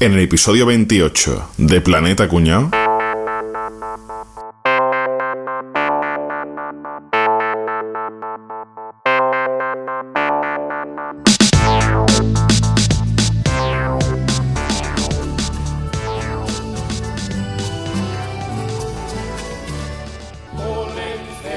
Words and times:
en 0.00 0.12
el 0.14 0.20
episodio 0.20 0.66
28 0.66 1.50
de 1.58 1.80
Planeta 1.80 2.28
Cuñado. 2.28 2.70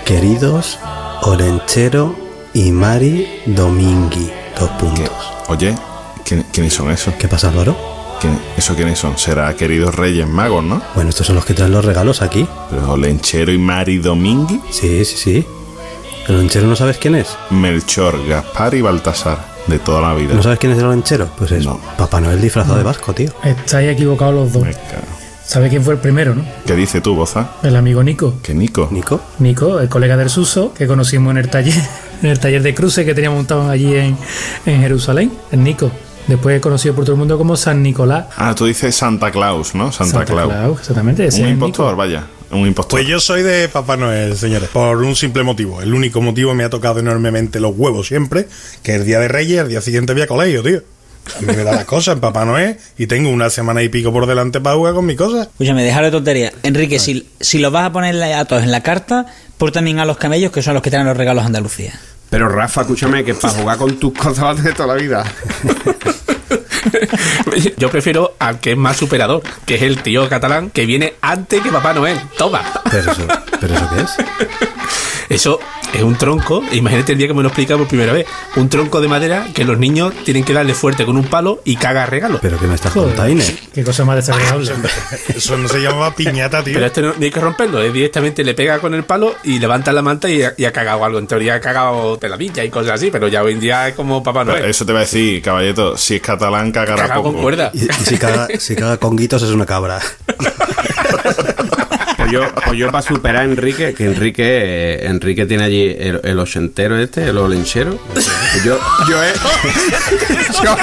Queridos 0.06 0.80
Olenchero 1.22 2.16
y 2.54 2.72
Mari 2.72 3.28
Domingui. 3.46 4.32
Dos 4.60 4.70
puntos. 4.72 5.10
Oye, 5.48 5.76
¿quién- 6.26 6.46
¿quiénes 6.52 6.74
son 6.74 6.92
esos? 6.92 7.14
¿Qué 7.16 7.28
pasa, 7.28 7.50
Álvaro? 7.50 7.93
¿Quién- 8.24 8.40
¿Eso 8.58 8.74
quiénes 8.76 8.98
son? 9.00 9.18
Será 9.18 9.54
queridos 9.56 9.94
Reyes 9.96 10.26
Magos, 10.28 10.64
¿no? 10.64 10.82
Bueno, 10.96 11.10
estos 11.10 11.28
son 11.28 11.36
los 11.36 11.44
que 11.46 11.54
traen 11.54 11.74
los 11.74 11.84
regalos 11.84 12.22
aquí. 12.22 12.48
Pero 12.70 12.96
Lenchero 12.98 13.52
y 13.52 13.58
Mari 13.58 13.98
Domingui, 13.98 14.62
Sí, 14.72 15.04
sí, 15.06 15.18
sí. 15.18 15.46
¿El 16.30 16.36
Olenchero 16.36 16.66
no 16.68 16.76
sabes 16.78 16.98
quién 16.98 17.16
es? 17.16 17.36
Melchor, 17.50 18.26
Gaspar 18.26 18.74
y 18.76 18.82
Baltasar, 18.82 19.46
de 19.68 19.78
toda 19.78 20.02
la 20.02 20.14
vida. 20.14 20.34
¿No 20.34 20.42
sabes 20.42 20.58
quién 20.58 20.72
es 20.72 20.78
el 20.80 20.86
Olenchero? 20.86 21.28
Pues 21.38 21.52
es 21.52 21.66
No. 21.66 21.78
Papá 21.98 22.22
Noel 22.22 22.42
disfrazado 22.42 22.78
de 22.78 22.84
vasco, 22.84 23.14
tío. 23.14 23.30
Estáis 23.44 23.90
equivocados 23.92 24.34
los 24.34 24.54
dos. 24.54 24.64
Me 24.64 24.72
cago. 24.72 25.04
¿Sabe 25.46 25.68
quién 25.68 25.84
fue 25.84 25.96
el 25.96 26.00
primero, 26.00 26.34
no? 26.34 26.46
¿Qué 26.66 26.74
dice 26.76 27.02
tú, 27.02 27.16
Boza? 27.16 27.50
El 27.62 27.76
amigo 27.76 28.02
Nico. 28.02 28.36
Que 28.42 28.54
Nico. 28.54 28.88
¿Nico? 28.90 29.20
Nico, 29.40 29.82
el 29.82 29.90
colega 29.90 30.16
del 30.16 30.30
Suso, 30.30 30.74
que 30.74 30.88
conocimos 30.88 31.32
en 31.32 31.38
el 31.40 31.50
taller, 31.50 31.76
en 32.24 32.30
el 32.30 32.40
taller 32.40 32.64
de 32.64 32.74
cruce 32.74 33.04
que 33.04 33.14
teníamos 33.14 33.40
montado 33.40 33.70
allí 33.70 33.94
en, 33.94 34.18
en 34.66 34.80
Jerusalén. 34.82 35.34
El 35.52 35.62
Nico. 35.66 35.92
Después 36.28 36.62
conocido 36.62 36.96
por 36.96 37.04
todo 37.04 37.14
el 37.14 37.20
mundo 37.20 37.38
como 37.38 37.58
San 37.58 37.84
Nicolás. 37.84 38.28
Ah, 38.38 38.56
tú 38.56 38.66
dices 38.66 38.96
Santa 38.96 39.32
Claus, 39.32 39.76
¿no? 39.76 39.92
Santa, 39.92 40.24
Claus. 40.26 40.80
exactamente. 40.80 41.26
Ese 41.28 41.42
Un 41.42 41.48
es 41.48 41.54
impostor, 41.54 41.88
Nico. 41.88 41.98
vaya. 41.98 42.28
Un 42.52 42.68
impostor. 42.68 43.00
Pues 43.00 43.08
yo 43.08 43.20
soy 43.20 43.42
de 43.42 43.68
Papá 43.68 43.98
Noel, 43.98 44.38
señores, 44.38 44.70
por 44.70 44.98
un 44.98 45.16
simple 45.16 45.44
motivo. 45.44 45.82
El 45.82 45.94
único 45.94 46.22
motivo 46.22 46.54
me 46.54 46.64
ha 46.64 46.70
tocado 46.70 47.00
enormemente 47.00 47.60
los 47.60 47.74
huevos 47.76 48.08
siempre, 48.08 48.48
que 48.84 48.96
el 48.96 49.06
día 49.06 49.20
de 49.20 49.28
Reyes, 49.28 49.60
el 49.62 49.70
día 49.70 49.82
siguiente 49.82 50.14
voy 50.14 50.22
a 50.22 50.28
colegio, 50.28 50.62
tío. 50.64 50.82
A 51.38 51.42
mí 51.42 51.48
me 51.48 51.64
da 51.64 51.72
las 51.72 51.86
cosas 51.86 52.16
en 52.16 52.20
Papá 52.22 52.46
Noel 52.46 52.78
y 52.98 53.08
tengo 53.08 53.30
una 53.30 53.50
semana 53.50 53.82
y 53.82 53.90
pico 53.90 54.12
por 54.12 54.28
delante 54.28 54.60
para 54.62 54.76
jugar 54.76 54.94
con 54.94 55.06
mis 55.06 55.18
cosas. 55.18 55.48
Escúchame, 55.48 55.84
dejar 55.84 56.04
de 56.04 56.12
tontería. 56.12 56.54
Enrique, 56.64 57.00
si, 57.00 57.28
si 57.40 57.60
los 57.60 57.72
vas 57.72 57.86
a 57.88 57.92
poner 57.94 58.22
a 58.22 58.46
todos 58.46 58.62
en 58.64 58.72
la 58.72 58.82
carta, 58.84 59.26
pon 59.58 59.72
también 59.72 60.00
a 60.00 60.06
los 60.06 60.18
camellos, 60.18 60.52
que 60.52 60.62
son 60.62 60.74
los 60.74 60.84
que 60.84 60.92
traen 60.92 61.08
los 61.08 61.18
regalos 61.18 61.44
a 61.44 61.48
Andalucía. 61.48 62.00
Pero 62.34 62.50
Rafa, 62.50 62.82
escúchame, 62.82 63.24
que 63.24 63.36
para 63.36 63.54
jugar 63.54 63.78
con 63.78 64.00
tus 64.00 64.12
cosas 64.12 64.40
vas 64.40 64.64
de 64.64 64.74
toda 64.74 64.96
la 64.96 65.00
vida. 65.00 65.24
Yo 67.78 67.92
prefiero 67.92 68.36
al 68.40 68.60
que 68.60 68.72
es 68.72 68.78
más 68.78 68.98
superador, 68.98 69.44
que 69.68 69.76
es 69.76 69.84
el 69.84 70.02
tío 70.02 70.28
catalán 70.28 70.72
que 70.72 70.88
viene 70.88 71.14
antes 71.22 71.62
que 71.62 71.70
Papá 71.70 71.94
Noel. 71.94 72.20
Toma. 72.36 72.64
¿Pero 72.90 73.12
eso, 73.12 73.28
¿pero 73.62 73.76
eso 73.76 73.88
qué 73.94 74.02
es? 74.02 74.18
Eso 75.34 75.60
es 75.94 76.04
un 76.04 76.16
tronco, 76.16 76.64
imagínate 76.72 77.14
el 77.14 77.18
día 77.18 77.28
que 77.28 77.34
me 77.34 77.42
lo 77.42 77.50
explica 77.50 77.76
por 77.76 77.88
primera 77.88 78.14
vez, 78.14 78.28
un 78.56 78.70
tronco 78.70 79.02
de 79.02 79.08
madera 79.08 79.48
que 79.54 79.66
los 79.66 79.80
niños 79.80 80.14
tienen 80.24 80.44
que 80.44 80.54
darle 80.54 80.76
fuerte 80.76 81.06
con 81.06 81.18
un 81.18 81.24
palo 81.26 81.60
y 81.66 81.76
caga 81.76 82.06
regalo. 82.06 82.38
¿Pero 82.40 82.60
qué 82.60 82.68
me 82.68 82.76
estás 82.76 82.94
contando, 82.94 83.28
Inés? 83.30 83.56
Qué 83.74 83.84
cosa 83.84 84.06
más 84.06 84.16
desagradable. 84.18 84.72
Eso 85.36 85.58
no 85.58 85.68
se 85.68 85.80
llamaba 85.82 86.14
piñata, 86.16 86.64
tío. 86.64 86.76
Pero 86.76 86.86
este 86.86 87.02
no, 87.02 87.14
ni 87.18 87.26
hay 87.26 87.32
que 87.32 87.40
romperlo, 87.40 87.82
es 87.82 87.92
directamente 87.92 88.44
le 88.44 88.54
pega 88.54 88.78
con 88.80 88.94
el 88.94 89.06
palo 89.06 89.36
y 89.44 89.58
levanta 89.60 89.92
la 89.92 90.04
manta 90.04 90.30
y, 90.30 90.44
ha- 90.44 90.54
y 90.56 90.66
ha 90.66 90.72
cagado 90.72 91.04
algo. 91.04 91.18
En 91.18 91.26
teoría 91.28 91.56
ha 91.56 91.60
cagado 91.60 92.18
telavilla 92.18 92.64
y 92.64 92.70
cosas 92.70 92.94
así, 92.94 93.10
pero 93.10 93.28
ya 93.28 93.42
hoy 93.42 93.54
en 93.54 93.60
día 93.60 93.88
es 93.90 93.96
como 93.96 94.22
Papá 94.22 94.46
Pero 94.46 94.58
Noel. 94.60 94.70
eso 94.70 94.86
te 94.86 94.94
va 94.94 95.00
a 95.00 95.02
decir, 95.02 95.42
caballeto, 95.42 95.98
si 95.98 96.16
es 96.18 96.22
catalán, 96.22 96.72
cagará 96.72 97.16
poco. 97.16 97.34
con 97.34 97.42
cuerda. 97.42 97.72
Y, 97.74 97.86
y 97.86 97.94
si, 98.06 98.18
caga, 98.18 98.48
si 98.60 98.76
caga 98.76 98.98
con 98.98 99.16
guitos 99.16 99.42
es 99.42 99.50
una 99.50 99.66
cabra. 99.66 100.00
Pues 102.24 102.32
yo, 102.32 102.74
yo 102.74 102.90
para 102.90 103.02
superar 103.02 103.42
a 103.42 103.44
Enrique, 103.44 103.94
que 103.94 104.06
Enrique, 104.06 104.44
eh, 104.46 105.08
Enrique 105.08 105.46
tiene 105.46 105.66
allí 105.66 105.94
el, 106.00 106.22
el 106.24 106.40
ochentero 106.40 106.98
este, 106.98 107.28
el 107.28 107.38
olenchero. 107.38 108.00
Yo, 108.64 108.80
yo, 109.10 109.22
es, 109.22 109.34
yo, 110.64 110.78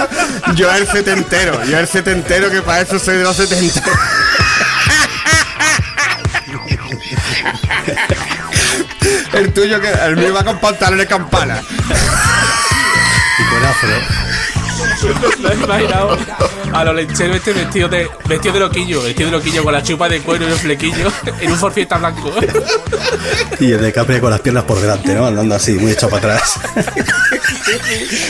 yo 0.55 0.75
el 0.75 0.87
setentero, 0.87 1.65
yo 1.65 1.79
el 1.79 1.87
setentero 1.87 2.51
que 2.51 2.61
para 2.61 2.83
eso 2.83 2.99
soy 2.99 3.17
de 3.17 3.25
los 3.25 3.37
setenta. 3.37 3.83
El 9.33 9.53
tuyo 9.55 9.81
que 9.81 9.89
el 9.89 10.17
mío 10.17 10.35
va 10.35 10.45
con 10.45 10.59
pantalones 10.61 11.07
campana. 11.07 11.63
Y 13.39 13.45
con 13.45 13.65
afro. 13.65 14.30
¿Lo 15.03 15.49
has 15.49 15.57
imaginado? 15.57 16.17
A 16.73 16.85
los 16.85 16.95
lecheros 16.95 17.37
este 17.37 17.53
vestido 17.53 17.89
de, 17.89 18.09
vestido 18.29 18.55
de 18.55 18.61
loquillo, 18.61 19.03
vestido 19.03 19.31
de 19.31 19.37
loquillo 19.37 19.65
con 19.65 19.73
la 19.73 19.83
chupa 19.83 20.09
de 20.09 20.21
cuero 20.21 20.49
y 20.49 20.53
el 20.53 20.59
flequillo 20.59 21.13
en 21.41 21.51
un 21.51 21.59
forfiesta 21.59 21.99
blanco. 21.99 22.33
Y 23.59 23.73
el 23.73 23.81
de 23.81 23.93
Capri 23.93 24.21
con 24.21 24.31
las 24.31 24.41
piernas 24.41 24.65
por 24.65 24.81
delante, 24.81 25.15
¿no? 25.15 25.27
Andando 25.27 25.55
así, 25.55 25.73
muy 25.73 25.93
echado 25.93 26.11
para 26.11 26.37
atrás. 26.37 26.61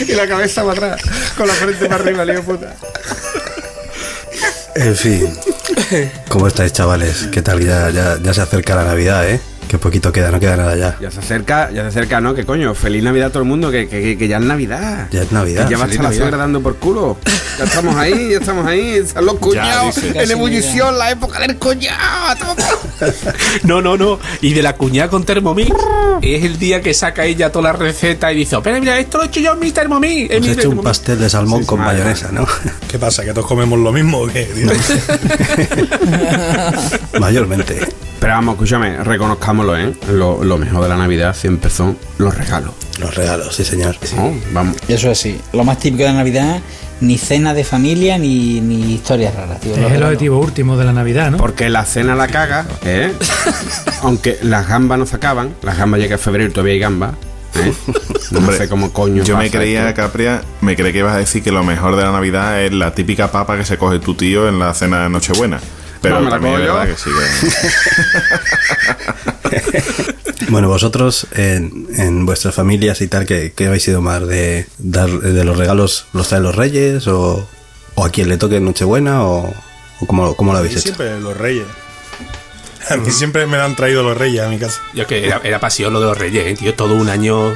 Y 0.07 0.13
la 0.13 0.27
cabeza 0.27 0.63
para 0.63 0.93
atrás, 0.93 1.01
con 1.37 1.47
la 1.47 1.53
frente 1.53 1.85
para 1.85 2.03
arriba, 2.03 2.25
lío 2.25 2.43
puta. 2.43 2.75
En 4.75 4.95
fin. 4.95 5.37
¿Cómo 6.29 6.47
estáis, 6.47 6.73
chavales? 6.73 7.27
¿Qué 7.31 7.41
tal? 7.41 7.59
Ya, 7.59 7.89
ya, 7.89 8.17
ya 8.21 8.33
se 8.33 8.41
acerca 8.41 8.75
la 8.75 8.85
Navidad, 8.85 9.29
¿eh? 9.29 9.41
Que 9.71 9.77
poquito 9.77 10.11
queda, 10.11 10.31
no 10.31 10.39
queda 10.41 10.57
nada 10.57 10.75
ya. 10.75 10.97
Ya 10.99 11.09
se 11.11 11.21
acerca, 11.21 11.71
ya 11.71 11.83
se 11.83 11.87
acerca, 11.87 12.19
¿no? 12.19 12.33
Que 12.35 12.45
coño, 12.45 12.75
feliz 12.75 13.01
Navidad 13.03 13.27
a 13.27 13.29
todo 13.29 13.43
el 13.43 13.47
mundo, 13.47 13.71
que, 13.71 13.87
que, 13.87 14.17
que 14.17 14.27
ya 14.27 14.35
es 14.35 14.43
Navidad. 14.43 15.07
Ya 15.11 15.21
es 15.21 15.31
Navidad. 15.31 15.63
Que 15.65 15.71
ya 15.71 15.77
va 15.77 15.85
a 15.85 15.87
estar 15.87 16.03
la 16.03 16.11
suegra 16.11 16.35
dando 16.35 16.59
por 16.59 16.75
culo. 16.75 17.15
Ya 17.57 17.63
estamos 17.63 17.95
ahí, 17.95 18.31
ya 18.31 18.39
estamos 18.39 18.67
ahí. 18.67 18.95
Están 18.95 19.25
los 19.25 19.35
cuñados 19.35 19.97
en 20.03 20.29
ebullición, 20.29 20.97
la 20.97 21.11
época 21.11 21.39
del 21.39 21.55
cuñado. 21.55 22.53
No, 23.63 23.81
no, 23.81 23.97
no. 23.97 24.19
Y 24.41 24.53
de 24.53 24.61
la 24.61 24.75
cuñada 24.75 25.09
con 25.09 25.23
Thermomix 25.23 25.71
es 26.21 26.43
el 26.43 26.59
día 26.59 26.81
que 26.81 26.93
saca 26.93 27.25
ella 27.25 27.51
toda 27.51 27.71
la 27.71 27.73
receta 27.73 28.31
y 28.31 28.35
dice, 28.35 28.57
pero 28.63 28.79
mira, 28.79 28.99
esto 28.99 29.17
lo 29.17 29.23
he 29.23 29.27
hecho 29.27 29.39
yo 29.39 29.53
en 29.53 29.59
mi 29.59 29.71
Thermomix. 29.71 30.29
en 30.29 30.37
Hemos 30.37 30.49
hecho 30.49 30.51
un 30.51 30.57
Thermomix". 30.75 30.83
pastel 30.83 31.19
de 31.19 31.29
salmón 31.29 31.63
con 31.65 31.79
madre. 31.79 31.99
mayonesa, 31.99 32.31
¿no? 32.31 32.45
¿Qué 32.89 32.99
pasa? 32.99 33.23
¿Que 33.23 33.33
todos 33.33 33.47
comemos 33.47 33.79
lo 33.79 33.91
mismo 33.93 34.19
o 34.19 34.27
qué? 34.27 34.47
Mayormente. 37.19 37.87
Pero 38.21 38.33
vamos, 38.33 38.53
escúchame, 38.53 39.03
reconozcámoslo, 39.03 39.75
¿eh? 39.77 39.93
Lo, 40.11 40.43
lo 40.43 40.57
mejor 40.59 40.83
de 40.83 40.89
la 40.89 40.95
Navidad 40.95 41.35
siempre 41.35 41.71
son 41.71 41.97
los 42.19 42.37
regalos. 42.37 42.71
Los 42.99 43.15
regalos, 43.15 43.55
sí, 43.55 43.65
señor. 43.65 43.95
¿no? 44.15 44.31
Vamos. 44.53 44.77
Eso 44.87 45.09
es 45.09 45.17
así. 45.19 45.41
Lo 45.53 45.63
más 45.63 45.79
típico 45.79 46.03
de 46.03 46.13
Navidad, 46.13 46.59
ni 46.99 47.17
cena 47.17 47.55
de 47.55 47.63
familia, 47.63 48.19
ni, 48.19 48.61
ni 48.61 48.93
historias 48.93 49.33
raras, 49.33 49.59
tío. 49.59 49.71
Es 49.71 49.77
el 49.79 49.83
regalos. 49.85 50.05
objetivo 50.09 50.39
último 50.39 50.77
de 50.77 50.85
la 50.85 50.93
Navidad, 50.93 51.31
¿no? 51.31 51.37
Porque 51.37 51.67
la 51.71 51.83
cena 51.83 52.13
la 52.13 52.27
caga, 52.27 52.67
¿eh? 52.85 53.11
Aunque 54.03 54.37
las 54.43 54.67
gambas 54.67 54.99
no 54.99 55.07
se 55.07 55.15
acaban, 55.15 55.55
las 55.63 55.75
gambas 55.79 55.99
llega 55.99 56.13
en 56.13 56.19
febrero 56.21 56.49
y 56.51 56.53
todavía 56.53 56.73
hay 56.73 56.79
gambas. 56.79 57.15
¿eh? 57.55 57.73
No 58.29 58.37
Hombre, 58.37 58.55
sé 58.55 58.69
cómo 58.69 58.93
coño. 58.93 59.23
Yo 59.23 59.35
me 59.35 59.49
creía, 59.49 59.89
esto. 59.89 59.99
Capria, 59.99 60.43
me 60.61 60.75
creí 60.75 60.93
que 60.93 60.99
ibas 60.99 61.15
a 61.15 61.17
decir 61.17 61.41
que 61.41 61.51
lo 61.51 61.63
mejor 61.63 61.95
de 61.95 62.03
la 62.03 62.11
Navidad 62.11 62.61
es 62.63 62.71
la 62.71 62.93
típica 62.93 63.31
papa 63.31 63.57
que 63.57 63.65
se 63.65 63.79
coge 63.79 63.97
tu 63.97 64.13
tío 64.13 64.47
en 64.47 64.59
la 64.59 64.75
cena 64.75 65.01
de 65.03 65.09
Nochebuena. 65.09 65.59
Pero 66.01 66.15
No, 66.15 66.21
me 66.21 66.29
la 66.31 66.39
cojo 66.39 66.59
yo. 66.59 66.81
que 66.85 66.95
sí 66.97 67.09
que- 69.49 70.45
Bueno, 70.49 70.67
vosotros 70.67 71.27
en, 71.35 71.87
en 71.95 72.25
vuestras 72.25 72.55
familias 72.55 73.01
y 73.01 73.07
tal, 73.07 73.25
¿qué, 73.25 73.53
qué 73.55 73.67
habéis 73.67 73.83
sido 73.83 74.01
más? 74.01 74.25
¿De 74.27 74.67
dar 74.79 75.09
de 75.09 75.43
los 75.43 75.57
regalos 75.57 76.07
los 76.13 76.27
traen 76.27 76.43
los 76.43 76.55
reyes? 76.55 77.07
¿O, 77.07 77.47
o 77.95 78.05
a 78.05 78.09
quien 78.09 78.27
le 78.29 78.37
toque 78.37 78.57
en 78.57 78.65
Nochebuena? 78.65 79.23
¿O, 79.23 79.53
o 79.99 80.05
cómo, 80.07 80.35
cómo 80.35 80.51
lo 80.53 80.57
habéis 80.59 80.73
hecho? 80.77 80.83
siempre 80.95 81.19
los 81.19 81.37
reyes. 81.37 81.65
A 82.89 82.97
mí 82.97 83.11
siempre 83.11 83.45
me 83.45 83.57
han 83.57 83.75
traído 83.75 84.01
los 84.01 84.17
reyes 84.17 84.41
a 84.41 84.49
mi 84.49 84.57
casa. 84.57 84.81
Yo 84.95 85.05
que 85.05 85.23
era, 85.27 85.39
era 85.43 85.59
pasión 85.59 85.93
lo 85.93 85.99
de 86.01 86.07
los 86.07 86.17
reyes, 86.17 86.47
¿eh, 86.47 86.55
tío. 86.57 86.73
Todo 86.73 86.95
un 86.95 87.09
año. 87.09 87.53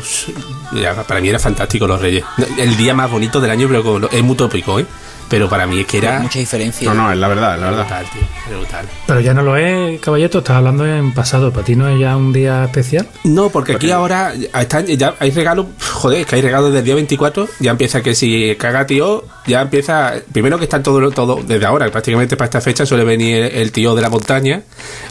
para 1.08 1.20
mí 1.20 1.30
era 1.30 1.40
fantástico 1.40 1.88
los 1.88 2.00
reyes. 2.00 2.24
El 2.60 2.78
día 2.78 2.94
más 2.94 3.10
bonito 3.10 3.42
del 3.42 3.50
año, 3.50 3.68
pero 3.68 3.98
lo- 4.00 4.12
es 4.12 4.22
muy 4.22 4.36
tópico, 4.38 4.80
¿eh? 4.80 4.86
Pero 5.30 5.50
para 5.50 5.66
mí 5.66 5.80
es 5.80 5.88
que 5.88 5.98
era. 5.98 6.20
Mucha 6.20 6.40
diferencia. 6.40 6.88
No, 6.94 7.04
no, 7.04 7.12
es 7.12 7.18
la 7.18 7.28
verdad, 7.28 7.56
es 7.56 7.62
la 7.62 7.70
verdad. 7.72 7.84
Brutal, 7.86 8.06
tío. 8.14 8.22
era 8.48 8.58
brutal. 8.58 8.86
Pero 9.08 9.20
ya 9.22 9.34
no 9.34 9.42
lo 9.42 9.58
es, 9.58 10.00
caballeto, 10.00 10.38
estás 10.40 10.58
hablando 10.58 10.86
en 10.86 11.14
pasado. 11.14 11.52
¿Para 11.52 11.66
ti 11.66 11.76
no 11.76 11.88
es 11.90 12.00
ya 12.00 12.16
un 12.16 12.32
día 12.32 12.66
especial? 12.66 13.08
No, 13.24 13.50
porque 13.50 13.74
aquí 13.74 13.92
ahora 13.92 14.34
están, 14.60 14.86
ya 14.86 15.16
hay 15.20 15.32
regalos, 15.32 15.66
joder, 15.94 16.22
es 16.22 16.28
que 16.28 16.36
hay 16.36 16.42
regalos 16.42 16.68
desde 16.68 16.80
el 16.80 16.86
día 16.86 16.96
24, 16.96 17.48
ya 17.60 17.72
empieza 17.72 18.02
que 18.04 18.14
si 18.14 18.56
caga 18.58 18.86
tío, 18.86 19.24
ya 19.48 19.62
empieza, 19.62 20.14
primero 20.32 20.58
que 20.58 20.66
están 20.66 20.84
todo, 20.84 21.10
todo 21.12 21.40
desde 21.46 21.66
ahora, 21.66 21.90
prácticamente 21.90 22.38
para 22.38 22.46
esta 22.46 22.62
fecha 22.62 22.86
suele 22.86 23.04
venir 23.04 23.38
el, 23.46 23.56
el 23.56 23.72
tío 23.72 23.96
de 23.96 24.02
la 24.02 24.10
montaña 24.10 24.62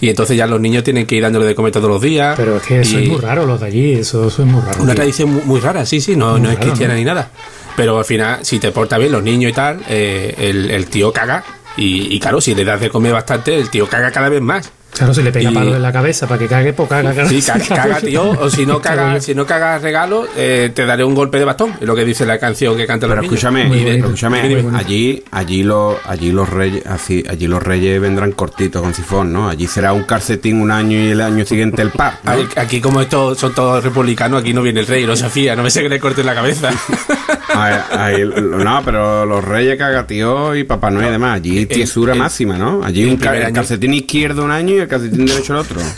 y 0.00 0.08
entonces 0.08 0.36
ya 0.36 0.46
los 0.46 0.60
niños 0.60 0.84
tienen 0.84 1.06
que 1.06 1.16
ir 1.16 1.22
dándole 1.22 1.46
de 1.46 1.54
comer 1.54 1.72
todos 1.72 1.88
los 1.88 2.00
días. 2.00 2.34
Pero 2.36 2.56
es 2.56 2.62
que 2.62 2.80
eso 2.80 2.98
y 2.98 3.04
es 3.04 3.08
muy 3.10 3.20
raro, 3.20 3.46
los 3.46 3.60
de 3.60 3.66
allí, 3.66 3.92
eso, 3.94 4.28
eso 4.28 4.42
es 4.42 4.48
muy 4.48 4.60
raro. 4.60 4.78
Una 4.82 4.92
tío. 4.92 4.94
tradición 4.96 5.30
muy, 5.32 5.42
muy 5.42 5.60
rara, 5.60 5.84
sí, 5.86 6.00
sí, 6.00 6.14
no, 6.16 6.32
Muy 6.32 6.40
no 6.42 6.50
es 6.50 6.58
cristiana 6.58 6.94
¿no? 6.94 6.98
ni 6.98 7.04
nada. 7.04 7.30
Pero 7.76 7.98
al 7.98 8.04
final, 8.04 8.44
si 8.44 8.58
te 8.58 8.70
porta 8.70 8.98
bien 8.98 9.12
los 9.12 9.22
niños 9.22 9.50
y 9.50 9.54
tal, 9.54 9.80
eh, 9.88 10.34
el, 10.38 10.70
el 10.70 10.86
tío 10.86 11.12
caga 11.12 11.44
y, 11.76 12.14
y 12.14 12.20
claro, 12.20 12.40
si 12.40 12.54
le 12.54 12.64
das 12.64 12.80
de 12.80 12.88
comer 12.90 13.12
bastante, 13.12 13.56
el 13.56 13.70
tío 13.70 13.88
caga 13.88 14.12
cada 14.12 14.28
vez 14.28 14.40
más. 14.40 14.70
Claro, 14.96 15.12
si 15.12 15.22
le 15.22 15.32
pega 15.32 15.50
Y- 15.50 15.54
palos 15.54 15.74
en 15.76 15.82
la 15.82 15.92
cabeza 15.92 16.26
para 16.28 16.38
que 16.38 16.46
cague, 16.46 16.72
pues 16.72 16.88
caga, 16.88 17.12
caga. 17.14 17.28
Sí, 17.28 17.42
caga, 17.42 17.64
caga, 17.66 18.00
tío. 18.00 18.30
O 18.30 18.48
si 18.48 18.64
no 18.64 18.80
caga, 18.80 19.20
si 19.20 19.34
no 19.34 19.44
cagas 19.44 19.82
regalo, 19.82 20.26
eh, 20.36 20.70
te 20.74 20.86
daré 20.86 21.02
un 21.04 21.14
golpe 21.14 21.38
de 21.38 21.44
bastón. 21.44 21.74
Es 21.80 21.86
lo 21.86 21.94
que 21.96 22.04
dice 22.04 22.24
la 22.24 22.38
canción 22.38 22.76
que 22.76 22.86
canta 22.86 23.06
Pero 23.08 23.16
los 23.16 23.22
niños. 23.24 23.34
escúchame, 23.42 23.66
bonito. 23.68 23.90
escúchame, 24.06 24.64
allí, 24.76 25.22
allí 25.32 25.62
los, 25.64 25.96
allí 26.06 26.30
los 26.32 26.48
reyes, 26.48 26.86
así, 26.86 27.24
allí 27.28 27.46
los 27.46 27.62
reyes 27.62 28.00
vendrán 28.00 28.32
cortitos 28.32 28.82
con 28.82 28.94
sifón, 28.94 29.32
¿no? 29.32 29.48
Allí 29.48 29.66
será 29.66 29.92
un 29.92 30.04
calcetín 30.04 30.60
un 30.60 30.70
año 30.70 30.96
y 30.98 31.10
el 31.10 31.20
año 31.20 31.44
siguiente 31.44 31.82
el 31.82 31.90
par. 31.90 32.18
¿no? 32.22 32.30
Aquí- 32.32 32.44
Aquí, 32.56 32.80
como 32.80 33.00
estos 33.00 33.36
son 33.38 33.52
todos 33.54 33.82
republicanos, 33.82 34.40
aquí 34.42 34.52
no 34.54 34.62
viene 34.62 34.80
el 34.80 34.86
rey, 34.86 35.04
no 35.06 35.16
Sofía, 35.16 35.56
no 35.56 35.62
me 35.64 35.70
sé 35.70 35.82
que 35.82 35.88
le 35.88 35.98
corten 35.98 36.24
la 36.26 36.34
cabeza. 36.34 36.70
Ahí- 37.56 37.80
ahí- 37.96 38.24
no, 38.64 38.82
pero 38.84 39.24
los 39.26 39.44
reyes 39.44 39.78
cagatío 39.78 40.56
y 40.56 40.64
Papá 40.64 40.90
Noel 40.90 41.08
y 41.08 41.10
demás. 41.12 41.36
Allí 41.36 41.66
tiesura 41.66 42.12
el- 42.12 42.18
máxima, 42.18 42.56
¿no? 42.58 42.82
Allí 42.84 43.02
el 43.04 43.10
un 43.10 43.16
calcetín 43.16 43.94
izquierdo 43.94 44.44
un 44.44 44.50
año 44.50 44.74
y 44.74 44.80
el 44.84 44.90
calcetín 44.90 45.26
derecho 45.26 45.54
el 45.54 45.58
otro. 45.60 45.80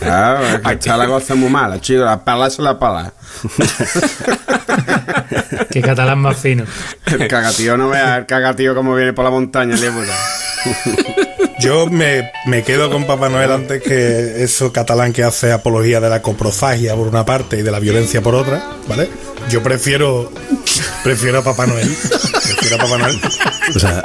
Claro, 0.00 0.46
es 0.46 0.60
que 0.60 0.72
está 0.72 0.96
la 0.96 1.06
cosa 1.06 1.34
muy 1.34 1.50
mala, 1.50 1.78
chico. 1.78 2.00
La 2.00 2.24
pala 2.24 2.46
es 2.46 2.58
la 2.58 2.78
pala. 2.78 3.12
Que 5.70 5.80
catalán 5.82 6.18
más 6.18 6.36
fino. 6.36 6.64
El 7.06 7.28
cagatío 7.28 7.76
no 7.76 7.88
vea 7.90 8.16
el 8.18 8.26
cagatío 8.26 8.74
como 8.74 8.94
viene 8.94 9.12
por 9.12 9.24
la 9.24 9.30
montaña, 9.30 9.76
puta. 9.76 10.14
Yo 11.60 11.86
me, 11.86 12.30
me 12.46 12.62
quedo 12.62 12.90
con 12.90 13.06
Papá 13.06 13.28
Noel 13.28 13.52
antes 13.52 13.82
que 13.82 14.42
eso 14.42 14.72
catalán 14.72 15.12
que 15.12 15.22
hace 15.22 15.52
apología 15.52 16.00
de 16.00 16.08
la 16.08 16.22
coprofagia 16.22 16.94
por 16.94 17.06
una 17.06 17.24
parte 17.24 17.58
y 17.58 17.62
de 17.62 17.70
la 17.70 17.78
violencia 17.78 18.22
por 18.22 18.34
otra, 18.34 18.64
¿vale? 18.88 19.10
Yo 19.50 19.62
prefiero 19.62 20.32
prefiero 21.04 21.40
a 21.40 21.44
Papá 21.44 21.66
Noel. 21.66 21.94
Prefiero 22.42 22.76
a 22.76 22.78
Papá 22.78 22.98
Noel. 22.98 23.20
O 23.74 23.78
sea, 23.78 24.02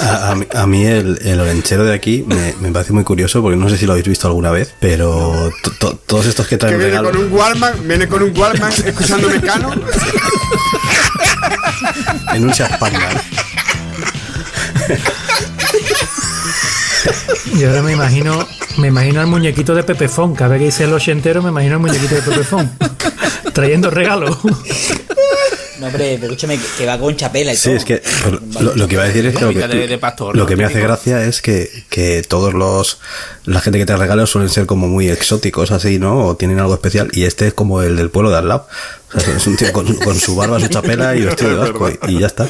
a, 0.00 0.30
a 0.30 0.34
mí- 0.34 0.46
a 0.54 0.66
mí 0.66 0.84
el, 0.86 1.18
el 1.22 1.40
olenchero 1.40 1.84
de 1.84 1.94
aquí 1.94 2.24
me, 2.26 2.54
me 2.60 2.70
parece 2.72 2.92
muy 2.92 3.04
curioso 3.04 3.42
porque 3.42 3.56
no 3.56 3.68
sé 3.68 3.76
si 3.76 3.86
lo 3.86 3.92
habéis 3.92 4.08
visto 4.08 4.26
alguna 4.26 4.50
vez, 4.50 4.74
pero 4.80 5.50
to- 5.62 5.70
to- 5.78 5.98
todos 6.06 6.26
estos 6.26 6.46
que 6.46 6.56
Que 6.56 6.58
traen 6.58 6.78
viene 6.78 6.90
regalos. 6.90 7.12
con 7.12 7.20
un 7.26 7.32
Walkman, 7.32 7.88
viene 7.88 8.08
con 8.08 8.22
un 8.22 8.36
Walkman 8.36 8.72
escuchando 8.84 9.28
Mecano. 9.28 9.72
En 12.34 12.44
un 12.44 12.50
Shazpangar. 12.50 13.20
Y 17.54 17.64
ahora 17.64 17.82
me 17.82 17.92
imagino, 17.92 18.46
me 18.78 18.88
imagino 18.88 19.20
al 19.20 19.26
muñequito 19.26 19.74
de 19.74 19.82
Pepefón. 19.82 20.34
Cada 20.34 20.50
vez 20.50 20.58
que 20.60 20.64
dice 20.66 20.84
el 20.84 20.92
ochentero, 20.92 21.42
me 21.42 21.48
imagino 21.50 21.74
al 21.74 21.80
muñequito 21.80 22.14
de 22.14 22.22
Pepefón. 22.22 22.70
trayendo 23.52 23.90
regalos. 23.90 24.38
No, 25.80 25.86
hombre, 25.86 26.18
pero 26.20 26.32
escúchame, 26.32 26.58
que, 26.78 26.86
va 26.86 26.98
con 26.98 27.16
chapela 27.16 27.52
y 27.52 27.56
Sí, 27.56 27.68
todo. 27.70 27.76
es 27.76 27.84
que 27.84 28.02
pero 28.24 28.40
lo, 28.60 28.76
lo 28.76 28.86
que 28.88 28.94
iba 28.94 29.04
a 29.04 29.06
decir 29.06 29.26
es 29.26 29.34
que 29.34 29.40
lo 29.40 29.48
que, 29.48 29.54
Vida 29.56 29.68
de- 29.68 29.86
de 29.88 29.98
pastor, 29.98 30.36
lo 30.36 30.42
¿no? 30.42 30.46
que 30.48 30.56
me 30.56 30.64
hace 30.64 30.80
gracia 30.80 31.24
es 31.24 31.40
que, 31.42 31.70
que 31.88 32.22
todos 32.22 32.52
los 32.54 32.98
la 33.46 33.60
gente 33.60 33.78
que 33.78 33.86
te 33.86 33.96
regalos 33.96 34.30
suelen 34.30 34.50
ser 34.50 34.66
como 34.66 34.86
muy 34.88 35.08
exóticos 35.08 35.70
así, 35.70 35.98
¿no? 35.98 36.26
O 36.26 36.36
tienen 36.36 36.58
algo 36.60 36.74
especial 36.74 37.08
y 37.12 37.24
este 37.24 37.46
es 37.48 37.54
como 37.54 37.82
el 37.82 37.96
del 37.96 38.10
pueblo 38.10 38.30
de 38.30 38.36
al 38.38 38.48
lado. 38.48 38.68
O 39.12 39.18
sea, 39.20 39.36
es 39.36 39.46
un 39.46 39.56
tío 39.56 39.72
con, 39.72 39.92
con 39.96 40.14
su 40.18 40.36
barba, 40.36 40.60
su 40.60 40.68
chapela 40.68 41.16
y 41.16 41.22
vestido 41.22 41.50
de 41.50 41.56
vasco 41.56 41.90
y, 41.90 42.12
y 42.12 42.18
ya 42.20 42.26
está. 42.28 42.48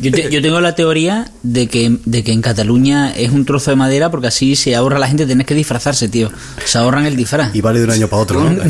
Yo, 0.00 0.10
te- 0.10 0.30
yo 0.30 0.42
tengo 0.42 0.60
la 0.60 0.74
teoría 0.74 1.30
de 1.42 1.68
que, 1.68 1.96
de 2.04 2.24
que 2.24 2.32
en 2.32 2.42
Cataluña 2.42 3.12
es 3.14 3.30
un 3.30 3.44
trozo 3.44 3.70
de 3.70 3.76
madera 3.76 4.10
porque 4.10 4.26
así 4.28 4.56
se 4.56 4.74
ahorra 4.74 4.98
la 4.98 5.06
gente 5.06 5.26
tener 5.26 5.46
que 5.46 5.54
disfrazarse, 5.54 6.08
tío. 6.08 6.30
Se 6.64 6.78
ahorran 6.78 7.06
el 7.06 7.14
disfraz. 7.16 7.54
Y 7.54 7.60
vale 7.60 7.78
de 7.80 7.84
un 7.84 7.90
año 7.92 8.08
para 8.08 8.22
otro, 8.22 8.40
¿no? 8.42 8.62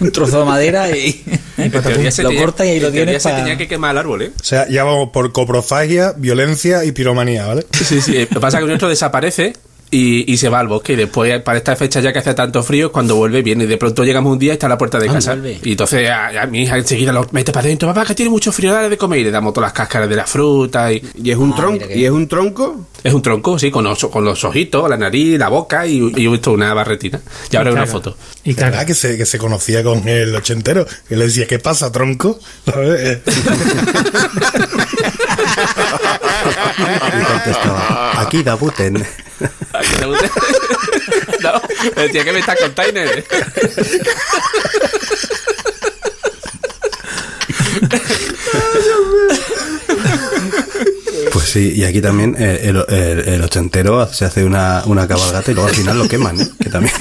un 0.00 0.10
trozo 0.12 0.40
de 0.40 0.44
madera 0.46 0.90
y 0.96 1.12
se 2.10 2.22
lo 2.22 2.28
tenía- 2.30 2.40
cortas 2.40 2.66
y 2.66 2.70
ahí 2.70 2.80
lo 2.80 2.90
tienes 2.90 3.22
se 3.22 3.28
para... 3.28 3.40
tenía 3.42 3.56
que 3.58 3.68
quemar 3.68 3.92
el 3.92 3.98
árbol, 3.98 4.22
¿eh? 4.22 4.32
O 4.40 4.44
sea, 4.44 4.68
ya 4.68 4.84
vamos 4.84 5.10
por 5.12 5.32
coprofagia, 5.32 6.12
violencia 6.16 6.84
y 6.84 6.92
piromanía, 6.92 7.46
¿vale? 7.46 7.66
Sí, 7.72 8.00
sí. 8.00 8.12
Lo 8.20 8.28
que 8.28 8.40
pasa 8.40 8.58
es 8.58 8.62
que 8.64 8.68
nuestro 8.68 8.88
desaparece 8.88 9.52
y, 9.94 10.32
y 10.32 10.36
se 10.36 10.48
va 10.48 10.60
al 10.60 10.68
bosque. 10.68 10.94
Y 10.94 10.96
después, 10.96 11.40
para 11.42 11.58
esta 11.58 11.76
fecha, 11.76 12.00
ya 12.00 12.12
que 12.12 12.18
hace 12.18 12.34
tanto 12.34 12.62
frío, 12.62 12.90
cuando 12.92 13.16
vuelve 13.16 13.42
bien. 13.42 13.60
Y 13.62 13.66
de 13.66 13.76
pronto 13.76 14.04
llegamos 14.04 14.32
un 14.32 14.38
día 14.38 14.52
y 14.52 14.54
está 14.54 14.66
a 14.66 14.70
la 14.70 14.78
puerta 14.78 14.98
de 14.98 15.08
Ah, 15.08 15.12
casa. 15.14 15.32
vuelve. 15.32 15.60
Y 15.62 15.70
entonces 15.72 16.08
a, 16.10 16.42
a 16.42 16.46
mi 16.46 16.62
hija 16.62 16.76
enseguida 16.78 17.12
lo 17.12 17.26
mete 17.32 17.52
para 17.52 17.66
adentro. 17.66 17.88
Papá, 17.88 18.04
que 18.06 18.14
tiene 18.14 18.30
mucho 18.30 18.52
frío, 18.52 18.72
dale 18.72 18.88
de 18.88 18.96
comer. 18.98 19.20
Y 19.20 19.24
le 19.24 19.30
damos 19.30 19.52
todas 19.52 19.68
las 19.68 19.72
cáscaras 19.72 20.08
de 20.08 20.16
la 20.16 20.26
fruta. 20.26 20.92
Y 20.92 21.02
Y 21.22 21.30
es 21.30 21.36
un 21.36 21.52
Ah, 21.52 21.56
tronco. 21.56 21.72
mira 21.74 21.88
que- 21.88 21.98
Y 21.98 22.04
es 22.04 22.10
un 22.10 22.28
tronco. 22.28 22.86
es 23.02 23.12
un 23.14 23.22
tronco, 23.22 23.58
sí, 23.58 23.70
con 23.70 23.84
los, 23.84 23.98
con 24.06 24.24
los 24.24 24.42
ojitos, 24.44 24.88
la 24.90 24.96
nariz, 24.96 25.38
la 25.38 25.48
boca 25.48 25.86
y, 25.86 26.12
y 26.16 26.32
esto, 26.32 26.52
una 26.52 26.72
barretina. 26.74 27.20
Y 27.50 27.56
ahora 27.56 27.70
Y 27.70 27.74
una 27.74 27.86
foto. 27.86 28.16
Y 28.44 28.54
¿Verdad 28.54 28.72
caga. 28.72 28.86
que 28.86 28.94
se, 28.94 29.16
que 29.16 29.26
se 29.26 29.38
conocía 29.38 29.82
con 29.84 30.06
el 30.08 30.34
ochentero? 30.34 30.86
Que 31.08 31.16
le 31.16 31.26
decía, 31.26 31.46
¿qué 31.46 31.58
pasa, 31.58 31.90
tronco? 31.92 32.38
¿Sabes? 32.64 33.18
Y 36.78 37.24
contestaba, 37.24 38.20
aquí 38.20 38.42
da 38.42 38.54
Buten. 38.54 38.96
Aquí 39.72 39.88
te 39.98 40.06
gusta. 40.06 40.30
no, 41.42 41.62
me 41.96 42.02
decía 42.02 42.24
que 42.24 42.32
me 42.32 42.38
está 42.40 42.56
container. 42.56 43.24
Pues 51.32 51.46
sí, 51.46 51.72
y 51.74 51.84
aquí 51.84 52.00
también 52.00 52.36
eh, 52.38 52.60
el, 52.64 52.84
el- 52.88 53.28
el 53.28 53.42
ochentero 53.42 54.06
se 54.12 54.24
hace 54.24 54.44
una, 54.44 54.82
una 54.86 55.06
cabalgata 55.08 55.50
y 55.50 55.54
luego 55.54 55.68
al 55.68 55.74
final 55.74 55.98
lo 55.98 56.08
queman, 56.08 56.40
¿eh? 56.40 56.48
Que 56.60 56.70
también, 56.70 56.94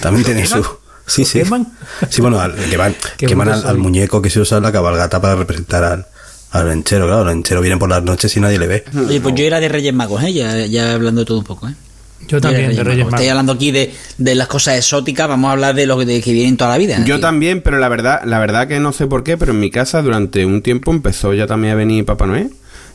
también 0.00 0.24
tiene 0.24 0.46
su... 0.46 0.64
Sí, 1.06 1.24
sí. 1.24 1.38
queman? 1.42 1.66
Sí, 2.10 2.20
bueno, 2.20 2.38
al- 2.40 2.54
queman, 2.54 2.94
queman 3.16 3.48
al, 3.48 3.66
al 3.66 3.78
muñeco 3.78 4.20
que 4.20 4.28
se 4.30 4.40
usa 4.40 4.58
en 4.58 4.64
la 4.64 4.72
cabalgata 4.72 5.20
para 5.20 5.36
representar 5.36 5.84
al, 5.84 6.06
al 6.50 6.68
lenchero. 6.68 7.06
Claro, 7.06 7.22
el 7.22 7.28
lenchero 7.28 7.60
viene 7.60 7.76
por 7.76 7.88
las 7.88 8.02
noches 8.02 8.36
y 8.36 8.40
nadie 8.40 8.58
le 8.58 8.66
ve. 8.66 8.84
Oye, 9.06 9.20
pues 9.20 9.34
yo 9.34 9.44
era 9.44 9.60
de 9.60 9.68
Reyes 9.68 9.94
Magos, 9.94 10.22
¿eh? 10.22 10.32
Ya, 10.32 10.66
ya 10.66 10.94
hablando 10.94 11.20
de 11.22 11.24
todo 11.26 11.38
un 11.38 11.44
poco, 11.44 11.68
¿eh? 11.68 11.74
Yo 12.26 12.40
también, 12.40 12.74
de 12.74 12.84
Reyes 12.84 12.84
Magos. 12.84 12.96
Magos. 12.98 13.14
Estáis 13.14 13.30
hablando 13.30 13.52
aquí 13.52 13.70
de, 13.70 13.94
de 14.18 14.34
las 14.34 14.48
cosas 14.48 14.76
exóticas, 14.76 15.28
vamos 15.28 15.48
a 15.48 15.52
hablar 15.52 15.74
de 15.74 15.86
lo 15.86 15.98
que, 15.98 16.04
de 16.04 16.20
que 16.20 16.32
vienen 16.32 16.56
toda 16.56 16.70
la 16.70 16.78
vida. 16.78 17.02
Yo 17.04 17.14
Aquí. 17.14 17.22
también, 17.22 17.62
pero 17.62 17.78
la 17.78 17.88
verdad, 17.88 18.20
la 18.24 18.38
verdad 18.38 18.68
que 18.68 18.80
no 18.80 18.92
sé 18.92 19.06
por 19.06 19.24
qué, 19.24 19.36
pero 19.38 19.52
en 19.52 19.60
mi 19.60 19.70
casa 19.70 20.02
durante 20.02 20.44
un 20.44 20.60
tiempo 20.62 20.90
empezó 20.90 21.32
ya 21.32 21.46
también 21.46 21.72
a 21.74 21.76
venir 21.76 22.04
Papá 22.04 22.26
Noel. 22.26 22.50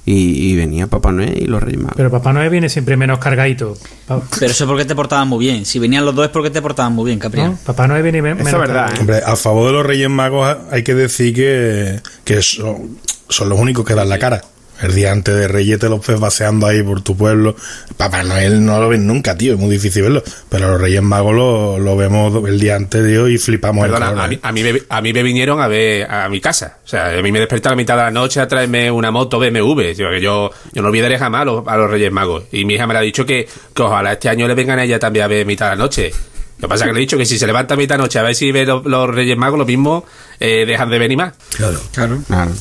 Y, 0.06 0.52
y 0.52 0.56
venía 0.58 0.88
Papá 0.88 1.14
Noel 1.14 1.42
y 1.42 1.46
los 1.46 1.64
Reyes 1.64 1.80
Magos. 1.80 1.94
Pero 1.96 2.12
Papá 2.12 2.34
Noel 2.34 2.50
viene 2.50 2.68
siempre 2.68 2.98
menos 2.98 3.20
cargadito. 3.20 3.78
Pa- 4.06 4.22
Pero 4.38 4.52
eso 4.52 4.64
es 4.66 4.68
porque 4.68 4.84
te 4.84 4.96
portaban 4.96 5.30
muy 5.30 5.40
bien. 5.46 5.66
Si 5.66 5.80
venían 5.80 6.04
los 6.06 6.14
dos 6.14 6.26
es 6.26 6.32
porque 6.32 6.50
te 6.50 6.62
portaban 6.62 6.92
muy 6.94 7.06
bien, 7.06 7.20
Caprián. 7.20 7.52
¿no? 7.52 7.58
Papá 7.66 7.88
Noel 7.88 8.04
viene 8.04 8.22
menos 8.22 8.46
es 8.46 8.52
verdad, 8.54 8.68
cargadito. 8.68 8.96
¿eh? 8.96 9.00
Hombre, 9.00 9.18
a 9.26 9.36
favor 9.38 9.68
de 9.68 9.74
los 9.74 9.86
Reyes 9.86 10.10
Magos 10.10 10.58
hay 10.72 10.84
que 10.84 10.94
decir 10.94 11.34
que, 11.34 12.02
que 12.26 12.42
son, 12.42 12.98
son 13.30 13.48
los 13.48 13.58
únicos 13.58 13.86
que 13.86 13.94
dan 13.96 14.10
la 14.10 14.20
cara. 14.20 14.42
El 14.84 14.94
día 14.96 15.14
antes 15.14 15.34
de 15.34 15.48
Reyes 15.48 15.80
te 15.80 15.88
los 15.88 16.06
ves 16.06 16.20
paseando 16.20 16.68
ahí 16.68 16.84
por 16.84 17.02
tu 17.02 17.16
pueblo. 17.16 17.56
Papá 17.96 18.22
Noel 18.24 18.66
no 18.66 18.82
lo 18.82 18.90
ven 18.90 19.08
nunca, 19.08 19.38
tío, 19.38 19.54
es 19.54 19.60
muy 19.60 19.70
difícil 19.70 20.04
verlo. 20.04 20.22
Pero 20.50 20.72
los 20.72 20.82
Reyes 20.82 21.02
Magos 21.02 21.34
lo, 21.34 21.80
lo 21.80 21.96
vemos 21.96 22.48
el 22.48 22.60
día 22.60 22.76
antes, 22.76 23.06
tío, 23.06 23.30
y 23.30 23.38
flipamos. 23.38 23.84
Perdona, 23.86 24.10
colores. 24.10 24.26
a 24.26 24.28
mí, 24.28 24.40
a, 24.42 24.52
mí 24.52 24.74
me, 24.74 24.82
a 24.90 25.02
mí 25.02 25.14
me 25.14 25.24
vinieron 25.24 25.62
a 25.62 25.68
ver 25.68 26.12
a 26.12 26.28
mi 26.28 26.42
casa. 26.42 26.80
O 26.84 26.88
sea, 26.88 27.18
a 27.18 27.22
mí 27.22 27.32
me 27.32 27.40
desperté 27.40 27.70
a 27.70 27.72
la 27.72 27.78
mitad 27.78 27.96
de 27.96 28.04
la 28.04 28.12
noche 28.12 28.42
a 28.42 28.48
traerme 28.48 28.92
una 28.92 29.10
moto 29.10 29.40
BMW. 29.40 29.94
Yo, 29.94 30.10
que 30.10 30.20
yo, 30.20 30.52
yo 30.74 30.82
no 30.82 30.90
olvidaré 30.90 31.18
jamás 31.18 31.44
a 31.44 31.46
los, 31.46 31.68
a 31.68 31.78
los 31.78 31.90
Reyes 31.90 32.12
Magos. 32.12 32.44
Y 32.52 32.66
mi 32.66 32.74
hija 32.74 32.86
me 32.86 32.98
ha 32.98 33.02
dicho 33.02 33.26
que, 33.26 33.48
que 33.74 33.82
ojalá 33.82 34.12
este 34.12 34.28
año 34.28 34.50
le 34.50 34.54
vengan 34.54 34.80
a 34.80 34.84
ella 34.84 35.00
también 35.00 35.24
a 35.24 35.28
ver 35.30 35.46
mitad 35.46 35.70
de 35.70 35.78
la 35.78 35.82
noche. 35.82 36.12
Lo 36.60 36.68
que 36.68 36.70
pasa 36.70 36.86
es 36.86 36.90
que 36.90 36.94
le 36.94 37.00
he 37.00 37.02
dicho 37.02 37.18
que 37.18 37.26
si 37.26 37.38
se 37.38 37.46
levanta 37.46 37.74
a 37.74 37.78
mitad 37.78 37.96
de 37.96 38.00
la 38.00 38.04
noche 38.06 38.20
a 38.20 38.24
ver 38.24 38.36
si 38.36 38.52
ve 38.52 38.66
los, 38.66 38.86
los 38.86 39.10
Reyes 39.10 39.38
Magos, 39.38 39.60
lo 39.60 39.66
mismo 39.66 40.06
eh, 40.40 40.66
dejan 40.66 40.90
de 40.90 41.00
venir 41.00 41.18
más. 41.18 41.34
Claro. 41.58 41.80
Claro. 41.92 42.20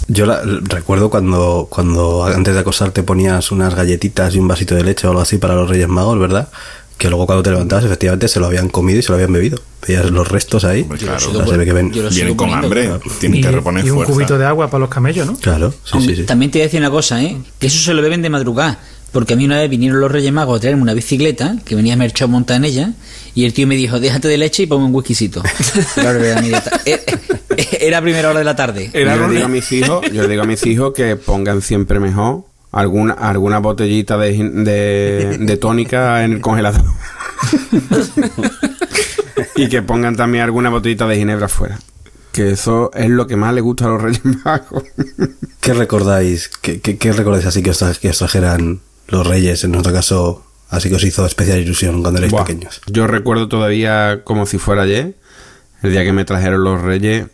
Yo 0.08 0.26
la- 0.26 0.42
recuerdo 0.64 1.08
cuando, 1.10 1.68
cuando 1.70 2.24
antes 2.24 2.54
de 2.54 2.60
acostarte 2.60 3.02
ponías 3.04 3.52
unas 3.52 3.74
galletitas 3.74 4.34
y 4.34 4.38
un 4.40 4.48
vasito 4.48 4.74
de 4.74 4.82
leche 4.82 5.06
o 5.06 5.10
algo 5.10 5.22
así 5.22 5.38
para 5.38 5.54
los 5.54 5.68
Reyes 5.68 5.88
Magos, 5.88 6.18
¿verdad? 6.18 6.48
Que 6.98 7.08
luego 7.08 7.26
cuando 7.26 7.42
te 7.42 7.50
levantabas 7.50 7.84
efectivamente 7.84 8.28
se 8.28 8.38
lo 8.40 8.46
habían 8.46 8.68
comido 8.68 8.98
y 8.98 9.02
se 9.02 9.08
lo 9.10 9.14
habían 9.16 9.32
bebido. 9.32 9.60
Veías 9.86 10.10
los 10.10 10.26
restos 10.28 10.64
ahí. 10.64 10.82
Hombre, 10.82 10.98
claro. 10.98 11.30
O 11.30 11.34
sea, 11.36 11.46
se 11.46 11.56
ve 11.56 11.64
que 11.64 11.72
ven. 11.72 11.90
Vienen 11.90 12.34
con 12.36 12.52
hambre. 12.54 12.90
Tienen 13.20 13.38
Y, 13.38 13.42
que 13.42 13.50
reponer 13.50 13.84
y 13.84 13.90
un 13.90 13.96
fuerza. 13.96 14.12
cubito 14.12 14.38
de 14.38 14.46
agua 14.46 14.68
para 14.68 14.80
los 14.80 14.88
camellos, 14.88 15.26
¿no? 15.26 15.36
Claro, 15.36 15.72
sí, 15.84 15.96
Hombre, 15.96 16.14
sí, 16.14 16.20
sí. 16.22 16.26
También 16.26 16.50
te 16.50 16.58
voy 16.58 16.62
a 16.62 16.66
decir 16.66 16.80
una 16.80 16.90
cosa, 16.90 17.22
¿eh? 17.22 17.36
Que 17.58 17.66
eso 17.68 17.78
se 17.82 17.94
lo 17.94 18.02
beben 18.02 18.22
de 18.22 18.30
madrugada. 18.30 18.78
Porque 19.10 19.34
a 19.34 19.36
mí 19.36 19.44
una 19.44 19.58
vez 19.58 19.68
vinieron 19.68 20.00
los 20.00 20.10
Reyes 20.12 20.32
Magos 20.32 20.56
a 20.56 20.60
traerme 20.60 20.80
una 20.82 20.94
bicicleta, 20.94 21.56
que 21.66 21.74
venía 21.74 21.96
Merchón 21.96 22.30
montada 22.30 22.56
en 22.58 22.64
ella, 22.64 22.92
y 23.34 23.44
el 23.44 23.52
tío 23.52 23.66
me 23.66 23.76
dijo, 23.76 23.98
déjate 23.98 24.28
de 24.28 24.38
leche 24.38 24.64
y 24.64 24.66
ponme 24.66 24.84
un 24.84 24.94
whiskycito. 24.94 25.42
era, 25.96 26.62
eh, 26.84 27.00
eh, 27.56 27.78
era 27.80 28.02
primera 28.02 28.30
hora 28.30 28.40
de 28.40 28.44
la 28.44 28.56
tarde. 28.56 28.90
yo 28.92 29.00
le 29.00 29.34
digo 29.34 29.44
a 29.44 29.48
mis 29.48 29.72
hijos, 29.72 30.04
yo 30.12 30.28
digo 30.28 30.42
a 30.42 30.46
mis 30.46 30.64
hijos 30.66 30.92
que 30.94 31.16
pongan 31.16 31.62
siempre 31.62 31.98
mejor 31.98 32.44
alguna 32.72 33.12
alguna 33.12 33.58
botellita 33.58 34.16
de, 34.16 34.32
de, 34.32 35.38
de 35.38 35.56
tónica 35.56 36.24
en 36.24 36.32
el 36.32 36.40
congelador. 36.40 36.84
y 39.56 39.68
que 39.68 39.82
pongan 39.82 40.16
también 40.16 40.44
alguna 40.44 40.70
botellita 40.70 41.06
de 41.06 41.16
ginebra 41.16 41.46
afuera. 41.46 41.78
Que 42.32 42.52
eso 42.52 42.90
es 42.94 43.10
lo 43.10 43.26
que 43.26 43.36
más 43.36 43.52
le 43.52 43.60
gusta 43.60 43.84
a 43.84 43.88
los 43.88 44.00
Reyes 44.00 44.22
Magos. 44.44 44.84
¿Qué 45.60 45.74
recordáis? 45.74 46.48
¿Qué, 46.48 46.80
qué, 46.80 46.96
qué 46.96 47.12
recordáis 47.12 47.44
así 47.44 47.62
que 47.62 47.70
os, 47.70 47.98
que 47.98 48.08
os 48.08 48.18
trajeran 48.18 48.80
los 49.08 49.26
reyes? 49.26 49.64
En 49.64 49.72
nuestro 49.72 49.92
caso, 49.92 50.42
así 50.72 50.88
que 50.88 50.96
os 50.96 51.04
hizo 51.04 51.24
especial 51.24 51.60
ilusión 51.60 52.02
cuando 52.02 52.18
erais 52.18 52.32
Buah, 52.32 52.44
pequeños. 52.44 52.80
Yo 52.86 53.06
recuerdo 53.06 53.46
todavía 53.46 54.22
como 54.24 54.46
si 54.46 54.58
fuera 54.58 54.82
ayer, 54.82 55.14
el 55.82 55.92
día 55.92 56.02
que 56.02 56.12
me 56.12 56.24
trajeron 56.24 56.64
los 56.64 56.80
Reyes, 56.80 57.26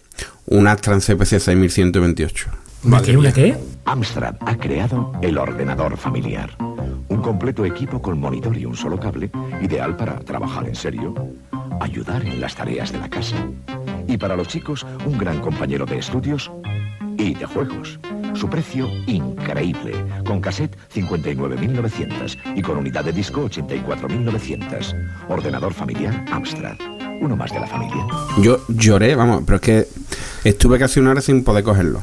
un 0.45 0.67
Astran 0.67 1.01
CPC 1.01 1.41
6128. 1.41 2.51
¿Una 2.85 3.03
qué? 3.03 3.17
¿Una 3.17 3.33
qué? 3.33 3.57
Amstrad 3.87 4.37
ha 4.41 4.57
creado 4.57 5.13
el 5.23 5.39
ordenador 5.39 5.97
familiar. 5.97 6.51
Un 7.09 7.19
Un 7.19 7.23
completo 7.23 7.65
equipo 7.65 8.01
con 8.01 8.21
monitor 8.21 8.57
y 8.57 8.65
un 8.65 8.77
solo 8.77 8.99
cable, 8.99 9.31
ideal 9.61 9.97
para 9.97 10.21
trabajar 10.21 10.69
en 10.69 10.77
serio, 10.77 11.15
ayudar 11.81 12.25
en 12.25 12.41
las 12.41 12.55
tareas 12.55 12.93
de 12.93 12.99
la 12.99 13.09
casa. 13.09 13.37
Y 14.07 14.17
para 14.17 14.37
los 14.37 14.47
chicos, 14.47 14.87
un 15.05 15.19
gran 15.19 15.41
compañero 15.41 15.85
de 15.85 15.99
estudios 15.99 16.51
y 17.19 17.35
de 17.35 17.45
juegos. 17.45 17.99
Su 18.35 18.49
precio 18.49 18.89
increíble, 19.07 19.93
con 20.25 20.41
cassette 20.41 20.77
59.900 20.95 22.39
y 22.57 22.63
con 22.63 22.77
unidad 22.79 23.05
de 23.05 23.13
disco 23.13 23.49
84.900. 23.49 24.95
Ordenador 25.29 25.75
familiar 25.75 26.25
Amstrad, 26.31 26.77
uno 27.21 27.37
más 27.37 27.53
de 27.53 27.61
la 27.61 27.67
familia. 27.67 28.05
Yo 28.41 28.61
lloré, 28.69 29.15
vamos, 29.15 29.43
pero 29.45 29.57
es 29.57 29.63
que 29.63 29.89
estuve 30.45 30.79
casi 30.79 31.01
una 31.01 31.11
hora 31.13 31.21
sin 31.21 31.43
poder 31.45 31.65
cogerlo. 31.65 32.01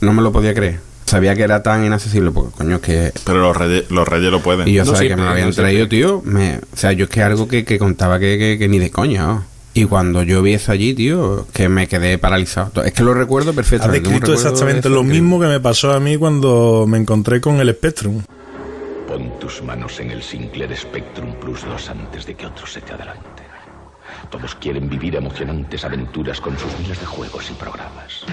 No 0.00 0.12
me 0.12 0.22
lo 0.22 0.32
podía 0.32 0.54
creer. 0.54 0.80
Sabía 1.06 1.34
que 1.34 1.42
era 1.42 1.62
tan 1.62 1.84
inaccesible, 1.84 2.30
porque 2.30 2.50
coño, 2.56 2.76
es 2.76 2.82
que. 2.82 3.12
Pero 3.24 3.40
los 3.40 3.56
reyes, 3.56 3.90
los 3.90 4.08
reyes 4.08 4.30
lo 4.30 4.40
pueden. 4.42 4.66
Y 4.68 4.72
yo 4.72 4.84
No, 4.84 4.94
sabía 4.94 5.10
que 5.10 5.16
me 5.16 5.22
lo 5.24 5.30
habían 5.30 5.52
traído, 5.52 5.86
tío. 5.88 6.22
Me, 6.24 6.56
o 6.72 6.76
sea, 6.76 6.92
yo 6.92 7.04
es 7.04 7.10
que 7.10 7.22
algo 7.22 7.46
que, 7.46 7.64
que 7.64 7.78
contaba 7.78 8.18
que, 8.18 8.38
que- 8.38 8.58
que 8.58 8.68
ni 8.68 8.78
de 8.78 8.90
coña. 8.90 9.26
¿no? 9.26 9.44
Y 9.76 9.86
cuando 9.86 10.22
yo 10.22 10.40
vi 10.40 10.54
eso 10.54 10.70
allí, 10.70 10.94
tío, 10.94 11.48
que 11.52 11.68
me 11.68 11.88
quedé 11.88 12.16
paralizado. 12.16 12.84
Es 12.84 12.92
que 12.92 13.02
lo 13.02 13.12
recuerdo 13.12 13.50
Has 13.50 13.56
perfectamente. 13.56 14.08
un 14.08 14.14
descrito 14.14 14.32
exactamente 14.32 14.88
lo 14.88 15.02
mismo 15.02 15.40
que 15.40 15.46
me 15.46 15.58
pasó 15.58 15.92
a 15.92 15.98
mí 15.98 16.16
cuando 16.16 16.86
me 16.86 16.96
encontré 16.96 17.40
con 17.40 17.58
el 17.58 17.72
Spectrum. 17.74 18.22
Pon 19.08 19.38
tus 19.40 19.62
manos 19.62 19.98
en 19.98 20.12
el 20.12 20.22
Sinclair 20.22 20.76
Spectrum 20.76 21.34
Plus 21.40 21.64
2 21.64 21.90
antes 21.90 22.24
de 22.24 22.36
que 22.36 22.46
otros 22.46 22.72
se 22.72 22.80
te 22.82 22.92
adelanten. 22.92 23.44
Todos 24.30 24.54
quieren 24.54 24.88
vivir 24.88 25.16
emocionantes 25.16 25.84
aventuras 25.84 26.40
con 26.40 26.56
sus 26.56 26.78
miles 26.78 26.98
de 27.00 27.06
juegos 27.06 27.50
y 27.50 27.54
programas. 27.54 28.24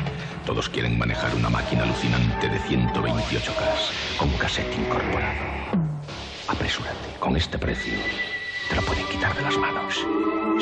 Todos 0.46 0.70
quieren 0.70 0.98
manejar 0.98 1.34
una 1.36 1.50
máquina 1.50 1.84
alucinante 1.84 2.50
de 2.50 2.60
128K 2.60 4.18
con 4.18 4.30
cassette 4.38 4.78
incorporado. 4.78 5.42
Apresúrate, 6.48 7.20
con 7.20 7.36
este 7.36 7.58
precio 7.58 7.94
te 8.72 8.78
lo 8.78 8.82
pueden 8.84 9.06
quitar 9.08 9.36
de 9.36 9.42
las 9.42 9.58
manos. 9.58 9.96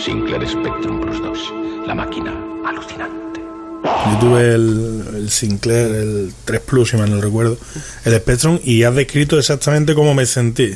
Sinclair 0.04 0.48
Spectrum 0.48 1.00
Plus 1.00 1.22
2, 1.22 1.54
la 1.86 1.94
máquina 1.94 2.34
alucinante. 2.66 3.39
Yo 3.84 4.20
tuve 4.20 4.56
el, 4.56 5.04
el 5.16 5.30
Sinclair, 5.30 5.92
el 5.92 6.34
3 6.46 6.62
Plus, 6.62 6.89
si 6.89 6.98
mal 6.98 7.12
no 7.12 7.22
recuerdo, 7.22 7.58
el 8.06 8.16
Spectrum, 8.18 8.60
y 8.63 8.84
has 8.84 8.96
descrito 8.96 9.38
exactamente 9.38 9.94
cómo 9.94 10.16
me 10.16 10.25
sentí. 10.25 10.75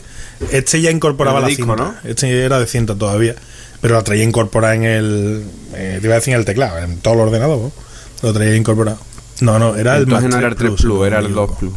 Este 0.52 0.80
ya 0.80 0.92
incorporaba 0.92 1.40
El 1.40 1.44
la 1.44 1.48
disco, 1.50 1.66
cinta. 1.76 2.02
Este 2.04 2.46
era 2.46 2.60
de 2.60 2.68
cinta 2.68 2.94
todavía, 2.96 3.36
pero 3.82 3.96
la 3.96 4.04
traía 4.04 4.24
incorporada 4.24 4.76
en 4.76 4.84
el. 4.84 5.44
eh, 5.74 5.98
te 6.00 6.06
iba 6.06 6.14
a 6.16 6.20
decir 6.20 6.36
en 6.36 6.40
el 6.40 6.46
teclado, 6.46 6.78
en 6.78 7.00
todo 7.00 7.16
el 7.16 7.20
ordenador, 7.22 7.58
¿no? 7.58 7.72
Lo 8.22 8.32
traía 8.32 8.56
incorporado. 8.56 9.00
No, 9.42 9.58
no, 9.58 9.76
era 9.76 9.98
el 9.98 10.04
Entonces 10.04 10.30
más 10.30 10.34
no 10.34 10.40
era 10.40 10.50
el 10.50 10.56
3 10.56 10.72
Plus, 10.80 11.08
era 11.08 11.20
el 11.20 11.34
2 11.34 11.52
Plus. 11.58 11.74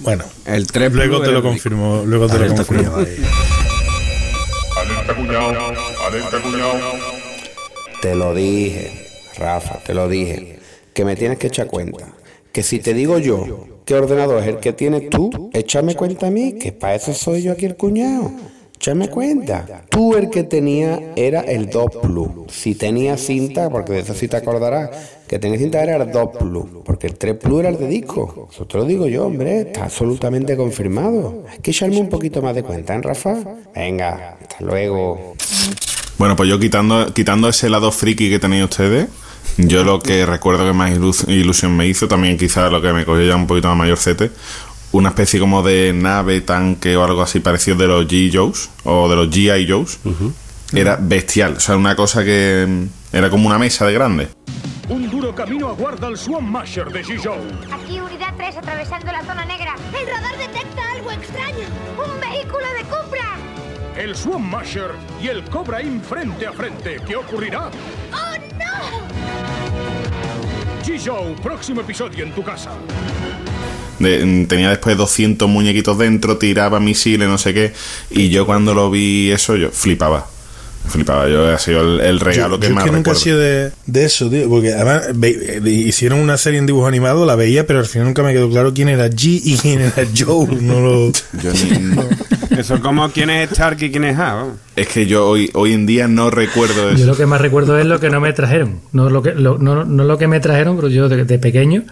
Bueno, 0.00 0.24
El 0.46 0.66
3 0.66 0.92
luego 0.92 1.18
Plus 1.18 1.28
te 1.28 1.32
lo 1.32 1.38
el 1.38 1.44
confirmo, 1.44 2.02
luego 2.06 2.26
te 2.26 2.38
lo 2.38 2.44
Alerta 2.46 2.64
confirmo. 2.64 2.96
Alerta 6.06 6.42
cuñado. 6.42 6.80
Te 8.00 8.14
lo 8.14 8.34
dije, 8.34 8.90
Rafa, 9.36 9.78
te 9.78 9.94
lo 9.94 10.08
dije. 10.08 10.58
Que 10.94 11.04
me 11.04 11.16
tienes 11.16 11.38
que 11.38 11.46
echar 11.48 11.66
cuenta. 11.66 12.08
Que 12.52 12.62
si 12.62 12.78
te 12.80 12.94
digo 12.94 13.18
yo 13.18 13.66
qué 13.84 13.94
ordenador 13.94 14.42
es 14.42 14.48
el 14.48 14.58
que 14.58 14.72
tienes 14.72 15.08
tú, 15.08 15.50
échame 15.52 15.94
cuenta 15.94 16.26
a 16.26 16.30
mí, 16.30 16.54
que 16.54 16.72
para 16.72 16.94
eso 16.94 17.14
soy 17.14 17.42
yo 17.42 17.52
aquí 17.52 17.66
el 17.66 17.76
cuñado. 17.76 18.32
Échame 18.80 19.10
cuenta. 19.10 19.82
Tú 19.90 20.14
el 20.16 20.30
que 20.30 20.42
tenía 20.42 21.12
era 21.14 21.40
el 21.42 21.68
2 21.68 21.96
Plus. 22.02 22.30
Si 22.48 22.74
tenía 22.74 23.18
cinta, 23.18 23.68
porque 23.68 23.92
de 23.92 23.98
eso 23.98 24.14
sí 24.14 24.26
te 24.26 24.38
acordarás, 24.38 24.88
que 25.28 25.38
tenía 25.38 25.58
cinta 25.58 25.82
era 25.82 25.96
el 26.02 26.10
2 26.10 26.30
Plus. 26.38 26.64
Porque 26.82 27.06
el 27.08 27.16
3 27.18 27.34
Plus 27.36 27.60
era 27.60 27.68
el 27.68 27.76
de 27.78 27.86
disco. 27.86 28.48
Eso 28.50 28.64
te 28.64 28.78
lo 28.78 28.86
digo 28.86 29.06
yo, 29.06 29.26
hombre. 29.26 29.60
Está 29.60 29.84
absolutamente 29.84 30.56
confirmado. 30.56 31.44
Hay 31.52 31.58
que 31.58 31.72
echarme 31.72 31.98
un 31.98 32.08
poquito 32.08 32.40
más 32.40 32.54
de 32.54 32.62
cuenta, 32.62 32.94
¿eh, 32.94 33.02
Rafa? 33.02 33.36
Venga, 33.74 34.38
hasta 34.40 34.56
luego. 34.64 35.34
Bueno, 36.16 36.34
pues 36.34 36.48
yo 36.48 36.58
quitando, 36.58 37.12
quitando 37.12 37.50
ese 37.50 37.68
lado 37.68 37.92
friki 37.92 38.30
que 38.30 38.38
tenéis 38.38 38.64
ustedes, 38.64 39.08
yo 39.58 39.84
lo 39.84 40.00
que 40.00 40.24
recuerdo 40.24 40.64
que 40.64 40.72
más 40.72 40.90
ilus- 40.92 41.28
ilusión 41.28 41.76
me 41.76 41.86
hizo, 41.86 42.08
también 42.08 42.38
quizás 42.38 42.72
lo 42.72 42.80
que 42.80 42.94
me 42.94 43.04
cogió 43.04 43.26
ya 43.26 43.36
un 43.36 43.46
poquito 43.46 43.68
más 43.68 43.76
mayorcete, 43.76 44.30
una 44.92 45.10
especie 45.10 45.38
como 45.38 45.62
de 45.62 45.92
nave, 45.92 46.40
tanque 46.40 46.96
o 46.96 47.04
algo 47.04 47.22
así 47.22 47.40
parecido 47.40 47.76
de 47.76 47.86
los 47.86 48.06
G. 48.06 48.30
Joes 48.32 48.70
o 48.84 49.08
de 49.08 49.16
los 49.16 49.28
G.I. 49.30 49.68
Joes. 49.68 49.98
Era 50.72 50.96
bestial, 51.00 51.54
o 51.56 51.60
sea, 51.60 51.76
una 51.76 51.96
cosa 51.96 52.22
que 52.24 52.64
mm, 52.68 53.16
era 53.16 53.28
como 53.28 53.48
una 53.48 53.58
mesa 53.58 53.86
de 53.86 53.92
grande. 53.92 54.28
Un 54.88 55.08
duro 55.08 55.34
camino 55.34 55.68
aguarda 55.68 56.08
al 56.08 56.16
Swan 56.16 56.50
Masher 56.50 56.90
de 56.90 57.04
G-Joe. 57.04 57.38
Aquí 57.72 58.00
unidad 58.00 58.34
3 58.36 58.56
atravesando 58.56 59.12
la 59.12 59.22
zona 59.22 59.44
negra. 59.44 59.76
El 59.96 60.06
radar 60.06 60.36
detecta 60.36 60.92
algo 60.92 61.12
extraño. 61.12 61.66
Un 61.96 62.20
vehículo 62.20 62.66
de 62.76 62.82
Cupra. 62.82 63.36
El 63.96 64.16
Swan 64.16 64.42
Masher 64.42 64.90
y 65.22 65.28
el 65.28 65.44
Cobra 65.44 65.80
In 65.80 66.00
frente 66.00 66.44
a 66.44 66.52
frente. 66.52 67.00
¿Qué 67.06 67.14
ocurrirá? 67.14 67.70
¡Oh, 68.12 68.36
no! 68.58 69.06
G-Joe, 70.84 71.36
próximo 71.40 71.82
episodio 71.82 72.24
en 72.24 72.32
tu 72.32 72.42
casa. 72.42 72.72
De- 74.00 74.24
mm, 74.24 74.46
tenía 74.46 74.70
después 74.70 74.96
200 74.96 75.48
muñequitos 75.48 75.96
dentro, 75.98 76.36
tiraba 76.38 76.80
misiles, 76.80 77.28
no 77.28 77.38
sé 77.38 77.54
qué. 77.54 77.72
Y 78.10 78.28
yo 78.30 78.46
cuando 78.46 78.74
lo 78.74 78.90
vi 78.90 79.30
eso, 79.30 79.54
yo 79.56 79.70
flipaba. 79.70 80.26
Flipaba, 80.88 81.28
yo 81.28 81.46
ha 81.46 81.58
sido 81.58 81.82
el, 81.82 82.00
el 82.00 82.18
regalo 82.20 82.54
yo, 82.56 82.60
que 82.60 82.68
yo 82.68 82.74
más 82.74 82.84
es 82.84 82.90
que 82.90 82.96
nunca 82.96 83.12
he 83.12 83.14
sido 83.14 83.38
de, 83.38 83.70
de 83.86 84.04
eso, 84.06 84.30
tío, 84.30 84.48
porque 84.48 84.72
además 84.72 85.08
ve- 85.14 85.60
eh, 85.62 85.70
hicieron 85.70 86.18
una 86.20 86.38
serie 86.38 86.58
en 86.58 86.64
dibujo 86.64 86.86
animado, 86.86 87.26
la 87.26 87.36
veía, 87.36 87.66
pero 87.66 87.80
al 87.80 87.84
final 87.86 88.06
nunca 88.08 88.22
me 88.22 88.32
quedó 88.32 88.48
claro 88.48 88.72
quién 88.72 88.88
era 88.88 89.06
G 89.08 89.40
y 89.44 89.56
quién 89.58 89.82
era 89.82 89.92
Joe. 90.18 90.46
No 90.62 90.80
lo... 90.80 91.12
Yo 91.42 91.52
ni- 91.52 92.00
Eso 92.58 92.74
es 92.74 92.80
como 92.80 93.08
quién 93.12 93.30
es 93.30 93.50
Stark 93.52 93.80
y 93.82 93.90
quién 93.90 94.04
es 94.04 94.18
A. 94.18 94.34
vamos. 94.34 94.54
es 94.74 94.88
que 94.88 95.06
yo 95.06 95.26
hoy, 95.28 95.50
hoy 95.54 95.72
en 95.72 95.86
día 95.86 96.08
no 96.08 96.30
recuerdo 96.30 96.90
Yo 96.90 96.96
eso. 96.96 97.06
lo 97.06 97.16
que 97.16 97.24
más 97.24 97.40
recuerdo 97.40 97.78
es 97.78 97.86
lo 97.86 98.00
que 98.00 98.10
no 98.10 98.20
me 98.20 98.32
trajeron. 98.32 98.80
No 98.92 99.08
lo 99.08 99.22
que, 99.22 99.32
lo, 99.34 99.56
no, 99.58 99.84
no 99.84 100.04
lo 100.04 100.18
que 100.18 100.26
me 100.26 100.40
trajeron, 100.40 100.76
pero 100.76 100.88
yo 100.88 101.08
de, 101.08 101.24
de 101.24 101.38
pequeño, 101.38 101.84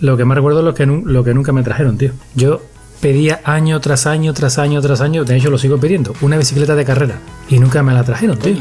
lo 0.00 0.16
que 0.16 0.24
más 0.24 0.36
recuerdo 0.36 0.60
es 0.60 0.64
lo 0.64 0.74
que, 0.74 0.86
nu- 0.86 1.02
lo 1.06 1.22
que 1.24 1.34
nunca 1.34 1.52
me 1.52 1.62
trajeron, 1.62 1.96
tío. 1.98 2.12
Yo 2.34 2.62
pedía 3.00 3.40
año 3.44 3.80
tras 3.80 4.06
año, 4.06 4.32
tras 4.32 4.58
año, 4.58 4.80
tras 4.80 5.00
año, 5.00 5.24
de 5.24 5.36
hecho 5.36 5.50
lo 5.50 5.58
sigo 5.58 5.78
pidiendo, 5.78 6.14
una 6.20 6.36
bicicleta 6.36 6.74
de 6.74 6.84
carrera. 6.84 7.16
Y 7.48 7.58
nunca 7.58 7.82
me 7.82 7.92
la 7.92 8.04
trajeron, 8.04 8.38
tío. 8.38 8.56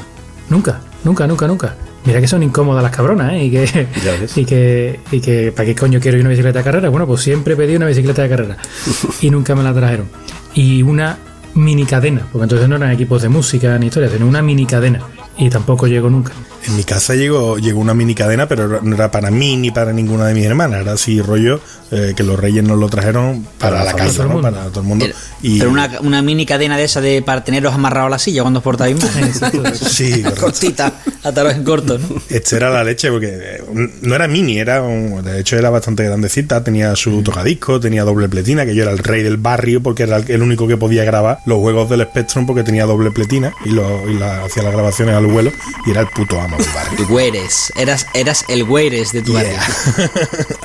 Nunca, 0.49 0.79
nunca, 1.03 1.27
nunca, 1.27 1.47
nunca. 1.47 1.75
Mira 2.03 2.19
que 2.19 2.27
son 2.27 2.41
incómodas 2.41 2.81
las 2.81 2.91
cabronas, 2.95 3.33
¿eh? 3.33 3.45
Y 3.45 3.51
que, 3.51 3.87
y 4.35 4.45
que, 4.45 4.99
y 5.11 5.19
que 5.21 5.51
¿para 5.51 5.65
qué 5.67 5.75
coño 5.75 5.99
quiero 5.99 6.17
yo 6.17 6.21
una 6.21 6.31
bicicleta 6.31 6.59
de 6.59 6.65
carrera? 6.65 6.89
Bueno, 6.89 7.05
pues 7.05 7.21
siempre 7.21 7.55
pedí 7.55 7.75
una 7.75 7.85
bicicleta 7.87 8.23
de 8.23 8.29
carrera. 8.29 8.57
Y 9.21 9.29
nunca 9.29 9.53
me 9.55 9.61
la 9.63 9.73
trajeron. 9.73 10.07
Y 10.55 10.81
una 10.81 11.17
mini 11.53 11.85
cadena, 11.85 12.25
porque 12.31 12.43
entonces 12.43 12.67
no 12.67 12.77
eran 12.77 12.91
equipos 12.91 13.21
de 13.21 13.29
música 13.29 13.77
ni 13.77 13.87
historia, 13.87 14.09
sino 14.09 14.25
una 14.27 14.41
mini 14.41 14.65
cadena. 14.65 15.01
Y 15.41 15.49
tampoco 15.49 15.87
llegó 15.87 16.09
nunca. 16.09 16.31
En 16.67 16.75
mi 16.77 16.83
casa 16.83 17.15
llegó, 17.15 17.57
llegó 17.57 17.79
una 17.81 17.95
mini 17.95 18.13
cadena, 18.13 18.47
pero 18.47 18.79
no 18.83 18.95
era 18.95 19.09
para 19.09 19.31
mí 19.31 19.57
ni 19.57 19.71
para 19.71 19.91
ninguna 19.91 20.27
de 20.27 20.35
mis 20.35 20.45
hermanas. 20.45 20.81
Era 20.81 20.93
así 20.93 21.19
rollo 21.19 21.59
eh, 21.89 22.13
que 22.15 22.21
los 22.23 22.39
reyes 22.39 22.63
nos 22.63 22.77
lo 22.77 22.87
trajeron 22.87 23.43
para, 23.57 23.79
Para 23.79 23.83
la 23.85 23.93
casa, 23.95 24.25
¿no? 24.25 24.39
para 24.39 24.65
todo 24.67 24.81
el 24.81 24.87
mundo. 24.87 25.05
Pero, 25.05 25.17
Y, 25.41 25.57
pero 25.57 25.71
una, 25.71 25.89
una 26.01 26.21
mini 26.21 26.45
cadena 26.45 26.77
de 26.77 26.83
esa 26.83 27.01
de 27.01 27.23
para 27.23 27.43
teneros 27.43 27.73
amarrados 27.73 28.07
a 28.07 28.09
la 28.11 28.19
silla 28.19 28.43
cuando 28.43 28.59
os 28.59 28.63
portáis 28.63 28.95
mal. 28.95 29.73
Sí. 29.75 30.21
Cortita, 30.39 30.93
ataros 31.23 31.55
en 31.55 31.63
corto, 31.63 31.97
¿no? 31.97 32.07
Este 32.29 32.55
era 32.57 32.69
la 32.69 32.83
leche, 32.83 33.09
porque 33.09 33.29
eh, 33.33 33.63
no 34.03 34.13
era 34.13 34.27
mini, 34.27 34.59
era 34.59 34.83
un- 34.83 35.23
de 35.23 35.39
hecho 35.39 35.57
era 35.57 35.71
bastante 35.71 36.03
grandecita, 36.03 36.63
tenía 36.63 36.95
su 36.95 37.23
tocadisco, 37.23 37.79
tenía 37.79 38.03
doble 38.03 38.29
pletina, 38.29 38.65
que 38.65 38.75
yo 38.75 38.83
era 38.83 38.91
el 38.91 38.99
rey 38.99 39.23
del 39.23 39.37
barrio 39.37 39.81
porque 39.81 40.03
era 40.03 40.17
el 40.17 40.41
único 40.43 40.67
que 40.67 40.77
podía 40.77 41.03
grabar 41.03 41.39
los 41.47 41.57
juegos 41.59 41.89
del 41.89 42.03
Spectrum 42.03 42.45
porque 42.45 42.63
tenía 42.63 42.85
doble 42.85 43.09
pletina 43.09 43.51
y, 43.65 43.69
lo, 43.71 44.07
y 44.09 44.13
la- 44.19 44.43
hacía 44.45 44.61
las 44.61 44.73
grabaciones 44.73 45.15
al 45.15 45.25
vuelo 45.31 45.51
y 45.85 45.91
era 45.91 46.01
el 46.01 46.07
puto 46.07 46.39
amo 46.39 46.57
del 46.57 46.67
barrio. 46.73 47.07
Güeres. 47.07 47.73
Eras, 47.75 48.07
eras 48.13 48.45
el 48.47 48.63
güeres 48.63 49.11
de 49.11 49.21
tu 49.21 49.33
barrio. 49.33 49.57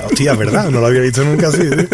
Hostia, 0.05 0.33
es 0.33 0.37
verdad, 0.37 0.69
no 0.69 0.79
lo 0.79 0.87
había 0.87 1.01
visto 1.01 1.23
nunca 1.23 1.47
así. 1.47 1.61
¿eh? 1.61 1.87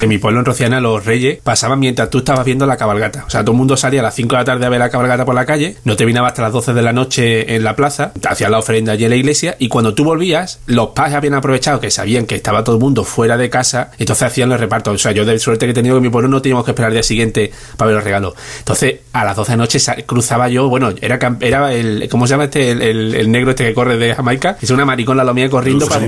En 0.00 0.08
mi 0.08 0.18
pueblo 0.18 0.40
en 0.40 0.44
Rociana 0.46 0.80
los 0.80 1.04
reyes 1.04 1.38
pasaban 1.42 1.78
mientras 1.78 2.10
tú 2.10 2.18
estabas 2.18 2.44
viendo 2.44 2.66
la 2.66 2.76
cabalgata. 2.76 3.24
O 3.26 3.30
sea, 3.30 3.42
todo 3.42 3.52
el 3.52 3.58
mundo 3.58 3.76
salía 3.76 4.00
a 4.00 4.04
las 4.04 4.14
5 4.14 4.34
de 4.34 4.40
la 4.40 4.44
tarde 4.44 4.66
a 4.66 4.68
ver 4.68 4.78
la 4.78 4.90
cabalgata 4.90 5.24
por 5.24 5.34
la 5.34 5.46
calle, 5.46 5.76
no 5.84 5.96
terminaba 5.96 6.28
hasta 6.28 6.42
las 6.42 6.52
12 6.52 6.72
de 6.72 6.82
la 6.82 6.92
noche 6.92 7.54
en 7.54 7.64
la 7.64 7.76
plaza, 7.76 8.12
te 8.18 8.28
hacían 8.28 8.50
la 8.50 8.58
ofrenda 8.58 8.92
allí 8.92 9.04
en 9.04 9.10
la 9.10 9.16
iglesia 9.16 9.56
y 9.58 9.68
cuando 9.68 9.94
tú 9.94 10.04
volvías, 10.04 10.60
los 10.66 10.90
padres 10.90 11.14
habían 11.14 11.34
aprovechado 11.34 11.80
que 11.80 11.90
sabían 11.90 12.26
que 12.26 12.34
estaba 12.34 12.64
todo 12.64 12.76
el 12.76 12.80
mundo 12.80 13.04
fuera 13.04 13.36
de 13.36 13.50
casa, 13.50 13.90
entonces 13.98 14.22
hacían 14.26 14.48
los 14.48 14.60
repartos. 14.60 14.94
O 14.94 14.98
sea, 14.98 15.12
yo 15.12 15.24
de 15.24 15.38
suerte 15.38 15.66
que 15.66 15.72
he 15.72 15.74
tenido 15.74 15.94
que 15.94 15.98
en 15.98 16.04
mi 16.04 16.10
pueblo 16.10 16.28
no 16.28 16.42
teníamos 16.42 16.64
que 16.64 16.70
esperar 16.72 16.88
al 16.88 16.94
día 16.94 17.02
siguiente 17.02 17.52
para 17.76 17.88
ver 17.88 17.96
los 17.96 18.04
regalos. 18.04 18.34
Entonces, 18.58 19.00
a 19.12 19.24
las 19.24 19.36
12 19.36 19.52
de 19.52 19.56
la 19.56 19.62
noche 19.62 19.78
cruzaba 20.06 20.48
yo, 20.48 20.68
bueno, 20.68 20.90
era, 21.00 21.18
era 21.40 21.72
el, 21.72 22.08
¿cómo 22.10 22.26
se 22.26 22.32
llama 22.32 22.44
este? 22.44 22.70
El, 22.70 22.82
el- 22.82 23.14
el 23.14 23.30
negro 23.30 23.50
este 23.50 23.64
que 23.64 23.74
corre 23.74 23.96
de 23.98 24.14
Jamaica. 24.14 24.56
Es 24.60 24.70
una 24.70 24.84
maricón 24.84 25.18
al 25.20 25.26
lado 25.26 25.34
mía 25.34 25.48
corriendo 25.50 25.86
para 25.86 26.04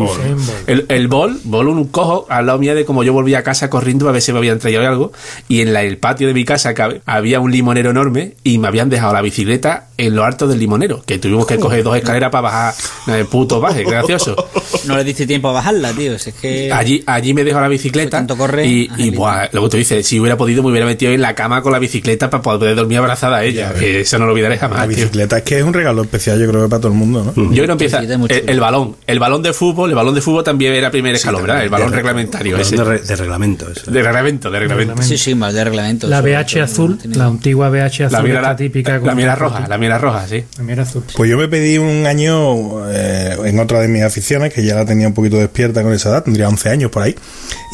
el, 0.66 0.86
el 0.88 1.08
bol, 1.08 1.38
bol 1.44 1.68
un 1.68 1.86
cojo 1.88 2.26
al 2.28 2.46
lado 2.46 2.58
mía 2.58 2.74
de 2.74 2.84
como 2.84 3.02
yo 3.04 3.12
volvía 3.12 3.38
a 3.38 3.42
casa 3.42 3.68
corriendo 3.70 4.08
a 4.08 4.12
ver 4.12 4.22
si 4.22 4.32
me 4.32 4.38
habían 4.38 4.58
traído 4.58 4.86
algo. 4.86 5.12
Y 5.48 5.60
en 5.60 5.72
la- 5.72 5.82
el 5.82 5.98
patio 5.98 6.26
de 6.28 6.34
mi 6.34 6.44
casa 6.44 6.74
había 7.06 7.40
un 7.40 7.50
limonero 7.52 7.90
enorme 7.90 8.34
y 8.44 8.58
me 8.58 8.68
habían 8.68 8.88
dejado 8.90 9.12
la 9.12 9.22
bicicleta 9.22 9.88
en 9.98 10.14
lo 10.16 10.24
alto 10.24 10.46
del 10.48 10.58
limonero. 10.58 11.02
Que 11.06 11.18
tuvimos 11.18 11.46
que 11.46 11.58
coger 11.58 11.82
dos 11.84 11.96
escaleras 11.96 12.30
para 12.30 12.42
bajar 12.42 12.74
el 13.08 13.26
puto 13.26 13.60
baje, 13.60 13.84
gracioso. 13.84 14.36
No 14.86 14.96
le 14.96 15.04
diste 15.04 15.26
tiempo 15.26 15.48
a 15.48 15.52
bajarla, 15.52 15.92
tío. 15.92 16.18
si 16.18 16.30
Es 16.30 16.36
que. 16.36 16.72
Allí, 16.72 17.04
allí 17.06 17.34
me 17.34 17.44
dejó 17.44 17.60
la 17.60 17.68
bicicleta 17.68 18.10
Tanto 18.18 18.36
y, 18.64 18.88
y 18.96 19.10
buah, 19.10 19.48
lo 19.52 19.62
que 19.64 19.68
tú 19.68 19.76
dices, 19.76 20.04
si 20.06 20.18
hubiera 20.18 20.36
podido 20.36 20.62
me 20.62 20.70
hubiera 20.70 20.86
metido 20.86 21.12
en 21.12 21.20
la 21.20 21.34
cama 21.36 21.62
con 21.62 21.70
la 21.72 21.78
bicicleta 21.78 22.30
para 22.30 22.42
poder 22.42 22.74
dormir 22.74 22.98
abrazada 22.98 23.36
a 23.38 23.44
ella, 23.44 23.72
que 23.74 24.00
eso 24.00 24.18
no 24.18 24.26
lo 24.26 24.32
olvidaré 24.32 24.56
La 24.56 24.60
jamás. 24.60 24.81
Tío. 24.88 24.96
bicicleta 24.96 25.38
es 25.38 25.42
que 25.44 25.58
es 25.58 25.64
un 25.64 25.72
regalo 25.72 26.02
especial, 26.02 26.38
yo 26.40 26.48
creo 26.48 26.62
que 26.64 26.68
para 26.68 26.80
todo 26.80 26.92
el 26.92 26.98
mundo, 26.98 27.32
¿no? 27.34 27.42
Yo 27.52 27.64
creo 27.64 27.66
que 27.76 27.84
empieza 27.86 28.00
el, 28.00 28.60
balón, 28.60 28.96
el 29.06 29.18
balón 29.18 29.42
de 29.42 29.52
fútbol, 29.52 29.90
el 29.90 29.96
balón 29.96 30.14
de 30.14 30.20
fútbol 30.20 30.44
también 30.44 30.72
era 30.74 30.90
primer 30.90 31.14
escalón, 31.14 31.42
¿verdad? 31.42 31.62
El 31.64 31.70
balón 31.70 31.90
De- 31.90 31.96
reglamentario, 31.96 32.52
balón 32.52 32.66
ese. 32.66 32.76
de, 32.76 32.84
re- 32.84 32.98
de 33.00 33.16
reglamento. 33.16 33.70
eso. 33.70 33.90
De 33.90 34.02
reglamento, 34.02 34.50
de 34.50 34.58
reglamento. 34.60 35.02
Sí, 35.02 35.18
sí, 35.18 35.34
mal 35.34 35.52
de 35.54 35.64
reglamento. 35.64 36.06
La 36.08 36.18
eso, 36.20 36.26
BH 36.58 36.60
azul, 36.62 36.98
tiene- 36.98 37.16
la 37.16 37.26
antigua 37.26 37.68
BH 37.70 38.04
azul, 38.04 38.12
La 38.12 38.22
mira, 38.22 38.40
esta 38.40 38.56
típica. 38.56 38.92
la, 38.92 39.00
con- 39.00 39.16
mira 39.16 39.34
roja, 39.34 39.66
la 39.68 39.78
mira 39.78 39.98
roja, 39.98 40.26
sí. 40.28 40.44
La 40.58 40.64
mira 40.64 40.82
azul. 40.82 41.02
Pues 41.16 41.30
yo 41.30 41.36
me 41.38 41.48
pedí 41.48 41.78
un 41.78 42.06
año 42.06 42.88
eh, 42.90 43.36
en 43.44 43.58
otra 43.58 43.80
de 43.80 43.88
mis 43.88 44.02
aficiones, 44.02 44.52
que 44.52 44.64
ya 44.64 44.74
la 44.74 44.84
tenía 44.84 45.06
un 45.08 45.14
poquito 45.14 45.36
despierta 45.36 45.82
con 45.82 45.92
esa 45.92 46.10
edad, 46.10 46.24
tendría 46.24 46.48
11 46.48 46.68
años 46.68 46.90
por 46.90 47.02
ahí, 47.02 47.14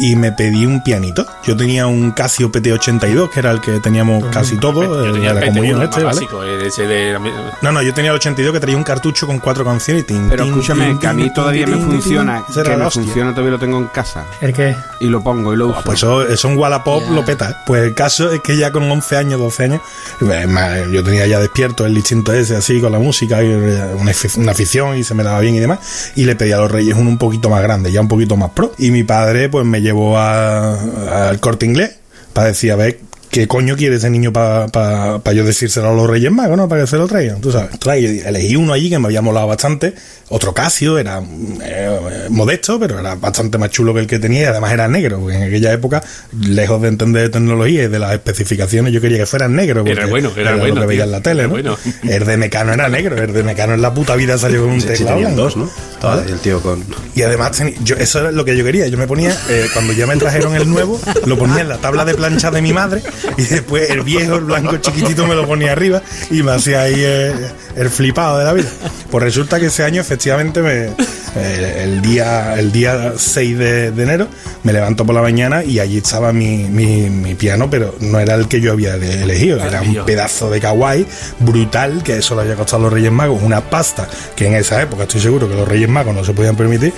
y 0.01 0.17
me 0.17 0.33
pedí 0.33 0.65
un 0.65 0.83
pianito. 0.83 1.27
Yo 1.47 1.57
tenía 1.57 1.87
un 1.87 2.13
Casio 2.13 2.51
PT82, 2.53 3.31
que 3.31 3.41
era 3.41 3.51
el 3.51 3.61
que 3.61 3.81
teníamos 3.81 4.25
casi 4.27 4.57
todos, 4.57 4.85
Yo 4.85 5.01
el 5.05 5.07
de 5.07 5.13
tenía 5.15 5.35
la 5.35 5.41
el 5.41 5.47
comunión 5.49 5.81
PT1 5.81 5.85
este, 5.85 5.97
más 5.97 6.05
¿vale? 6.05 6.27
básico, 6.27 6.45
ese 6.45 6.83
de 6.87 6.98
la- 7.13 7.53
No, 7.63 7.73
no, 7.73 7.83
yo 7.83 7.93
tenía 7.95 8.11
el 8.11 8.17
82 8.17 8.53
que 8.53 8.61
traía 8.61 8.77
un 8.77 8.85
cartucho 8.85 9.27
con 9.27 9.39
cuatro 9.39 9.65
canciones. 9.65 10.07
tin, 10.07 10.29
Pero 10.29 10.45
tin, 10.45 10.53
escúchame, 10.53 10.87
tin, 10.87 10.99
que 10.99 11.07
a 11.07 11.13
mí 11.13 11.23
tin, 11.25 11.33
todavía 11.35 11.65
tin, 11.67 11.75
me 11.79 11.85
funciona, 11.85 12.43
que 12.53 12.63
me 12.77 12.85
hostia. 12.85 13.03
funciona, 13.03 13.31
todavía 13.33 13.53
lo 13.53 13.59
tengo 13.59 13.79
en 13.79 13.87
casa. 13.87 14.25
¿El 14.41 14.53
qué? 14.53 14.75
Y 15.01 15.07
lo 15.07 15.23
pongo 15.23 15.53
y 15.55 15.57
lo 15.57 15.69
uso. 15.69 15.83
Pues 15.85 15.99
eso, 15.99 16.27
eso 16.27 16.49
en 16.49 16.59
Wallapop 16.59 17.03
Ya. 17.03 17.11
lo 17.11 17.25
peta. 17.25 17.51
¿eh? 17.51 17.55
Pues 17.67 17.83
el 17.83 17.95
caso 17.95 18.31
es 18.33 18.41
que 18.41 18.57
ya 18.57 18.73
con 18.73 18.91
11 18.91 19.17
años, 19.17 19.39
12 19.41 19.65
años, 19.65 19.81
eh, 20.21 20.47
ma- 20.47 20.79
yo 20.93 21.03
tenía 21.05 21.27
ya 21.27 21.39
despierto 21.41 21.87
el 21.87 21.97
instinto 21.97 22.33
ese 22.33 22.57
así 22.57 22.81
con 22.81 22.93
la 22.93 22.99
música, 22.99 23.43
y 23.43 23.47
eh, 23.47 23.85
una, 23.99 24.13
afi- 24.13 24.37
una 24.37 24.53
afición 24.53 24.97
y 24.97 25.05
se 25.05 25.15
me 25.15 25.23
daba 25.23 25.41
bien 25.41 25.55
y 25.55 25.61
demás. 25.61 26.13
Y 26.17 26.25
le 26.25 26.37
pedí 26.37 26.53
a 26.53 26.59
los 26.59 26.71
Reyes 26.71 26.95
uno 26.97 27.09
un 27.11 27.19
poquito 27.19 27.49
más 27.51 27.63
grande, 27.63 27.91
ya 27.93 28.01
un 28.01 28.09
poquito 28.09 28.37
más 28.37 28.51
pro. 28.51 28.73
Y 28.79 28.91
mi 28.91 29.05
padre 29.05 29.49
pues 29.49 29.65
me 29.65 29.81
llevó 29.81 30.19
al 30.19 31.39
corte 31.41 31.67
inglés 31.67 31.97
para 32.33 32.49
decir, 32.49 32.73
a 32.73 32.77
ver, 32.77 33.01
¿qué 33.31 33.47
coño 33.47 33.77
quiere 33.77 33.97
ese 33.97 34.11
niño 34.11 34.33
para 34.33 35.33
yo 35.35 35.45
decírselo 35.45 35.91
a 35.91 35.93
los 35.93 36.09
Reyes 36.09 36.31
Magos, 36.33 36.57
¿no? 36.57 36.69
Para 36.69 36.83
que 36.83 36.87
se 36.87 36.97
lo 36.97 37.07
traigan, 37.07 37.41
tú 37.41 37.53
sabes. 37.53 37.71
Yo 37.81 37.93
elegí 37.93 38.57
uno 38.57 38.73
allí 38.73 38.91
que 38.91 38.99
me 38.99 39.07
había 39.07 39.23
molado 39.23 39.47
bastante, 39.47 39.95
otro 40.29 40.53
Casio, 40.55 40.99
era 40.99 41.23
eh, 41.63 42.27
modesto, 42.31 42.79
pero 42.79 42.99
era 43.01 43.15
bastante 43.15 43.59
más 43.59 43.71
chulo 43.71 43.95
que 43.95 44.01
el 44.01 44.07
que 44.07 44.19
tenía 44.19 44.43
y 44.43 44.45
además 44.45 44.73
era 44.73 44.89
negro, 44.89 45.21
porque 45.21 45.37
en 45.37 45.43
aquella 45.45 45.73
época, 45.73 46.03
lejos 46.41 46.81
de 46.83 46.89
entender 46.89 47.23
de 47.23 47.29
tecnología 47.31 47.85
y 47.85 47.89
de 47.89 47.99
las 47.99 48.13
especificaciones, 48.13 48.93
yo 48.93 49.01
quería 49.01 49.19
que 49.19 49.27
fueran 49.27 49.55
negros. 49.57 49.87
Era 49.87 50.03
porque 50.03 50.11
bueno, 50.11 50.33
era 50.37 50.53
lo 50.53 50.59
bueno, 50.59 50.81
que 50.83 50.87
veía 50.87 50.99
tío. 51.01 51.05
en 51.05 51.11
la 51.13 51.21
tele, 51.21 51.41
Era 51.41 51.47
¿no? 51.49 51.53
bueno. 51.55 51.79
El 52.03 52.25
de 52.27 52.37
Mecano 52.37 52.73
era 52.73 52.89
negro, 52.89 53.17
el 53.23 53.33
de 53.33 53.43
Mecano 53.43 53.75
en 53.75 53.83
la 53.83 53.93
puta 53.95 54.17
vida 54.17 54.39
salió 54.39 54.63
con 54.63 54.71
un 54.73 54.81
Sí, 54.81 54.89
sí, 54.95 55.05
teclado 55.05 55.31
dos, 55.35 55.57
¿no? 55.57 55.71
Ahí 56.03 56.31
el 56.31 56.39
tío 56.39 56.61
con. 56.61 56.85
Y 57.15 57.23
además, 57.23 57.61
yo, 57.83 57.97
eso 57.97 58.21
era 58.21 58.31
lo 58.33 58.45
que 58.45 58.57
yo 58.57 58.65
quería. 58.65 58.87
Yo 58.89 58.97
me 58.99 59.07
ponía, 59.07 59.37
eh, 59.49 59.67
cuando 59.73 59.93
ya 59.93 60.07
me 60.07 60.17
trajeron 60.17 60.55
el 60.55 60.69
nuevo, 60.71 61.01
lo 61.27 61.37
ponía 61.39 61.61
en 61.61 61.69
la 61.69 61.79
tabla 61.79 62.05
de 62.05 62.15
plancha 62.15 62.51
de 62.51 62.63
mi 62.63 62.73
madre 62.73 63.03
y 63.37 63.43
después 63.43 63.91
el 63.91 64.03
viejo, 64.03 64.37
el 64.37 64.45
blanco 64.45 64.77
chiquitito, 64.79 65.27
me 65.27 65.35
lo 65.35 65.47
ponía 65.47 65.73
arriba 65.73 66.03
y 66.31 66.43
me 66.43 66.53
hacía 66.53 66.83
ahí 66.83 66.95
eh, 66.97 67.33
el 67.77 67.91
flipado 67.91 68.39
de 68.39 68.45
la 68.45 68.53
vida. 68.53 68.69
Pues 69.11 69.25
resulta 69.25 69.59
que 69.59 69.67
ese 69.67 69.85
año, 69.85 70.01
efectivamente, 70.01 70.63
me, 70.63 70.91
eh, 71.37 71.83
el, 71.85 72.03
día, 72.03 72.59
el 72.59 72.73
día 72.73 73.13
6 73.17 73.59
de, 73.59 73.91
de 73.91 74.03
enero, 74.03 74.29
me 74.63 74.73
levanto 74.73 75.05
por 75.05 75.15
la 75.15 75.23
mañana 75.23 75.65
y 75.65 75.79
allí 75.79 75.99
estaba 75.99 76.33
mi, 76.33 76.65
mi, 76.65 77.11
mi 77.11 77.35
piano, 77.35 77.71
pero 77.71 77.95
no 78.01 78.19
era 78.19 78.35
el 78.35 78.49
que 78.49 78.61
yo 78.61 78.73
había 78.73 78.95
elegido. 78.95 79.63
Era 79.65 79.83
un 79.83 80.05
pedazo 80.05 80.51
de 80.51 80.61
kawaii 80.61 81.07
brutal, 81.41 82.03
que 82.03 82.19
eso 82.19 82.35
le 82.35 82.43
había 82.43 82.57
costado 82.57 82.83
a 82.83 82.85
los 82.85 82.93
Reyes 82.93 83.13
Magos, 83.13 83.43
una 83.43 83.61
pasta 83.61 84.09
que 84.37 84.47
en 84.47 84.55
esa 84.55 84.81
época 84.83 85.05
estoy 85.05 85.21
seguro 85.21 85.49
que 85.49 85.55
los 85.55 85.69
Reyes 85.69 85.89
Magos 85.89 86.15
no 86.15 86.25
se 86.25 86.33
podían 86.33 86.57
permitir. 86.57 86.93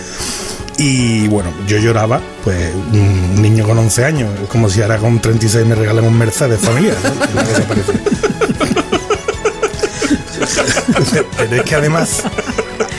Y 0.82 1.28
bueno, 1.28 1.52
yo 1.66 1.76
lloraba, 1.76 2.22
pues 2.42 2.74
un 2.74 3.42
niño 3.42 3.66
con 3.66 3.76
11 3.76 4.02
años, 4.02 4.30
es 4.42 4.48
como 4.48 4.70
si 4.70 4.80
ahora 4.80 4.96
con 4.96 5.20
36 5.20 5.66
me 5.66 5.74
regalen 5.74 6.06
un 6.06 6.16
Mercedes 6.16 6.58
familiar. 6.58 6.96
¿no? 7.04 7.44
Cosa 7.44 7.62
parecida. 7.68 8.00
Pero 11.36 11.56
es 11.56 11.62
que 11.64 11.74
además, 11.74 12.22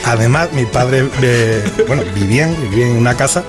además 0.04 0.52
mis 0.52 0.66
padres, 0.66 1.10
eh, 1.22 1.64
bueno, 1.88 2.04
vivían, 2.14 2.56
vivían 2.70 2.90
en 2.90 2.96
una 2.98 3.16
casa 3.16 3.42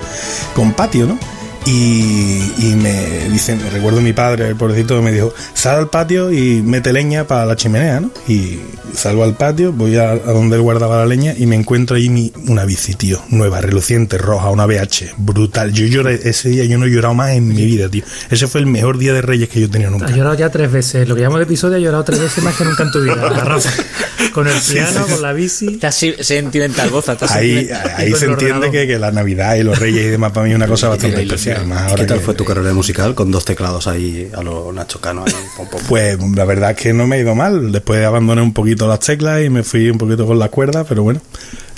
con 0.55 0.73
patio, 0.73 1.05
¿no? 1.05 1.19
Y, 1.65 2.51
y 2.58 2.75
me 2.75 3.29
dicen, 3.29 3.60
recuerdo 3.72 4.01
mi 4.01 4.12
padre, 4.12 4.50
el 4.50 4.55
pobrecito, 4.58 5.01
me 5.01 5.13
dijo, 5.13 5.34
sal 5.53 5.77
al 5.79 5.89
patio 5.89 6.29
y 6.32 6.62
mete 6.62 6.91
leña 6.91 7.25
para 7.25 7.46
la 7.46 7.55
chimenea, 7.55 8.01
¿no? 8.01 8.12
Y 8.27 8.60
salgo 8.93 9.23
al 9.23 9.36
patio, 9.36 9.71
voy 9.71 9.95
a, 9.95 10.12
a 10.12 10.15
donde 10.17 10.58
él 10.58 10.62
guardaba 10.62 10.97
la 10.97 11.06
leña 11.06 11.34
y 11.38 11.45
me 11.45 11.56
encuentro 11.56 11.95
ahí 11.95 12.10
mi, 12.10 12.34
una 12.47 12.65
bici, 12.65 12.95
tío, 12.95 13.21
nueva, 13.30 13.62
reluciente, 13.62 14.17
roja, 14.17 14.49
una 14.49 14.65
BH, 14.65 15.13
brutal. 15.17 15.71
Yo 15.71 15.86
lloré, 15.86 16.19
ese 16.26 16.49
día 16.49 16.65
yo 16.65 16.78
no 16.78 16.86
he 16.86 16.89
llorado 16.89 17.13
más 17.13 17.32
en 17.32 17.47
mi 17.47 17.65
vida, 17.65 17.88
tío. 17.88 18.04
Ese 18.30 18.47
fue 18.47 18.60
el 18.60 18.67
mejor 18.67 18.97
día 18.97 19.13
de 19.13 19.21
Reyes 19.21 19.47
que 19.47 19.62
yo 19.62 19.67
he 19.67 19.69
tenido 19.69 19.89
nunca. 19.91 20.08
Ha 20.08 20.12
llorado 20.12 20.36
ya 20.36 20.49
tres 20.49 20.69
veces. 20.69 21.08
Lo 21.08 21.15
que 21.15 21.21
llamo 21.21 21.38
el 21.38 21.43
episodio 21.43 21.78
ha 21.78 21.80
llorado 21.80 22.04
tres 22.04 22.19
veces 22.19 22.43
más 22.43 22.56
que 22.58 22.65
nunca 22.65 22.84
en 22.84 22.91
tu 22.91 23.02
vida. 23.02 23.15
Con 24.34 24.47
el 24.47 24.54
piano, 24.60 25.06
con 25.06 25.21
la 25.21 25.32
bici. 25.32 25.67
Está 25.76 25.91
si- 25.91 26.15
sentimental, 26.19 26.89
goza. 26.89 27.13
Está 27.13 27.32
Ahí, 27.36 27.56
sentimental. 27.67 27.93
ahí 27.97 28.13
se 28.15 28.26
entiende 28.26 28.71
que, 28.71 28.88
que 28.88 28.97
la 28.97 29.12
Navidad 29.12 29.56
y 29.58 29.63
los 29.63 29.78
Reyes 29.78 30.06
y 30.06 30.10
demás 30.10 30.32
para 30.32 30.45
mí 30.45 30.52
es 30.52 30.56
una 30.56 30.65
cosa 30.67 30.89
bastante 30.89 31.21
especial. 31.21 31.52
Más 31.65 31.81
¿Y 31.87 31.89
ahora 31.91 31.95
qué 31.95 32.05
tal 32.05 32.19
que- 32.19 32.25
fue 32.25 32.33
tu 32.33 32.45
carrera 32.45 32.73
musical 32.73 33.15
con 33.15 33.31
dos 33.31 33.45
teclados 33.45 33.87
ahí 33.87 34.29
a 34.35 34.41
lo 34.43 34.71
Nacho 34.73 34.99
Cano? 35.01 35.23
Ahí, 35.25 35.33
pom, 35.57 35.67
pom, 35.69 35.79
pom? 35.79 35.81
Pues 35.89 36.17
la 36.35 36.45
verdad 36.45 36.71
es 36.71 36.77
que 36.77 36.93
no 36.93 37.07
me 37.07 37.15
ha 37.17 37.19
ido 37.19 37.35
mal. 37.35 37.71
Después 37.71 38.03
abandoné 38.05 38.41
un 38.41 38.53
poquito 38.53 38.87
las 38.87 38.99
teclas 38.99 39.43
y 39.43 39.49
me 39.49 39.63
fui 39.63 39.89
un 39.89 39.97
poquito 39.97 40.25
con 40.25 40.39
las 40.39 40.49
cuerdas, 40.49 40.85
pero 40.87 41.03
bueno. 41.03 41.21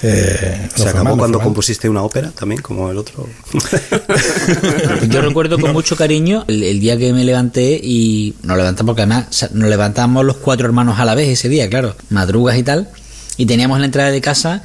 eh, 0.04 0.70
no 0.78 0.84
¿Se 0.84 0.90
acabó 0.90 1.04
mal, 1.04 1.14
no 1.14 1.18
cuando 1.20 1.40
compusiste 1.40 1.88
una 1.90 2.04
ópera 2.04 2.32
también, 2.32 2.62
como 2.62 2.90
el 2.92 2.98
otro? 2.98 3.28
Yo 5.10 5.22
recuerdo 5.22 5.60
con 5.60 5.74
mucho 5.74 5.96
cariño 5.96 6.46
el, 6.48 6.64
el 6.64 6.80
día 6.80 6.98
que 6.98 7.14
me 7.14 7.24
levanté 7.24 7.80
y 7.82 8.36
nos 8.44 8.58
levantamos, 8.58 8.90
porque 8.92 9.02
además 9.04 9.50
nos 9.54 9.70
levantamos 9.70 10.26
los 10.26 10.38
cuatro 10.38 10.66
hermanos 10.66 11.00
a 11.00 11.06
la 11.06 11.16
vez 11.16 11.30
ese 11.30 11.50
día, 11.50 11.70
claro, 11.70 11.96
madrugas 12.10 12.58
y 12.58 12.64
tal, 12.64 12.90
y 13.38 13.46
teníamos 13.46 13.78
en 13.78 13.82
la 13.82 13.86
entrada 13.88 14.12
de 14.12 14.22
casa, 14.22 14.64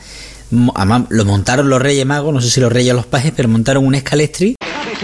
además 0.74 1.02
lo 1.10 1.24
montaron 1.24 1.68
los 1.70 1.80
Reyes 1.80 2.06
Magos, 2.06 2.32
no 2.34 2.40
sé 2.40 2.50
si 2.50 2.60
los 2.60 2.72
Reyes 2.72 2.92
o 2.92 2.96
los 2.96 3.06
Pajes, 3.06 3.32
pero 3.36 3.48
montaron 3.48 3.84
un 3.86 3.94
escalestri 3.94 4.56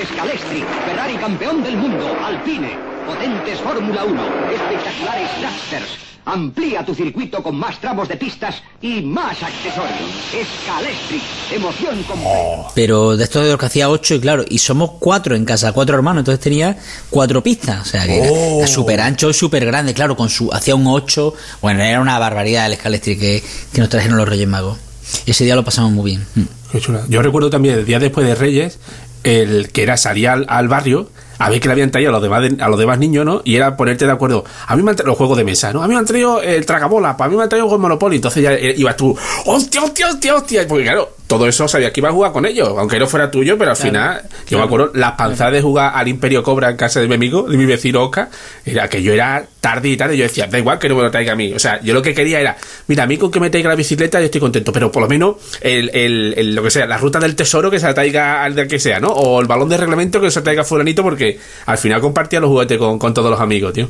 Scalestri, 0.04 0.64
Ferrari 0.86 1.14
campeón 1.16 1.62
del 1.62 1.76
mundo, 1.76 2.14
Alpine, 2.24 2.76
potentes 3.06 3.58
Fórmula 3.60 4.04
1, 4.04 4.22
espectaculares 4.52 5.30
dragsters. 5.40 5.88
Amplía 6.28 6.84
tu 6.84 6.92
circuito 6.92 7.40
con 7.40 7.54
más 7.54 7.80
tramos 7.80 8.08
de 8.08 8.16
pistas 8.16 8.56
y 8.82 9.00
más 9.00 9.40
accesorios. 9.42 10.10
Scalestri, 10.32 11.22
emoción 11.54 12.02
completa. 12.02 12.68
pero 12.74 13.16
de 13.16 13.22
estos 13.24 13.44
de 13.44 13.50
los 13.50 13.58
que 13.60 13.66
hacía 13.66 13.88
ocho 13.88 14.14
y 14.16 14.20
claro, 14.20 14.44
y 14.48 14.58
somos 14.58 14.90
cuatro 14.98 15.36
en 15.36 15.44
casa, 15.44 15.70
cuatro 15.72 15.94
hermanos, 15.94 16.22
entonces 16.22 16.42
tenía 16.42 16.76
cuatro 17.10 17.42
pistas, 17.44 17.80
o 17.82 17.84
sea 17.84 18.04
que 18.06 18.18
era- 18.18 18.30
Oh. 18.32 18.58
era 18.58 18.66
súper 18.66 19.00
ancho 19.00 19.30
y 19.30 19.34
súper 19.34 19.64
grande, 19.64 19.94
claro, 19.94 20.16
con 20.16 20.28
su 20.28 20.52
hacía 20.52 20.74
un 20.74 20.88
ocho, 20.88 21.32
bueno, 21.62 21.80
era 21.82 22.00
una 22.00 22.18
barbaridad 22.18 22.66
el 22.66 22.72
escalestri 22.72 23.16
que, 23.16 23.42
que 23.72 23.80
nos 23.80 23.88
trajeron 23.88 24.16
los 24.18 24.28
Reyes 24.28 24.48
Magos. 24.48 24.78
Ese 25.24 25.44
día 25.44 25.54
lo 25.54 25.64
pasamos 25.64 25.92
muy 25.92 26.10
bien. 26.10 26.26
Qué 26.72 26.80
chula. 26.80 27.04
Yo 27.08 27.22
recuerdo 27.22 27.48
también 27.48 27.76
el 27.78 27.84
día 27.86 28.00
después 28.00 28.26
de 28.26 28.34
Reyes, 28.34 28.80
el 29.26 29.70
que 29.70 29.82
era 29.82 29.96
salir 29.96 30.28
al, 30.28 30.68
barrio 30.68 31.10
a 31.38 31.50
ver 31.50 31.60
que 31.60 31.68
le 31.68 31.72
habían 31.72 31.90
traído 31.90 32.10
a 32.10 32.12
los 32.12 32.22
demás 32.22 32.42
de- 32.42 32.62
a 32.62 32.68
los 32.68 32.78
demás 32.78 32.98
niños, 32.98 33.24
¿no? 33.26 33.42
Y 33.44 33.56
era 33.56 33.76
ponerte 33.76 34.06
de 34.06 34.12
acuerdo. 34.12 34.44
A 34.66 34.74
mí 34.76 34.82
me 34.82 34.90
han 34.90 34.96
traído 34.96 35.10
los 35.10 35.18
juegos 35.18 35.36
de 35.36 35.44
mesa, 35.44 35.72
¿no? 35.72 35.82
A 35.82 35.88
mí 35.88 35.92
me 35.94 36.00
han 36.00 36.06
traído 36.06 36.40
el 36.40 36.64
tragabola, 36.64 37.16
a 37.18 37.28
mí 37.28 37.36
me 37.36 37.42
han 37.42 37.48
traído 37.48 37.72
el 37.72 37.78
Monopoly. 37.80 38.16
Entonces 38.16 38.42
ya 38.42 38.54
eh, 38.54 38.74
ibas 38.76 38.96
tú, 38.96 39.16
hostia, 39.44 39.82
hostia, 39.82 40.08
hostia, 40.08 40.34
hostia. 40.36 40.66
Porque 40.68 40.84
claro, 40.84 41.10
todo 41.26 41.48
eso 41.48 41.66
sabía 41.66 41.92
que 41.92 42.00
iba 42.00 42.08
a 42.08 42.12
jugar 42.12 42.30
con 42.32 42.46
ellos, 42.46 42.68
aunque 42.78 42.98
no 43.00 43.06
fuera 43.08 43.30
tuyo, 43.30 43.58
pero 43.58 43.72
al 43.72 43.76
final, 43.76 44.22
yo 44.48 44.58
me 44.58 44.64
acuerdo, 44.64 44.92
las 44.94 45.12
panzadas 45.12 45.52
de 45.54 45.60
jugar 45.62 45.92
al 45.94 46.06
Imperio 46.06 46.42
Cobra 46.44 46.70
en 46.70 46.76
casa 46.76 47.00
de 47.00 47.08
mi 47.08 47.14
amigo, 47.16 47.42
de 47.48 47.56
mi 47.56 47.66
vecino 47.66 48.04
Oscar, 48.04 48.28
era 48.64 48.88
que 48.88 49.02
yo 49.02 49.12
era 49.12 49.44
tarde 49.60 49.88
y 49.88 49.96
tarde, 49.96 50.16
yo 50.16 50.22
decía, 50.22 50.46
da 50.46 50.56
igual 50.58 50.78
que 50.78 50.88
no 50.88 50.94
me 50.94 51.02
lo 51.02 51.10
traiga 51.10 51.32
a 51.32 51.36
mí. 51.36 51.52
O 51.52 51.58
sea, 51.58 51.80
yo 51.82 51.94
lo 51.94 52.00
que 52.02 52.14
quería 52.14 52.40
era, 52.40 52.56
mira, 52.86 53.02
a 53.02 53.06
mí 53.08 53.16
con 53.16 53.30
que 53.32 53.40
me 53.40 53.50
traiga 53.50 53.68
la 53.68 53.74
bicicleta 53.74 54.20
yo 54.20 54.26
estoy 54.26 54.40
contento, 54.40 54.72
pero 54.72 54.92
por 54.92 55.02
lo 55.02 55.08
menos 55.08 55.34
el, 55.60 55.90
el- 55.94 56.34
el- 56.36 56.54
lo 56.54 56.62
que 56.62 56.70
sea, 56.70 56.86
la 56.86 56.96
ruta 56.96 57.18
del 57.18 57.34
tesoro 57.34 57.70
que 57.72 57.80
se 57.80 57.86
la 57.86 57.94
traiga 57.94 58.44
al 58.44 58.54
del 58.54 58.68
que 58.68 58.78
sea, 58.78 59.00
¿no? 59.00 59.08
O 59.08 59.40
el 59.40 59.48
balón 59.48 59.68
de 59.68 59.76
reglamento 59.78 60.20
que 60.20 60.30
se 60.30 60.38
la 60.40 60.44
traiga 60.44 60.62
fulanito, 60.64 61.02
porque 61.02 61.40
al 61.66 61.78
final 61.78 62.00
compartía 62.00 62.38
los 62.38 62.50
juguetes 62.50 62.78
con, 62.78 62.98
con 63.00 63.12
todos 63.12 63.30
los 63.30 63.40
amigos, 63.40 63.72
tío. 63.72 63.88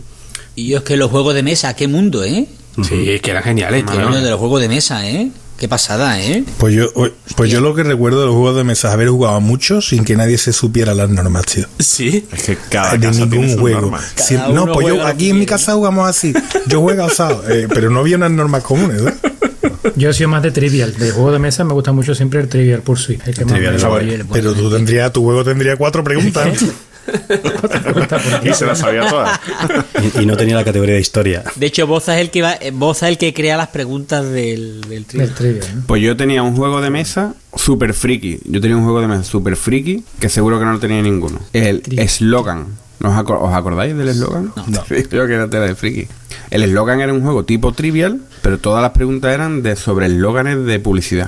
Y 0.54 0.68
yo 0.68 0.78
es 0.78 0.84
que 0.84 0.96
los 0.96 1.10
juegos 1.10 1.34
de 1.34 1.42
mesa, 1.42 1.76
qué 1.76 1.86
mundo, 1.86 2.24
¿eh? 2.24 2.46
Sí, 2.82 3.10
es 3.10 3.20
que 3.20 3.30
eran 3.32 3.42
geniales, 3.42 3.84
tío. 3.84 4.00
De 4.24 4.30
los 4.30 4.38
juegos 4.40 4.62
de 4.62 4.68
mesa, 4.70 5.06
¿eh? 5.06 5.28
Qué 5.58 5.68
pasada, 5.68 6.20
¿eh? 6.20 6.44
Pues 6.58 6.74
yo, 6.74 6.90
pues 7.34 7.50
yo 7.50 7.62
lo 7.62 7.74
que 7.74 7.82
recuerdo 7.82 8.20
de 8.20 8.26
los 8.26 8.34
juegos 8.34 8.56
de 8.56 8.64
mesa 8.64 8.88
es 8.88 8.94
haber 8.94 9.08
jugado 9.08 9.40
mucho 9.40 9.80
sin 9.80 10.04
que 10.04 10.14
nadie 10.14 10.36
se 10.36 10.52
supiera 10.52 10.94
las 10.94 11.08
normas, 11.08 11.46
tío. 11.46 11.66
Sí. 11.78 12.26
Es 12.30 12.42
que 12.42 12.58
cada 12.70 12.92
de 12.92 13.00
casa 13.00 13.12
tiene 13.20 13.28
ningún 13.30 13.48
sus 13.50 13.60
juego. 13.60 13.92
Si- 14.16 14.34
no, 14.34 14.70
pues 14.72 14.86
yo 14.88 15.06
aquí 15.06 15.30
en 15.30 15.38
mi 15.38 15.46
casa 15.46 15.72
jugamos 15.72 16.08
así. 16.08 16.34
Yo 16.66 16.82
juego 16.82 17.04
asado, 17.04 17.42
eh, 17.48 17.68
pero 17.72 17.88
no 17.90 18.00
había 18.00 18.16
unas 18.16 18.32
normas 18.32 18.62
comunes, 18.64 19.00
¿eh? 19.00 19.14
Yo 19.96 20.10
he 20.10 20.12
sido 20.14 20.28
más 20.28 20.42
de 20.42 20.50
trivial. 20.50 20.94
De 20.98 21.10
juego 21.10 21.32
de 21.32 21.38
mesa 21.38 21.64
me 21.64 21.72
gusta 21.72 21.90
mucho 21.92 22.14
siempre 22.14 22.40
el 22.40 22.48
Trivial 22.48 22.82
Pursuit. 22.82 23.20
El 23.26 23.34
que 23.34 23.44
más 23.46 23.54
Trivial 23.54 23.72
me 23.72 23.78
es 23.78 23.84
gusta. 23.84 23.88
bueno. 24.04 24.24
Pero 24.32 24.52
tú 24.52 24.70
tendrías, 24.70 25.10
tu 25.12 25.22
juego 25.22 25.42
tendría 25.42 25.76
cuatro 25.76 26.04
preguntas. 26.04 26.48
Y 28.42 28.52
se 28.54 28.66
las 28.66 28.78
sabía 28.78 29.08
todas. 29.08 29.40
Y, 30.18 30.22
y 30.22 30.26
no 30.26 30.36
tenía 30.36 30.54
la 30.56 30.64
categoría 30.64 30.94
de 30.94 31.00
historia. 31.00 31.44
De 31.54 31.66
hecho, 31.66 31.86
Boza 31.86 32.14
es 32.16 32.20
el 32.22 32.30
que 32.30 32.42
va, 32.42 32.56
Boza 32.72 33.06
es 33.06 33.12
el 33.12 33.18
que 33.18 33.32
crea 33.34 33.56
las 33.56 33.68
preguntas 33.68 34.24
del, 34.30 34.80
del. 34.82 35.06
¿no? 35.14 35.82
Pues 35.86 36.02
yo 36.02 36.16
tenía 36.16 36.42
un 36.42 36.56
juego 36.56 36.80
de 36.80 36.90
mesa 36.90 37.34
super 37.54 37.94
friki. 37.94 38.40
Yo 38.44 38.60
tenía 38.60 38.76
un 38.76 38.84
juego 38.84 39.00
de 39.00 39.08
mesa 39.08 39.24
super 39.24 39.56
friki 39.56 40.04
que 40.20 40.28
seguro 40.28 40.58
que 40.58 40.64
no 40.64 40.72
lo 40.72 40.78
tenía 40.78 41.02
ninguno. 41.02 41.40
El 41.52 41.82
eslogan. 41.96 42.66
¿No 42.98 43.10
os, 43.10 43.14
acor- 43.16 43.38
os 43.42 43.52
acordáis 43.54 43.94
del 43.96 44.08
eslogan? 44.08 44.52
No. 44.66 44.84
Sí, 44.88 44.94
yo 45.10 45.26
que 45.26 45.34
era 45.34 45.48
tela 45.50 45.66
de 45.66 45.74
friki. 45.74 46.08
El 46.50 46.62
eslogan 46.62 47.00
era 47.00 47.12
un 47.12 47.22
juego 47.22 47.44
tipo 47.44 47.72
trivial, 47.72 48.20
pero 48.42 48.58
todas 48.58 48.80
las 48.82 48.92
preguntas 48.92 49.34
eran 49.34 49.62
de 49.62 49.76
sobre 49.76 50.06
eslóganes 50.06 50.64
de 50.64 50.78
publicidad. 50.80 51.26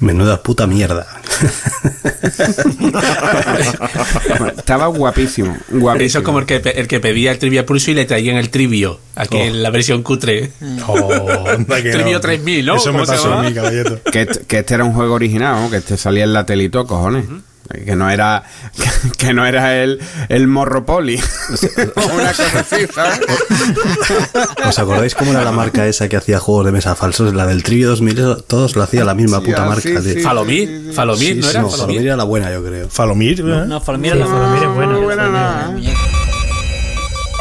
Menuda 0.00 0.42
puta 0.42 0.66
mierda. 0.66 1.06
Estaba 4.56 4.86
guapísimo, 4.86 5.56
guapísimo. 5.70 6.06
Eso 6.06 6.18
es 6.18 6.24
como 6.24 6.38
el 6.40 6.46
que, 6.46 6.56
el 6.56 6.88
que 6.88 7.00
pedía 7.00 7.32
el 7.32 7.38
Trivia 7.38 7.66
Pulso 7.66 7.90
y 7.90 7.94
le 7.94 8.04
traían 8.04 8.36
el 8.36 8.50
Trivio. 8.50 9.00
Aquí 9.14 9.36
Oh. 9.36 9.40
en 9.44 9.62
la 9.62 9.70
versión 9.70 10.02
cutre. 10.02 10.52
Oh, 10.86 11.44
anda 11.48 11.82
que 11.82 11.90
Trivio 11.90 12.14
no. 12.14 12.20
3000, 12.20 12.66
¿no? 12.66 12.76
Eso 12.76 12.92
me 12.92 13.00
¿Cómo 13.00 13.06
se 13.06 13.12
pasó 13.12 13.32
a 13.32 13.36
llama? 13.36 13.48
mí, 13.48 13.54
caballero. 13.54 14.00
que, 14.10 14.22
este, 14.22 14.40
que 14.46 14.58
este 14.58 14.74
era 14.74 14.84
un 14.84 14.92
juego 14.92 15.14
original, 15.14 15.62
¿no? 15.62 15.70
que 15.70 15.76
este 15.78 15.96
salía 15.96 16.24
en 16.24 16.32
la 16.32 16.46
telito, 16.46 16.86
cojones. 16.86 17.24
Que 17.72 17.94
no 17.96 18.10
era 18.10 18.42
que, 19.18 19.32
no 19.32 19.46
era 19.46 19.76
el, 19.82 20.00
el 20.28 20.46
Morropoli. 20.48 21.16
una 22.14 22.32
cosa 22.32 22.60
así, 22.60 22.86
¿sabes? 22.92 23.20
¿Os 24.66 24.78
acordáis 24.78 25.14
cómo 25.14 25.30
era 25.32 25.44
la 25.44 25.52
marca 25.52 25.86
esa 25.86 26.08
que 26.08 26.16
hacía 26.16 26.38
juegos 26.40 26.66
de 26.66 26.72
mesa 26.72 26.94
falsos? 26.96 27.32
La 27.34 27.46
del 27.46 27.62
Trivio 27.62 27.88
2000, 27.90 28.18
eso- 28.18 28.36
todos 28.42 28.74
lo 28.76 28.82
hacía 28.82 29.04
la 29.04 29.14
misma 29.14 29.38
Sí, 29.40 29.46
puta 29.46 29.64
ah, 29.64 29.68
marca. 29.68 29.82
sí, 29.82 29.96
sí. 30.14 30.20
Falomir. 30.20 30.92
Falomir, 30.94 31.34
Sí, 31.34 31.40
¿no 31.40 31.42
sí, 31.44 31.50
era? 31.50 31.60
no, 31.62 31.70
Falomir. 31.70 31.78
Falomir 31.96 32.06
era 32.08 32.16
la 32.16 32.24
buena, 32.24 32.52
yo 32.52 32.64
creo. 32.64 32.88
Falomir, 32.88 33.40
¿eh? 33.40 33.42
No, 33.66 33.80
Falomir 33.80 34.12
Sí, 34.12 34.18
la 34.18 34.26
Falomir 34.26 34.62
es 34.64 34.74
buena. 34.74 34.98
buena, 34.98 35.28
no, 35.28 35.78
¿eh? 35.78 35.94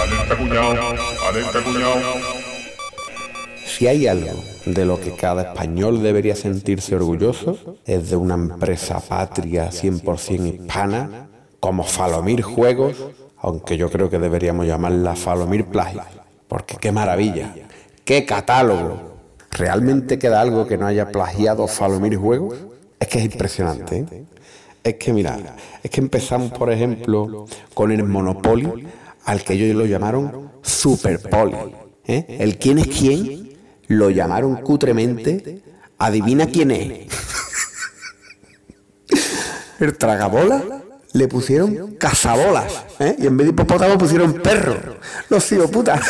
Alerta 0.03 0.37
cuñado, 0.37 0.75
alerta 1.29 1.59
cuñado. 1.63 1.95
Si 3.65 3.87
hay 3.87 4.07
algo 4.07 4.43
de 4.65 4.85
lo 4.85 4.99
que 4.99 5.15
cada 5.15 5.53
español 5.53 6.03
debería 6.03 6.35
sentirse 6.35 6.95
orgulloso, 6.95 7.77
es 7.85 8.09
de 8.09 8.15
una 8.15 8.35
empresa 8.35 8.99
patria 8.99 9.69
100% 9.69 10.61
hispana 10.61 11.29
como 11.59 11.83
Falomir 11.83 12.41
Juegos, 12.41 12.95
aunque 13.37 13.77
yo 13.77 13.89
creo 13.89 14.09
que 14.09 14.19
deberíamos 14.19 14.65
llamarla 14.65 15.15
Falomir 15.15 15.65
Plagio, 15.65 16.01
porque 16.47 16.77
qué 16.77 16.91
maravilla, 16.91 17.53
qué 18.05 18.25
catálogo. 18.25 19.09
¿Realmente 19.51 20.19
queda 20.19 20.41
algo 20.41 20.67
que 20.67 20.77
no 20.77 20.85
haya 20.85 21.11
plagiado 21.11 21.67
Falomir 21.67 22.17
Juegos? 22.17 22.55
Es 22.99 23.07
que 23.07 23.19
es 23.19 23.25
impresionante, 23.25 24.05
¿eh? 24.11 24.25
Es 24.83 24.95
que 24.95 25.11
mira, 25.11 25.37
es 25.83 25.91
que 25.91 25.99
empezamos, 25.99 26.51
por 26.51 26.71
ejemplo, 26.71 27.45
con 27.73 27.91
el 27.91 28.03
Monopoly, 28.03 28.87
al 29.25 29.43
que 29.43 29.53
ellos 29.53 29.75
lo 29.75 29.85
llamaron 29.85 30.51
Superpoli. 30.61 31.55
¿eh? 32.05 32.37
El 32.39 32.57
quién 32.57 32.79
es 32.79 32.87
quién 32.87 33.38
lo 33.89 34.09
llamaron 34.09 34.55
cutremente. 34.57 35.61
Adivina 35.97 36.47
quién 36.47 36.71
es. 36.71 37.09
El 39.79 39.97
tragabola 39.97 40.63
le 41.13 41.27
pusieron 41.27 41.95
cazabolas. 41.95 42.85
¿eh? 42.99 43.15
Y 43.19 43.27
en 43.27 43.35
vez 43.35 43.47
de 43.47 43.51
hipopótamo 43.51 43.97
pusieron 43.97 44.33
perro. 44.33 44.97
Los 45.29 45.45
putas. 45.71 46.01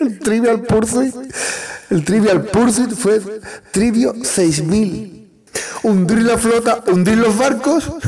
El 0.00 0.18
Trivial 0.18 0.62
Pursuit. 0.62 1.14
El 1.90 2.04
Trivial 2.04 2.44
Pursuit 2.44 2.92
fue 2.92 3.20
Trivio 3.72 4.12
6000. 4.22 5.30
Hundir 5.84 6.22
la 6.22 6.36
flota, 6.36 6.84
hundir 6.88 7.16
los 7.16 7.38
barcos. 7.38 7.90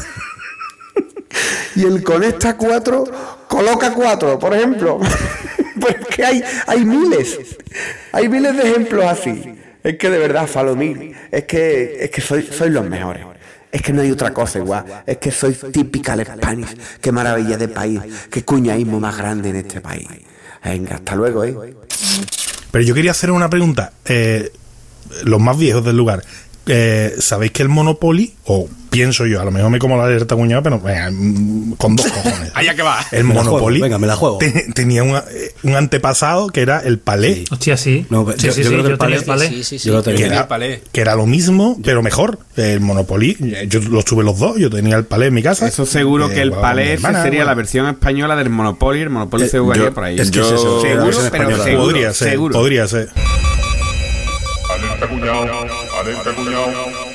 Y 1.77 1.85
el 1.85 2.03
conecta 2.03 2.57
4 2.57 3.05
coloca 3.47 3.95
4, 3.95 4.39
por 4.39 4.55
ejemplo. 4.55 4.99
Pues 5.81 5.97
que 6.15 6.25
hay, 6.25 6.43
hay 6.67 6.85
miles. 6.85 7.39
Hay 8.13 8.29
miles 8.29 8.57
de 8.57 8.71
ejemplos 8.71 9.05
así. 9.05 9.55
Es 9.83 9.97
que 9.97 10.11
de 10.11 10.19
verdad, 10.19 10.47
Falomir, 10.47 11.15
es 11.31 11.45
que, 11.45 12.05
es 12.05 12.11
que 12.11 12.21
soy, 12.21 12.43
sois 12.43 12.71
los 12.71 12.87
mejores. 12.89 13.25
Es 13.71 13.83
que 13.83 13.93
no 13.93 14.03
hay 14.03 14.11
otra 14.11 14.33
cosa 14.33 14.59
igual. 14.59 14.85
Es 15.07 15.19
que 15.19 15.31
soy 15.31 15.55
typical 15.55 16.25
Spanish. 16.25 16.77
Qué 17.01 17.13
maravilla 17.13 17.57
de 17.57 17.69
país. 17.69 18.01
Qué 18.31 18.45
cuñaísmo 18.45 18.99
más 18.99 19.17
grande 19.17 19.51
en 19.51 19.57
este 19.57 19.81
país. 19.81 20.09
Venga, 20.65 20.97
hasta 20.97 21.15
luego, 21.15 21.45
¿eh? 21.45 21.75
Pero 22.71 22.85
yo 22.85 22.95
quería 22.95 23.11
hacer 23.11 23.31
una 23.31 23.49
pregunta. 23.49 23.93
Eh, 24.05 24.51
los 25.25 25.41
más 25.41 25.59
viejos 25.59 25.85
del 25.85 25.97
lugar. 25.97 26.25
Eh, 26.67 27.15
¿Sabéis 27.19 27.53
que 27.53 27.63
el 27.63 27.69
Monopoly, 27.69 28.35
o 28.45 28.69
pienso 28.91 29.27
yo, 29.27 29.41
a 29.41 29.45
lo 29.45 29.51
mejor 29.51 29.71
me 29.71 29.79
como 29.79 29.97
la 29.97 30.05
alerta 30.05 30.35
cuñado, 30.37 30.63
pero 30.63 30.81
venga, 30.81 31.11
mm, 31.11 31.73
con 31.77 31.97
dos 31.97 32.07
cojones. 32.07 32.51
Allá 32.55 32.75
que 32.75 32.83
va. 32.83 32.99
El 33.13 33.25
Me 33.25 33.35
Monopoly 33.35 33.79
juego, 33.81 33.83
venga, 33.85 33.99
me 33.99 34.07
la 34.07 34.17
juego. 34.17 34.39
te- 34.39 34.67
tenía 34.75 35.03
un, 35.03 35.17
eh, 35.17 35.21
un 35.63 35.77
antepasado 35.77 36.49
que 36.49 36.61
era 36.63 36.81
el 36.81 36.99
Palé. 36.99 37.45
Hostia, 37.51 37.77
sí. 37.77 38.07
No, 38.11 38.27
sí, 38.37 38.47
yo- 38.47 38.53
sí, 38.53 38.63
yo 38.63 38.69
sí, 38.71 38.75
creo 38.75 38.83
que 38.83 38.89
el 38.89 38.95
yo 38.95 38.99
palé- 38.99 39.17
el 39.17 39.25
palé. 39.25 39.49
Sí, 39.49 39.65
sí, 39.65 39.79
sí. 39.79 39.89
Yo 39.89 39.95
lo 39.95 40.03
Que 40.03 40.25
era, 40.25 40.41
el 40.41 40.47
Palé. 40.47 40.83
que 40.93 41.01
era 41.01 41.15
lo 41.15 41.27
mismo, 41.27 41.79
pero 41.85 42.03
mejor. 42.03 42.39
El 42.57 42.81
Monopoly, 42.81 43.37
eh, 43.41 43.67
yo 43.69 43.81
los 43.81 44.05
tuve 44.05 44.25
los 44.25 44.39
dos. 44.39 44.57
Yo 44.59 44.69
tenía 44.71 44.97
el 44.97 45.05
Palé 45.05 45.27
en 45.27 45.35
mi 45.35 45.43
casa. 45.43 45.67
Eso 45.69 45.87
seguro 45.87 46.31
Eh, 46.31 46.35
que 46.35 46.41
el 46.43 46.53
palé 46.53 46.95
hermana, 46.95 47.23
sería 47.23 47.41
bueno. 47.41 47.51
la 47.51 47.55
versión 47.55 47.87
española 47.87 48.35
del 48.37 48.51
Monopoly. 48.51 49.01
El 49.03 49.11
Monopoly 49.11 49.45
Eh, 49.45 49.49
se 49.49 49.59
jugaría 49.59 49.85
yo- 49.85 49.95
por 49.95 50.05
ahí. 50.05 50.19
es 50.19 50.31
que 50.31 50.41
es 50.41 50.47
eso, 50.47 50.77
la 50.77 50.89
seguro, 50.89 51.11
pero 51.11 51.25
española. 51.25 51.65
seguro, 51.65 51.85
Podría 51.85 52.13
ser, 52.15 52.31
seguro. 52.31 52.55
podría 52.59 52.89
ser. 52.89 53.09
Alerta 54.71 55.09
cuñado, 55.09 55.43
alerta 56.01 56.35
cuñado. 56.35 57.08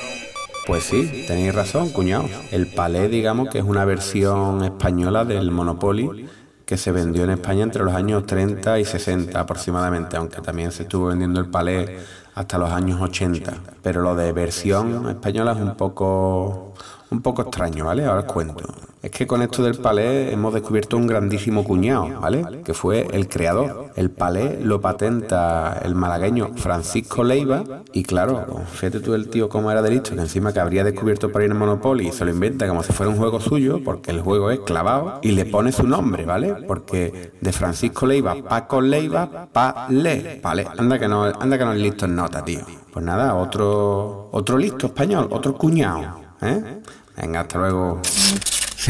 Pues 0.65 0.85
sí, 0.85 1.25
tenéis 1.27 1.53
razón, 1.53 1.89
cuñado. 1.89 2.25
El 2.51 2.67
palé, 2.67 3.09
digamos 3.09 3.49
que 3.49 3.59
es 3.59 3.65
una 3.65 3.83
versión 3.83 4.63
española 4.63 5.25
del 5.25 5.51
Monopoly 5.51 6.27
que 6.65 6.77
se 6.77 6.91
vendió 6.93 7.25
en 7.25 7.31
España 7.31 7.63
entre 7.63 7.83
los 7.83 7.93
años 7.93 8.25
30 8.25 8.79
y 8.79 8.85
60 8.85 9.37
aproximadamente, 9.37 10.15
aunque 10.15 10.41
también 10.41 10.71
se 10.71 10.83
estuvo 10.83 11.07
vendiendo 11.07 11.41
el 11.41 11.47
palé 11.47 11.99
hasta 12.33 12.57
los 12.57 12.71
años 12.71 13.01
80. 13.01 13.53
Pero 13.81 14.01
lo 14.01 14.15
de 14.15 14.31
versión 14.31 15.09
española 15.09 15.51
es 15.51 15.59
un 15.59 15.75
poco 15.75 16.73
un 17.13 17.21
poco 17.21 17.43
extraño, 17.43 17.85
¿vale? 17.85 18.05
Ahora 18.05 18.21
os 18.21 18.25
cuento. 18.25 18.63
Es 19.03 19.11
que 19.11 19.27
con 19.27 19.41
esto 19.41 19.61
del 19.63 19.75
palé 19.75 20.31
hemos 20.31 20.53
descubierto 20.53 20.95
un 20.95 21.07
grandísimo 21.07 21.65
cuñado, 21.65 22.21
¿vale? 22.21 22.61
Que 22.63 22.73
fue 22.73 23.05
el 23.11 23.27
creador. 23.27 23.91
El 23.97 24.09
palé 24.09 24.61
lo 24.63 24.79
patenta 24.79 25.77
el 25.83 25.93
malagueño 25.93 26.51
Francisco 26.55 27.21
Leiva 27.21 27.63
y 27.91 28.03
claro, 28.03 28.61
fíjate 28.71 29.01
tú 29.01 29.13
el 29.13 29.27
tío 29.27 29.49
cómo 29.49 29.69
era 29.71 29.81
de 29.81 29.89
listo, 29.89 30.15
que 30.15 30.21
encima 30.21 30.53
que 30.53 30.61
habría 30.61 30.85
descubierto 30.85 31.33
para 31.33 31.43
ir 31.43 31.51
en 31.51 31.57
Monopoly 31.57 32.07
y 32.07 32.11
se 32.13 32.23
lo 32.23 32.31
inventa 32.31 32.65
como 32.65 32.81
si 32.81 32.93
fuera 32.93 33.11
un 33.11 33.17
juego 33.17 33.41
suyo, 33.41 33.81
porque 33.83 34.11
el 34.11 34.21
juego 34.21 34.49
es 34.51 34.61
clavado, 34.61 35.19
y 35.21 35.31
le 35.31 35.45
pone 35.45 35.73
su 35.73 35.85
nombre, 35.85 36.25
¿vale? 36.25 36.55
Porque 36.65 37.33
de 37.41 37.51
Francisco 37.51 38.05
Leiva, 38.05 38.37
Paco 38.47 38.79
Leiva, 38.79 39.49
Pa 39.51 39.87
Le, 39.89 40.39
¿vale? 40.41 40.65
Anda 40.77 40.97
que 40.97 41.09
no, 41.09 41.25
anda 41.25 41.57
que 41.57 41.65
no 41.65 41.73
es 41.73 41.79
listo 41.81 42.05
en 42.05 42.15
nota, 42.15 42.45
tío. 42.45 42.61
Pues 42.93 43.03
nada, 43.03 43.35
otro, 43.35 44.29
otro 44.31 44.57
listo 44.57 44.87
español, 44.87 45.27
otro 45.29 45.57
cuñado, 45.57 46.21
¿eh? 46.41 46.81
Venga, 47.21 47.41
hasta 47.41 47.57
luego. 47.59 48.01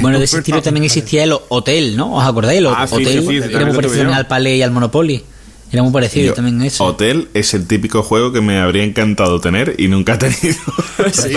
Bueno, 0.02 0.18
de 0.18 0.26
ese 0.26 0.40
estilo 0.40 0.60
también 0.60 0.86
existía 0.86 1.24
el 1.24 1.36
hotel, 1.50 1.96
¿no? 1.96 2.16
¿Os 2.16 2.26
acordáis? 2.26 2.58
El 2.58 2.66
Ah, 2.66 2.88
sí, 2.88 2.96
hotel 2.96 3.08
sí, 3.22 3.28
sí, 3.28 3.36
era 3.36 3.44
también 3.52 3.68
muy 3.68 3.76
parecido 3.76 4.12
al 4.12 4.26
Palais 4.26 4.58
y 4.58 4.62
al 4.64 4.72
Monopoly. 4.72 5.24
Era 5.72 5.84
muy 5.84 5.92
parecido 5.92 6.28
Yo- 6.30 6.34
también 6.34 6.60
eso. 6.64 6.84
Hotel 6.84 7.28
es 7.36 7.54
el 7.54 7.68
típico 7.68 8.02
juego 8.02 8.32
que 8.32 8.42
me 8.42 8.60
habría 8.60 8.84
encantado 8.84 9.40
tener 9.40 9.76
y 9.78 9.88
nunca 9.90 10.16
he 10.16 10.18
tenido. 10.18 10.58
Sí, 11.12 11.36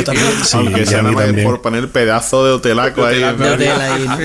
Aunque 0.55 0.87
sea 0.87 1.03
nada 1.03 1.13
más 1.15 1.43
por 1.45 1.61
poner 1.61 1.91
pedazo 1.91 2.47
de 2.47 2.53
hotelaco 2.53 3.05
ahí. 3.05 3.19
De 3.19 3.27
hotel 3.29 3.73
ahí, 3.79 4.07
¿no? 4.09 4.19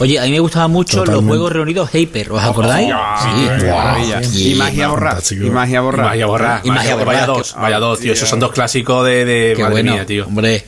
Oye, 0.00 0.18
a 0.18 0.24
mí 0.24 0.30
me 0.32 0.40
gustaban 0.40 0.72
mucho 0.72 1.04
los 1.04 1.24
juegos 1.24 1.52
reunidos 1.52 1.88
Hyper, 1.94 2.32
¿os 2.32 2.42
acordáis? 2.42 2.88
Sí, 2.88 3.48
qué 3.60 3.70
maravilla. 3.70 4.22
Sí. 4.24 4.52
Y 4.52 4.54
magia 4.56 4.90
fantástico. 4.90 5.46
Y 5.46 5.50
magia 5.50 5.78
Y 5.78 5.82
borrar. 5.82 6.06
Magia 6.06 6.26
borrar. 6.26 6.60
Y 6.64 6.70
Magia 6.72 6.94
borrar, 6.96 7.06
Vaya 7.14 7.26
dos, 7.26 7.54
vaya 7.56 7.78
dos, 7.78 8.00
tío. 8.00 8.12
Esos 8.12 8.28
son 8.28 8.40
dos 8.40 8.50
clásicos 8.50 9.06
de, 9.06 9.24
de 9.24 9.52
Qué 9.54 9.62
madre 9.62 9.72
bueno, 9.74 9.92
mía, 9.92 10.04
tío. 10.04 10.26
hombre. 10.26 10.64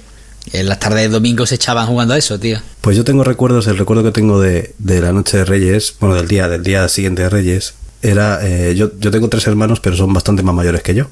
En 0.53 0.69
las 0.69 0.79
tardes 0.79 1.03
de 1.03 1.09
domingo 1.09 1.47
se 1.47 1.57
echaban 1.57 1.87
jugando 1.87 2.15
a 2.15 2.19
eso, 2.19 2.39
tío. 2.39 2.59
Pues 2.81 2.97
yo 2.97 3.05
tengo 3.05 3.25
recuerdos, 3.25 3.67
el 3.67 3.79
recuerdo 3.79 4.03
que 4.05 4.13
tengo 4.13 4.41
de, 4.41 4.75
de 4.79 5.01
la 5.01 5.13
noche 5.13 5.39
de 5.39 5.45
Reyes, 5.45 5.95
bueno, 6.01 6.15
del 6.15 6.29
día, 6.29 6.49
del 6.49 6.63
día 6.63 6.89
siguiente 6.89 7.23
de 7.23 7.31
Reyes, 7.31 7.75
era, 8.03 8.39
eh, 8.47 8.75
yo, 8.77 8.91
yo 8.99 9.11
tengo 9.11 9.29
tres 9.29 9.47
hermanos, 9.47 9.81
pero 9.81 9.97
son 9.97 10.13
bastante 10.13 10.43
más 10.43 10.55
mayores 10.55 10.83
que 10.83 10.95
yo. 10.95 11.07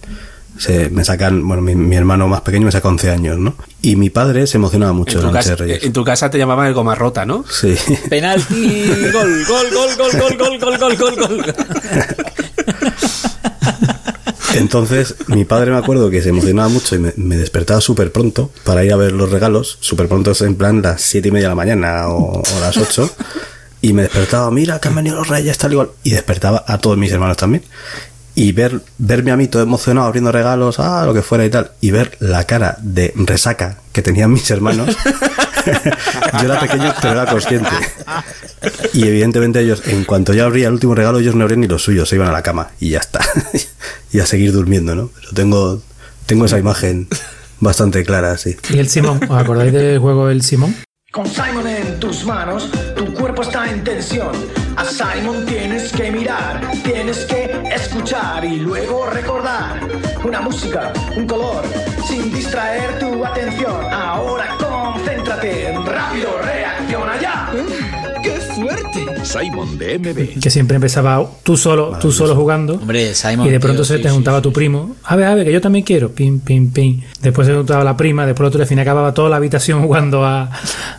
Se, 0.59 0.89
me 0.89 1.05
sacan, 1.05 1.47
bueno, 1.47 1.61
mi, 1.63 1.75
mi 1.75 1.97
hermano 1.97 2.29
más 2.29 2.41
pequeño 2.41 2.65
me 2.65 2.73
saca 2.73 2.89
11 2.89 3.11
años, 3.11 3.37
¿no? 3.39 3.57
Y 3.83 3.97
mi 3.97 4.09
padre 4.09 4.47
se 4.47 4.57
emocionaba 4.57 4.95
mucho 4.95 5.19
En 5.19 5.21
tu, 5.21 5.27
la 5.27 5.33
noche 5.33 5.39
casa, 5.39 5.51
de 5.51 5.57
Reyes. 5.57 5.85
en 5.85 5.93
tu 5.93 6.03
casa 6.03 6.31
te 6.31 6.39
llamaban 6.39 6.67
el 6.69 6.73
goma 6.73 6.95
rota, 6.95 7.27
¿no? 7.27 7.45
Sí. 7.51 7.75
Penalti, 8.09 8.87
gol, 9.13 9.45
gol, 9.47 9.67
gol, 9.75 9.89
gol, 9.99 10.13
gol, 10.19 10.37
gol, 10.39 10.59
gol, 10.59 10.79
gol, 10.79 10.97
gol, 10.97 11.17
gol, 11.17 11.43
gol. 11.43 11.55
Entonces, 14.61 15.15
mi 15.29 15.45
padre 15.45 15.71
me 15.71 15.77
acuerdo 15.77 16.11
que 16.11 16.23
se 16.23 16.31
emocionaba 16.31 16.69
mucho 16.69 16.97
y 16.97 16.99
me, 16.99 17.37
despertaba 17.37 17.81
súper 17.81 18.11
pronto 18.11 18.51
para 18.65 18.85
ir 18.85 18.93
a 18.93 18.97
ver 18.97 19.13
los 19.13 19.31
regalos. 19.31 19.79
Súper 19.81 20.09
pronto 20.09 20.33
en 20.41 20.55
plan 20.55 20.83
las 20.83 21.03
siete 21.03 21.29
y 21.29 21.31
media 21.31 21.47
de 21.47 21.51
la 21.51 21.55
mañana 21.57 22.09
o, 22.09 22.41
o 22.41 22.61
las 22.61 22.77
8. 22.77 23.11
Y 23.83 23.93
me 23.93 24.03
despertaba, 24.03 24.51
mira 24.51 24.81
que 24.81 24.89
han 24.89 24.95
venido 24.95 25.17
los 25.17 25.29
reyes, 25.29 25.59
tal 25.59 25.73
igual. 25.73 25.91
Y 26.03 26.11
despertaba 26.11 26.65
a 26.67 26.79
todos 26.79 26.97
mis 26.97 27.13
hermanos 27.13 27.37
también. 27.37 27.63
Y 28.39 28.53
ver, 28.53 28.83
verme 28.99 29.31
a 29.31 29.37
mí 29.37 29.49
todo 29.49 29.63
emocionado 29.63 30.07
abriendo 30.07 30.31
regalos, 30.31 30.79
ah, 30.79 31.07
lo 31.07 31.15
que 31.15 31.23
fuera 31.23 31.47
y 31.47 31.49
tal. 31.49 31.73
Y 31.81 31.91
ver 31.91 32.19
la 32.21 32.45
cara 32.45 32.77
de 32.83 33.15
resaca 33.17 33.79
que 33.93 34.03
tenían 34.03 34.31
mis 34.31 34.51
hermanos. 34.51 34.95
yo 35.67 36.45
era 36.45 36.61
pequeño, 36.61 36.95
pero 37.01 37.15
era 37.15 37.31
consciente. 37.31 37.71
Y 38.93 39.09
evidentemente 39.09 39.61
ellos, 39.61 39.83
en 39.87 40.05
cuanto 40.05 40.35
ya 40.35 40.45
abría 40.45 40.69
el 40.69 40.75
último 40.75 40.95
regalo, 40.95 41.19
ellos 41.19 41.35
no 41.35 41.45
abrían 41.45 41.63
ni 41.63 41.67
los 41.67 41.83
suyos, 41.83 42.11
se 42.11 42.17
iban 42.17 42.29
a 42.29 42.33
la 42.33 42.43
cama 42.43 42.69
y 42.79 42.91
ya 42.91 42.99
está. 42.99 43.21
y 44.13 44.21
a 44.21 44.27
seguir 44.27 44.53
durmiendo, 44.53 44.95
¿no? 44.95 45.11
Pero 45.19 45.33
tengo, 45.33 45.83
tengo 46.27 46.45
esa 46.45 46.59
imagen 46.59 47.09
bastante 47.61 48.05
clara, 48.05 48.37
sí. 48.37 48.55
¿Y 48.69 48.79
el 48.79 48.91
Simón? 48.91 49.19
¿Os 49.31 49.41
acordáis 49.41 49.73
del 49.73 49.99
juego 49.99 50.29
El 50.29 50.43
Simón? 50.43 50.77
Con 51.17 51.27
Simon 51.27 51.67
en 51.67 51.99
tus 51.99 52.27
manos, 52.27 52.71
tu 52.95 53.15
cuerpo 53.15 53.41
está 53.41 53.71
en 53.71 53.83
tensión. 53.83 54.33
A 54.77 54.85
Simon 54.85 55.47
tienes 55.47 55.91
que 55.91 56.13
mirar, 56.13 56.61
tienes 56.85 57.25
que 57.25 57.59
escuchar 57.75 58.45
y 58.45 58.59
luego 58.59 59.07
recordar. 59.07 59.81
Una 60.23 60.43
música, 60.43 60.93
un 61.17 61.27
color, 61.27 61.65
sin 62.07 62.31
distraer 62.31 62.99
tu 62.99 63.25
atención. 63.25 63.91
Ahora 63.91 64.59
concéntrate, 64.59 65.73
rápido, 65.87 66.39
reacciona 66.43 67.19
ya. 67.19 67.46
Simon 69.27 69.77
de 69.79 69.99
MB. 69.99 70.41
Que 70.41 70.51
siempre 70.51 70.77
empezaba 70.77 71.29
tú 71.43 71.57
solo, 71.57 71.99
tú 72.01 72.13
solo 72.13 72.35
jugando. 72.35 72.75
Hombre, 72.75 73.15
Simon. 73.15 73.47
Y 73.47 73.51
de 73.51 73.61
pronto 73.61 73.83
tío, 73.83 73.85
se 73.85 73.97
sí, 73.97 74.03
te 74.03 74.09
sí, 74.09 74.15
juntaba 74.15 74.41
tu 74.41 74.53
primo. 74.53 74.97
A 75.05 75.17
ver, 75.17 75.27
a 75.27 75.35
ver, 75.35 75.45
que 75.47 75.53
yo 75.53 75.61
también 75.61 75.85
quiero. 75.85 76.11
Pim, 76.13 76.41
pim, 76.41 76.71
pim. 76.73 77.03
Después 77.21 77.47
se 77.47 77.55
juntaba 77.55 77.83
la 77.85 77.97
prima. 77.97 78.25
Después 78.27 78.49
otro 78.49 78.61
al 78.63 78.67
fin 78.69 78.79
acababa 78.79 79.13
toda 79.13 79.29
la 79.29 79.37
habitación 79.37 79.83
jugando 79.87 80.25
a, 80.25 80.51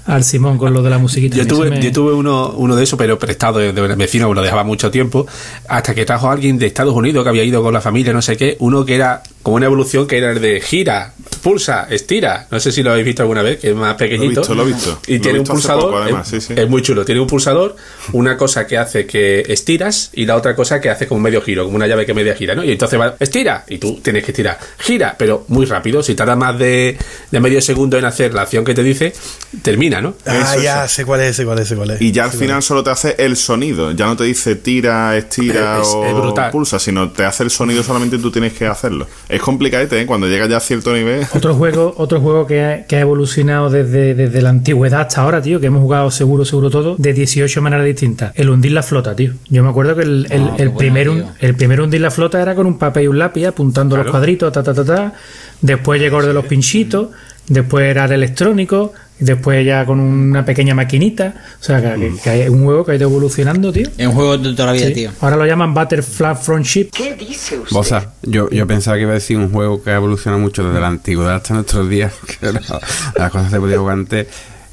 al 0.05 0.23
Simón 0.23 0.57
con 0.57 0.73
lo 0.73 0.81
de 0.83 0.89
la 0.89 0.97
musiquita. 0.97 1.35
Yo 1.37 1.43
A 1.43 1.47
tuve, 1.47 1.69
me- 1.69 1.81
yo 1.81 1.91
tuve 1.91 2.13
uno, 2.13 2.49
uno 2.57 2.75
de 2.75 2.83
esos, 2.83 2.97
pero 2.97 3.17
prestado 3.17 3.59
de, 3.59 3.71
de 3.73 3.95
vecino, 3.95 4.29
me 4.29 4.35
lo 4.35 4.41
dejaba 4.41 4.63
mucho 4.63 4.91
tiempo, 4.91 5.25
hasta 5.69 5.95
que 5.95 6.05
trajo 6.05 6.29
alguien 6.29 6.57
de 6.57 6.67
Estados 6.67 6.93
Unidos 6.93 7.23
que 7.23 7.29
había 7.29 7.43
ido 7.43 7.61
con 7.63 7.73
la 7.73 7.81
familia, 7.81 8.13
no 8.13 8.21
sé 8.21 8.37
qué, 8.37 8.55
uno 8.59 8.85
que 8.85 8.95
era 8.95 9.23
como 9.43 9.55
una 9.57 9.65
evolución 9.67 10.07
que 10.07 10.17
era 10.17 10.31
el 10.31 10.41
de 10.41 10.59
gira, 10.61 11.13
pulsa, 11.47 11.87
estira. 11.89 12.47
No 12.51 12.59
sé 12.59 12.71
si 12.71 12.83
lo 12.83 12.91
habéis 12.91 13.05
visto 13.05 13.21
alguna 13.23 13.41
vez, 13.41 13.57
que 13.59 13.69
es 13.69 13.75
más 13.75 13.95
pequeñito. 13.95 14.41
visto, 14.41 14.55
lo 14.55 14.63
he 14.63 14.65
visto. 14.65 14.99
Y 15.07 15.11
Lo 15.11 15.17
he 15.17 15.19
tiene 15.19 15.39
un 15.39 15.43
visto 15.43 15.53
hace 15.53 15.61
pulsador. 15.67 15.83
poco, 15.91 15.97
además, 16.03 16.33
es, 16.33 16.43
sí, 16.43 16.53
sí. 16.55 16.59
es 16.61 16.69
muy 16.69 16.81
chulo. 16.81 17.05
Tiene 17.05 17.21
un 17.21 17.27
pulsador, 17.27 17.75
una 18.13 18.35
cosa 18.35 18.67
que 18.67 18.77
hace 18.77 19.05
que 19.05 19.43
estiras 19.47 20.09
y 20.13 20.25
la 20.25 20.35
otra 20.35 20.55
cosa 20.55 20.81
que 20.81 20.89
hace 20.89 21.07
como 21.07 21.21
medio 21.21 21.41
giro, 21.41 21.63
como 21.63 21.75
una 21.77 21.87
llave 21.87 22.05
que 22.05 22.13
media 22.13 22.35
gira, 22.35 22.53
¿no? 22.55 22.63
Y 22.63 22.71
entonces 22.71 22.99
va, 22.99 23.15
estira, 23.19 23.63
y 23.67 23.77
tú 23.77 23.99
tienes 24.03 24.23
que 24.25 24.31
estirar. 24.31 24.59
Gira, 24.79 25.15
pero 25.17 25.45
muy 25.47 25.65
rápido. 25.65 26.03
Si 26.03 26.15
tarda 26.15 26.35
más 26.35 26.57
de, 26.59 26.97
de 27.31 27.39
medio 27.39 27.61
segundo 27.61 27.97
en 27.97 28.05
hacer 28.05 28.33
la 28.33 28.41
acción 28.41 28.65
que 28.65 28.73
te 28.73 28.83
dice, 28.83 29.13
termina, 29.61 30.01
¿no? 30.01 30.15
Ah, 30.25 30.53
Eso, 30.53 30.61
ya, 30.61 30.87
sé 30.87 31.05
cuál 31.05 31.21
es, 31.21 31.35
sé 31.35 31.45
cuál 31.45 31.59
es, 31.59 31.67
sé 31.67 31.75
cuál 31.75 31.91
es. 31.91 32.01
Y 32.01 32.11
ya 32.11 32.25
al 32.25 32.31
final 32.31 32.61
solo 32.61 32.83
te 32.83 32.89
hace 32.89 33.15
el 33.19 33.37
sonido. 33.37 33.91
Ya 33.91 34.05
no 34.07 34.17
te 34.17 34.25
dice 34.25 34.55
tira, 34.55 35.15
estira 35.15 35.79
Es- 35.81 35.87
o 35.87 36.33
es 36.35 36.51
pulsa, 36.51 36.79
sino 36.79 37.09
te 37.11 37.23
hace 37.23 37.43
el 37.43 37.51
sonido 37.51 37.83
solamente 37.83 38.15
y 38.17 38.19
tú 38.19 38.31
tienes 38.31 38.53
que 38.53 38.65
hacerlo. 38.67 39.07
Es 39.29 39.41
complicadete, 39.41 40.01
¿eh? 40.01 40.05
Cuando 40.05 40.27
llega 40.27 40.47
ya 40.47 40.57
a 40.57 40.59
cierto 40.59 40.93
nivel. 40.93 41.25
Otro 41.37 41.53
juego, 41.53 41.93
otro 41.97 42.19
juego 42.19 42.47
que 42.47 42.63
ha, 42.63 42.85
que 42.85 42.95
ha 42.95 43.01
evolucionado 43.01 43.69
desde, 43.69 44.15
desde 44.15 44.41
la 44.41 44.49
antigüedad 44.49 45.01
hasta 45.01 45.21
ahora, 45.21 45.41
tío, 45.41 45.59
que 45.59 45.67
hemos 45.67 45.81
jugado 45.81 46.09
seguro, 46.09 46.45
seguro 46.45 46.69
todo, 46.69 46.95
de 46.97 47.13
18 47.13 47.61
maneras 47.61 47.85
distintas. 47.85 48.31
El 48.35 48.49
hundir 48.49 48.71
la 48.71 48.81
flota, 48.81 49.15
tío. 49.15 49.33
Yo 49.49 49.63
me 49.63 49.69
acuerdo 49.69 49.95
que 49.95 50.01
el, 50.01 50.27
el, 50.31 50.41
Ah, 50.47 50.55
el 50.57 50.71
primer, 50.71 51.09
tío. 51.09 51.25
el 51.39 51.55
primer 51.55 51.81
hundir 51.81 52.01
la 52.01 52.09
flota 52.11 52.41
era 52.41 52.55
con 52.55 52.65
un 52.65 52.77
papel 52.79 53.03
y 53.03 53.07
un 53.07 53.19
lápiz 53.19 53.45
apuntando 53.45 53.95
los 53.97 54.07
cuadritos, 54.07 54.51
ta, 54.51 54.63
ta, 54.63 54.73
ta, 54.73 54.83
ta. 54.83 55.13
Después 55.61 56.01
llegó 56.01 56.19
el 56.21 56.27
de 56.27 56.33
los 56.33 56.45
pinchitos, 56.45 57.09
después 57.47 57.85
era 57.85 58.05
el 58.05 58.11
electrónico, 58.13 58.93
y 59.19 59.23
después 59.25 59.65
ya 59.65 59.83
con 59.85 59.99
una 59.99 60.45
pequeña 60.45 60.75
maquinita. 60.75 61.33
O 61.59 61.63
sea, 61.63 61.81
que, 61.81 61.99
que- 61.99 62.13
que 62.23 62.43
es 62.43 62.49
un 62.51 62.63
juego 62.65 62.85
que 62.85 62.91
ha 62.91 62.95
ido 62.95 63.09
evolucionando, 63.09 63.73
tío. 63.73 63.87
Es 63.97 64.05
un 64.07 64.13
juego 64.13 64.37
de 64.37 64.51
toda 64.53 64.67
la 64.67 64.71
vida, 64.73 64.87
Sí. 64.87 64.93
tío. 64.93 65.11
Ahora 65.21 65.37
lo 65.37 65.45
llaman 65.47 65.73
Butterfly 65.73 66.35
Friendship. 66.39 66.89
¿Qué 66.95 67.15
dice 67.15 67.57
usted? 67.57 68.03
Yo, 68.21 68.47
yo 68.51 68.67
pensaba 68.67 68.95
que 68.97 69.01
iba 69.03 69.11
a 69.11 69.15
decir 69.15 69.37
un 69.37 69.51
juego 69.51 69.81
que 69.81 69.89
ha 69.89 69.95
evolucionado 69.95 70.39
mucho 70.41 70.63
desde 70.67 70.79
la 70.79 70.87
antigüedad 70.87 71.35
hasta 71.35 71.55
nuestros 71.55 71.89
días, 71.89 72.13
que 72.39 72.51
las 72.51 73.31
cosas 73.31 73.49
se 73.51 73.59
podían 73.59 73.79
jugar 73.79 73.93
antes. 73.97 74.27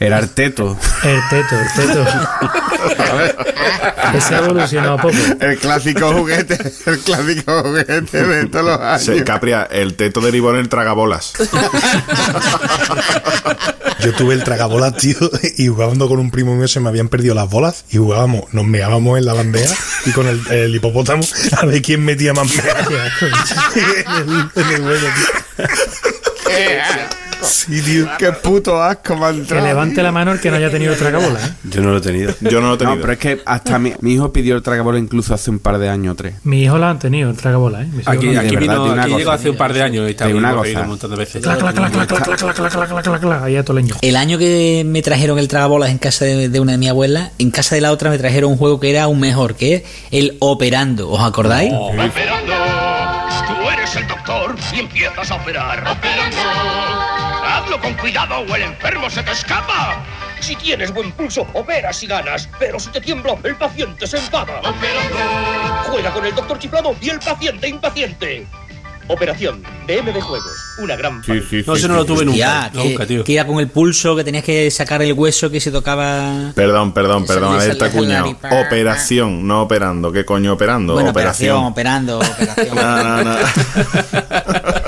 Era 0.05 0.19
Arteto. 0.19 0.77
El 1.03 1.21
teto, 1.31 1.59
el 1.59 1.87
teto. 1.87 2.05
Ese 4.15 4.35
ha 4.35 4.39
evolucionado 4.39 4.97
poco. 4.99 5.15
El 5.41 5.59
clásico 5.59 6.13
juguete, 6.13 6.59
el 6.87 6.99
clásico 7.01 7.63
juguete 7.63 8.25
de 8.27 8.47
todos 8.47 8.65
los 8.67 8.81
años. 8.81 9.03
Se- 9.03 9.25
Capria, 9.25 9.67
el 9.71 9.95
teto 9.95 10.21
derivó 10.21 10.51
en 10.51 10.57
el 10.57 10.69
tragabolas. 10.69 11.33
Yo 14.01 14.13
tuve 14.15 14.35
el 14.35 14.45
tragabolas, 14.45 14.97
tío, 14.99 15.17
y 15.57 15.69
jugando 15.69 16.07
con 16.09 16.19
un 16.19 16.31
primo 16.31 16.55
mío 16.55 16.69
se 16.69 16.81
me 16.81 16.89
habían 16.91 17.09
perdido 17.09 17.35
las 17.35 17.49
bolas 17.49 17.85
y 17.91 17.97
jugábamos, 17.97 18.53
nos 18.53 18.67
meábamos 18.67 19.17
en 19.19 19.25
la 19.25 19.33
bandeja 19.33 19.75
y 20.05 20.11
con 20.11 20.27
el, 20.27 20.47
el 20.51 20.75
hipopótamo 20.75 21.25
a 21.57 21.65
ver 21.67 21.81
quién 21.83 22.05
metía 22.05 22.35
más 22.35 22.47
mea 22.55 23.11
en 23.75 24.29
el, 24.29 24.51
en 24.55 24.69
el 24.75 24.81
hueco, 24.83 25.07
tío. 25.57 25.67
Sí, 27.45 27.83
tío. 27.83 28.09
Qué 28.19 28.33
puto 28.33 28.83
asco 28.83 29.15
ha 29.25 29.33
Que 29.33 29.61
levante 29.61 30.03
la 30.03 30.13
mano 30.13 30.33
el 30.33 30.41
que 30.41 30.51
no 30.51 30.57
haya 30.57 30.71
tenido 30.71 30.95
tragabola. 30.95 31.39
¿eh? 31.39 31.51
Yo 31.65 31.83
no 31.83 31.91
lo 31.91 31.99
he 31.99 32.01
tenido. 32.01 32.35
Yo 32.41 32.61
no 32.61 32.69
lo 32.69 32.75
he 32.75 32.79
tenido. 32.79 32.97
No, 32.97 33.01
pero 33.01 33.13
es 33.13 33.19
que 33.19 33.41
hasta 33.45 33.79
mi, 33.79 33.93
mi 34.01 34.15
hijo 34.15 34.33
pidió 34.33 34.57
el 34.57 34.63
tragabola 34.63 34.99
incluso 34.99 35.35
hace 35.35 35.51
un 35.51 35.59
par 35.59 35.79
de 35.79 35.89
años 35.89 36.13
o 36.13 36.17
tres. 36.17 36.35
Mi 36.45 36.63
hijo 36.63 36.79
la 36.79 36.91
han 36.91 36.99
tenido, 36.99 37.31
el 37.31 37.37
tragabola. 37.37 37.83
¿eh? 37.83 37.89
Aquí, 38.07 38.33
lo 38.33 38.41
aquí, 38.41 38.57
verdad, 38.57 38.85
vino, 38.85 39.03
aquí 39.03 39.15
llegó 39.15 39.31
hace 39.31 39.51
un 39.51 39.57
par 39.57 39.73
de 39.73 39.83
años 39.83 40.07
y 40.09 40.11
está 40.11 40.27
una 40.29 40.55
cosa. 40.55 40.81
un 40.81 40.89
montón 40.89 41.11
de 41.11 41.17
veces. 41.17 41.43
Clac, 41.43 41.59
clac, 41.59 41.75
clac, 41.75 41.93
clac, 41.93 42.07
clac, 42.09 42.25
clac, 42.25 42.39
clac, 42.39 42.57
clac, 42.57 42.73
clac, 42.73 42.89
clac, 42.89 43.05
clac, 43.05 43.21
clac, 43.21 43.43
ahí 43.43 43.57
a 43.57 43.65
toleño. 43.65 43.95
El 44.01 44.17
año 44.17 44.39
que 44.39 44.83
me 44.87 45.03
trajeron 45.03 45.39
el 45.39 45.49
tragabolas 45.49 45.91
en 45.91 45.99
casa 45.99 46.25
de, 46.25 46.49
de 46.49 46.61
una 46.61 46.73
de 46.73 46.79
mi 46.79 46.89
abuela, 46.89 47.31
en 47.39 47.51
casa 47.51 47.75
de 47.75 47.81
la 47.81 47.93
otra 47.93 48.11
me 48.11 48.19
trajeron 48.19 48.51
un 48.53 48.57
juego 48.57 48.81
que 48.81 48.91
era 48.91 49.05
aún 49.05 49.21
mejor, 49.21 49.55
que 49.57 49.75
es 49.77 49.83
el 50.11 50.37
Operando. 50.41 51.11
¿Os 51.11 51.21
acordáis? 51.23 51.73
Operando. 51.75 52.53
Tú 53.47 53.71
eres 53.71 53.97
el 53.97 54.07
doctor 54.07 54.55
y 54.75 54.81
empiezas 54.81 55.31
a 55.31 55.35
operar. 55.37 55.81
Operando. 55.81 57.24
Hazlo 57.65 57.81
con 57.81 57.95
cuidado 57.95 58.41
o 58.41 58.55
el 58.57 58.63
enfermo 58.63 59.09
se 59.09 59.23
te 59.23 59.33
escapa. 59.33 60.05
Si 60.41 60.55
tienes 60.57 60.93
buen 60.93 61.13
pulso, 61.13 61.47
operas 61.55 62.03
y 62.03 62.07
ganas. 62.07 62.49
Pero 62.59 62.79
si 62.79 62.91
te 62.91 63.01
tiembla, 63.01 63.37
el 63.43 63.57
paciente 63.57 64.07
se 64.07 64.19
enfada. 64.19 64.59
Operando. 64.59 65.91
Juega 65.91 66.11
con 66.13 66.27
el 66.27 66.35
doctor 66.35 66.59
chiflado 66.59 66.95
y 67.01 67.09
el 67.09 67.19
paciente 67.21 67.67
impaciente. 67.69 68.47
Operación 69.09 69.63
de 69.87 70.01
MD 70.03 70.21
Juegos. 70.21 70.53
Una 70.79 70.97
gran 70.97 71.23
familia. 71.23 71.65
No, 71.67 71.75
eso 71.75 71.89
no 71.89 71.95
lo 71.97 72.05
tuve 72.07 72.25
Ya, 72.37 72.71
nunca. 72.73 72.83
que, 72.83 72.89
Nunca, 72.91 73.07
tío. 73.07 73.25
que 73.25 73.33
iba 73.33 73.45
con 73.47 73.59
el 73.61 73.69
pulso, 73.69 74.17
que 74.17 74.25
tenías 74.25 74.45
que 74.45 74.71
sacar 74.71 75.03
el 75.03 75.13
hueso 75.15 75.51
que 75.51 75.61
se 75.61 75.71
tocaba. 75.71 76.53
Perdón, 76.55 76.93
perdón, 76.93 77.27
perdón, 77.27 77.55
alerta 77.57 77.87
lisa 77.87 77.97
cuñado. 77.99 78.27
laripa. 78.27 78.49
Operación, 78.61 79.47
no 79.47 79.63
operando. 79.63 80.11
¿Qué 80.13 80.25
coño 80.25 80.55
operando? 80.55 80.95
Bueno, 80.95 81.11
operación. 81.11 81.57
operación, 81.67 81.73
operando, 81.73 82.19
operación. 82.19 82.77
No, 82.77 83.25
no, 83.25 83.25
no. 83.25 83.37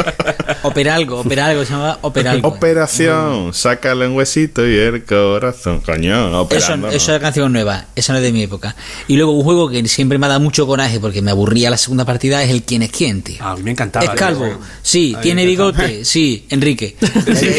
Opera 0.67 0.95
algo, 0.95 1.21
opera 1.21 1.47
algo, 1.47 1.65
se 1.65 1.73
llama 1.73 1.99
opera 2.03 2.33
algo. 2.33 2.49
Operación, 2.49 3.55
sácale 3.55 4.07
un 4.09 4.17
huesito 4.17 4.67
y 4.67 4.77
el 4.77 5.05
corazón. 5.05 5.81
Coño, 5.81 6.29
Eso, 6.29 6.41
operando. 6.43 6.89
eso 6.89 7.15
es 7.15 7.21
canción 7.21 7.53
nueva, 7.53 7.87
esa 7.95 8.13
no 8.13 8.19
es 8.19 8.25
de 8.25 8.33
mi 8.33 8.43
época. 8.43 8.75
Y 9.09 9.17
luego 9.17 9.33
un 9.33 9.45
juego 9.45 9.69
que 9.69 9.87
siempre 9.89 10.19
me 10.19 10.27
ha 10.27 10.31
dado 10.31 10.41
mucho 10.41 10.67
coraje 10.67 10.99
porque 11.01 11.23
me 11.23 11.31
aburría 11.31 11.71
la 11.71 11.77
segunda 11.77 12.05
partida 12.05 12.43
es 12.43 12.51
el 12.51 12.63
quién 12.63 12.83
es 12.83 12.91
quién, 12.91 13.23
tío. 13.23 13.43
A 13.43 13.57
mí 13.57 13.63
me 13.63 13.71
encantaba. 13.71 14.05
Es 14.05 14.13
calvo, 14.13 14.59
sí, 14.83 15.17
tiene 15.23 15.47
bigote, 15.47 16.05
sí, 16.05 16.47
Enrique. 16.51 16.97
Sí, 17.37 17.51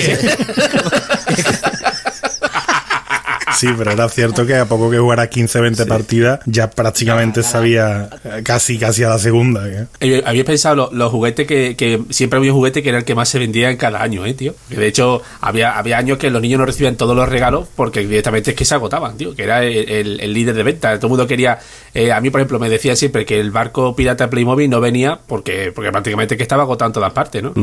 pero 3.77 3.91
era 3.91 4.07
cierto 4.09 4.45
que 4.45 4.55
a 4.55 4.65
poco 4.65 4.89
que 4.91 4.97
jugara 4.99 5.27
15, 5.29 5.61
20 5.61 5.85
partidas, 5.85 6.39
ya 6.45 6.69
prácticamente 6.69 7.43
sabía 7.43 8.09
casi, 8.43 8.77
casi 8.77 9.03
a 9.03 9.09
la 9.09 9.17
segunda. 9.19 9.67
¿eh? 9.67 9.85
Eh, 9.99 10.23
Habíais 10.25 10.45
pensado 10.45 10.75
los, 10.75 10.93
los 10.93 11.11
juguetes 11.11 11.47
que, 11.47 11.75
que 11.75 12.01
siempre 12.09 12.37
había 12.37 12.51
un 12.51 12.57
juguete 12.59 12.83
que 12.83 12.89
era 12.89 12.99
el 12.99 13.05
que 13.05 13.15
más 13.15 13.29
se 13.29 13.39
vendía 13.39 13.69
en 13.69 13.77
cada 13.77 14.01
año, 14.01 14.25
¿eh, 14.25 14.33
tío? 14.33 14.53
Que 14.69 14.75
de 14.75 14.87
hecho 14.87 15.21
había, 15.41 15.77
había 15.77 15.97
años 15.97 16.17
que 16.17 16.29
los 16.29 16.41
niños 16.41 16.59
no 16.59 16.65
recibían 16.65 16.95
todos 16.95 17.15
los 17.15 17.27
regalos 17.27 17.67
porque 17.75 18.01
directamente 18.01 18.51
es 18.51 18.55
que 18.57 18.65
se 18.65 18.75
agotaban, 18.75 19.17
tío, 19.17 19.33
que 19.35 19.43
era 19.43 19.63
el, 19.63 19.89
el- 19.89 20.19
el 20.19 20.33
líder 20.33 20.55
de 20.55 20.63
venta. 20.63 20.95
Todo 20.97 21.07
el 21.07 21.09
mundo 21.11 21.27
quería. 21.27 21.57
Eh, 21.99 22.11
a 22.11 22.21
mí, 22.21 22.29
por 22.29 22.39
ejemplo, 22.41 22.59
me 22.59 22.69
decía 22.69 22.95
siempre 22.95 23.25
que 23.25 23.39
el 23.39 23.51
barco 23.51 23.95
pirata 23.95 24.29
Playmobil 24.29 24.69
no 24.69 24.79
venía 24.79 25.19
porque, 25.27 25.71
porque 25.73 25.91
prácticamente 25.91 26.37
que 26.37 26.43
estaba 26.43 26.63
agotado 26.63 26.89
en 26.89 26.93
todas 26.93 27.11
partes, 27.13 27.41
¿no? 27.41 27.53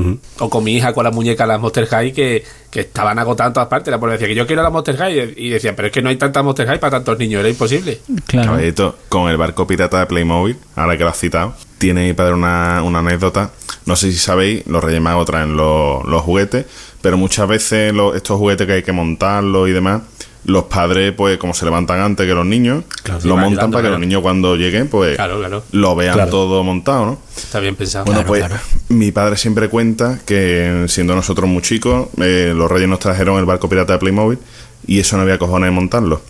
O 0.41 0.51
con 0.51 0.65
mi 0.65 0.77
hija 0.77 0.93
con 0.93 1.05
las 1.05 1.15
muñecas, 1.15 1.47
las 1.47 1.61
Monster 1.61 1.87
High, 1.87 2.13
que, 2.13 2.45
que 2.71 2.81
estaban 2.81 3.19
agotadas 3.19 3.51
en 3.51 3.55
todas 3.55 3.69
partes. 3.69 3.91
La 3.91 3.99
pobre 4.01 4.13
decía 4.15 4.27
que 4.29 4.35
yo 4.35 4.47
quiero 4.47 4.63
la 4.63 4.71
Monster 4.71 4.97
High 4.97 5.35
y 5.37 5.49
decía, 5.51 5.77
pero 5.77 5.87
es 5.89 5.93
que 5.93 6.03
no 6.03 6.09
hay 6.09 6.17
tanta 6.17 6.43
Monster 6.43 6.67
High 6.67 6.81
para 6.81 6.91
tantos 6.99 7.19
niños, 7.19 7.41
era 7.41 7.49
imposible. 7.49 8.01
Caballito, 8.45 8.99
con 9.09 9.31
el 9.31 9.37
barco 9.37 9.67
pirata 9.67 10.01
de 10.01 10.07
Playmobil, 10.07 10.57
ahora 10.77 10.97
que 10.99 11.05
lo 11.05 11.11
has 11.11 11.19
citado, 11.19 11.55
tiene 11.79 12.07
mi 12.07 12.13
padre 12.13 12.35
una, 12.35 12.83
una 12.83 12.99
anécdota. 12.99 13.51
No 13.87 13.97
sé 13.97 14.11
si 14.11 14.19
sabéis, 14.19 14.67
los 14.67 14.83
Reyes 14.83 15.01
Magos 15.01 15.27
traen 15.27 15.57
los, 15.57 16.05
los 16.07 16.23
juguetes, 16.23 16.65
pero 17.03 17.17
muchas 17.19 17.47
veces 17.47 17.93
lo- 17.93 18.15
estos 18.15 18.39
juguetes 18.39 18.67
que 18.67 18.73
hay 18.73 18.83
que 18.83 18.93
montarlos 18.93 19.69
y 19.69 19.73
demás, 19.73 20.03
los 20.45 20.65
padres, 20.65 21.13
pues 21.13 21.39
como 21.39 21.55
se 21.55 21.65
levantan 21.65 22.01
antes 22.01 22.27
que 22.27 22.35
los 22.35 22.47
niños, 22.47 22.85
lo 23.25 23.37
montan 23.37 23.45
ayudando, 23.45 23.59
para 23.59 23.69
que 23.69 23.71
claro. 23.71 23.91
los 23.93 24.01
niños 24.01 24.23
cuando 24.23 24.57
lleguen, 24.57 24.89
pues 24.89 25.17
Claro, 25.17 25.63
lo 25.73 25.97
vean 25.97 26.31
todo 26.31 26.63
montado, 26.63 27.07
¿no? 27.07 27.19
Está 27.37 27.61
bien 27.61 27.77
pensado. 27.77 28.05
Bueno, 28.05 28.25
pues 28.27 28.45
mi 28.89 29.11
padre 29.13 29.37
siempre 29.37 29.69
cuenta 29.69 30.21
que 30.27 30.85
siendo 30.89 31.15
nosotros 31.15 31.49
muy 31.49 31.63
chicos, 31.63 32.09
eh, 32.21 32.53
los 32.55 32.71
reyes 32.71 32.89
nos 32.89 32.99
trajeron 32.99 33.39
el 33.39 33.45
barco 33.45 33.69
pirata 33.69 33.95
de 33.95 33.99
Playmobil 33.99 34.39
y 34.87 35.01
eso 35.01 35.17
no 35.17 35.23
había 35.23 35.39
cojones 35.39 35.69
de 35.69 35.73
montarlo. 35.73 36.21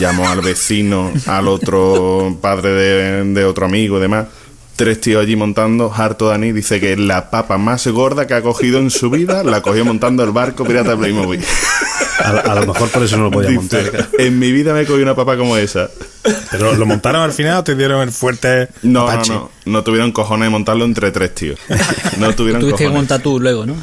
Llamó 0.00 0.28
al 0.28 0.40
vecino, 0.40 1.12
al 1.26 1.48
otro 1.48 2.36
padre 2.40 2.70
de, 2.70 3.24
de 3.24 3.44
otro 3.44 3.66
amigo 3.66 3.98
y 3.98 4.00
demás. 4.00 4.26
Tres 4.76 5.00
tíos 5.00 5.22
allí 5.22 5.36
montando, 5.36 5.90
harto 5.94 6.28
Dani 6.28 6.52
dice 6.52 6.78
que 6.80 6.96
la 6.98 7.30
papa 7.30 7.56
más 7.56 7.86
gorda 7.86 8.26
que 8.26 8.34
ha 8.34 8.42
cogido 8.42 8.78
en 8.78 8.90
su 8.90 9.08
vida 9.08 9.42
la 9.42 9.62
cogió 9.62 9.86
montando 9.86 10.22
el 10.22 10.32
barco 10.32 10.64
pirata 10.66 10.94
Playmobil. 10.96 11.42
A, 12.22 12.30
a 12.30 12.54
lo 12.56 12.66
mejor 12.72 12.90
por 12.90 13.02
eso 13.02 13.16
no 13.16 13.24
lo 13.24 13.30
podía 13.30 13.50
Dice, 13.50 13.60
montar. 13.60 13.90
claro. 13.90 14.06
En 14.18 14.38
mi 14.38 14.52
vida 14.52 14.74
me 14.74 14.82
he 14.82 14.86
cogido 14.86 15.04
una 15.04 15.14
papa 15.14 15.36
como 15.38 15.56
esa. 15.56 15.88
¿Pero 16.50 16.74
lo 16.74 16.84
montaron 16.84 17.22
al 17.22 17.32
final 17.32 17.58
o 17.58 17.64
te 17.64 17.74
dieron 17.74 18.02
el 18.02 18.12
fuerte 18.12 18.68
No, 18.82 19.04
no, 19.04 19.08
Apache? 19.08 19.32
no. 19.32 19.50
No 19.64 19.82
tuvieron 19.82 20.12
cojones 20.12 20.46
de 20.46 20.50
montarlo 20.50 20.84
entre 20.84 21.10
tres 21.10 21.34
tíos. 21.34 21.58
No 22.18 22.32
tuvieron 22.36 22.60
Tuviste 22.60 22.84
que 22.84 22.90
montar 22.90 23.20
tú 23.22 23.40
luego, 23.40 23.64
¿no? 23.64 23.76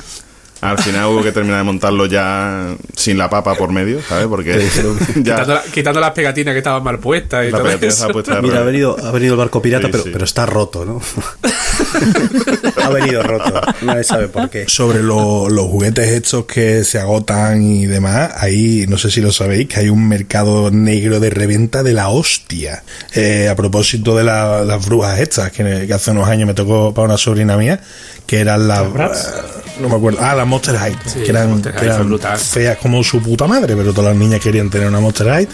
Al 0.63 0.78
final 0.80 1.06
hubo 1.08 1.21
que 1.23 1.32
terminar 1.32 1.58
de 1.60 1.63
montarlo 1.63 2.06
ya 2.06 2.76
sin 2.95 3.17
la 3.17 3.30
papa 3.30 3.56
por 3.56 3.71
medio, 3.71 4.02
¿sabes? 4.08 4.28
Porque 4.28 4.54
ya 5.15 5.36
Quitando, 5.36 5.54
la- 5.56 5.63
quitando 5.63 5.99
las 5.99 6.12
pegatinas 6.12 6.54
que 6.54 6.60
estaban 6.60 6.84
mal 6.84 6.99
puestas 6.99 7.45
y 7.47 7.52
La 7.52 7.58
todo 7.58 7.67
pegatina 7.67 7.88
eso. 7.89 7.95
estaba 7.97 8.13
puesta 8.13 8.36
de 8.36 8.41
Mira, 8.41 8.60
ha 8.60 8.63
venido, 8.63 8.97
ha 9.06 9.12
venido 9.12 9.34
el 9.34 9.38
barco 9.39 9.62
pirata, 9.62 9.88
Sí, 9.88 9.91
pero, 9.91 10.04
sí. 10.04 10.10
pero 10.13 10.26
está 10.26 10.45
roto, 10.45 10.86
¿no? 10.86 11.02
ha 12.84 12.89
venido 12.89 13.23
roto. 13.23 13.62
Nadie 13.82 14.04
sabe 14.04 14.28
por 14.28 14.49
qué. 14.49 14.65
Sobre 14.67 15.02
lo- 15.04 15.49
los 15.49 15.65
juguetes 15.67 16.08
estos 16.10 16.45
que 16.45 16.84
se 16.84 16.99
agotan 16.99 17.62
y 17.62 17.86
demás, 17.86 18.32
ahí 18.38 18.86
no 18.88 18.97
sé 18.97 19.12
si 19.12 19.21
lo 19.21 19.32
sabéis, 19.32 19.67
que 19.67 19.82
hay 19.82 19.89
un 19.89 20.08
mercado 20.08 20.71
negro 20.71 21.19
de 21.19 21.30
reventa 21.30 21.84
de 21.84 21.93
la 21.93 22.10
hostia. 22.10 22.84
Eh, 23.13 23.47
a 23.49 23.56
propósito 23.56 24.15
de 24.15 24.23
la- 24.23 24.63
las 24.63 24.86
brujas 24.86 25.19
estas, 25.19 25.52
que, 25.52 25.86
que 25.88 25.93
hace 25.93 26.12
unos 26.12 26.28
años 26.28 26.47
me 26.47 26.54
tocó 26.54 26.93
para 26.93 27.06
una 27.06 27.17
sobrina 27.17 27.58
mía, 27.58 27.80
que 28.26 28.39
eran 28.39 28.67
las... 28.67 28.84
No 29.80 29.89
me 29.89 29.95
acuerdo. 29.95 30.19
Ah, 30.21 30.36
las 30.36 30.45
Monster 30.53 30.75
High, 30.77 30.95
Sí, 31.05 31.19
que 31.23 31.29
eran, 31.31 31.49
Monster 31.49 31.73
que 31.73 32.37
feas 32.37 32.77
como 32.77 33.03
su 33.03 33.21
puta 33.21 33.47
madre, 33.47 33.75
pero 33.75 33.93
todas 33.93 34.11
las 34.11 34.19
niñas 34.19 34.39
querían 34.39 34.69
tener 34.69 34.87
una 34.87 34.99
Monster 34.99 35.27
High 35.27 35.47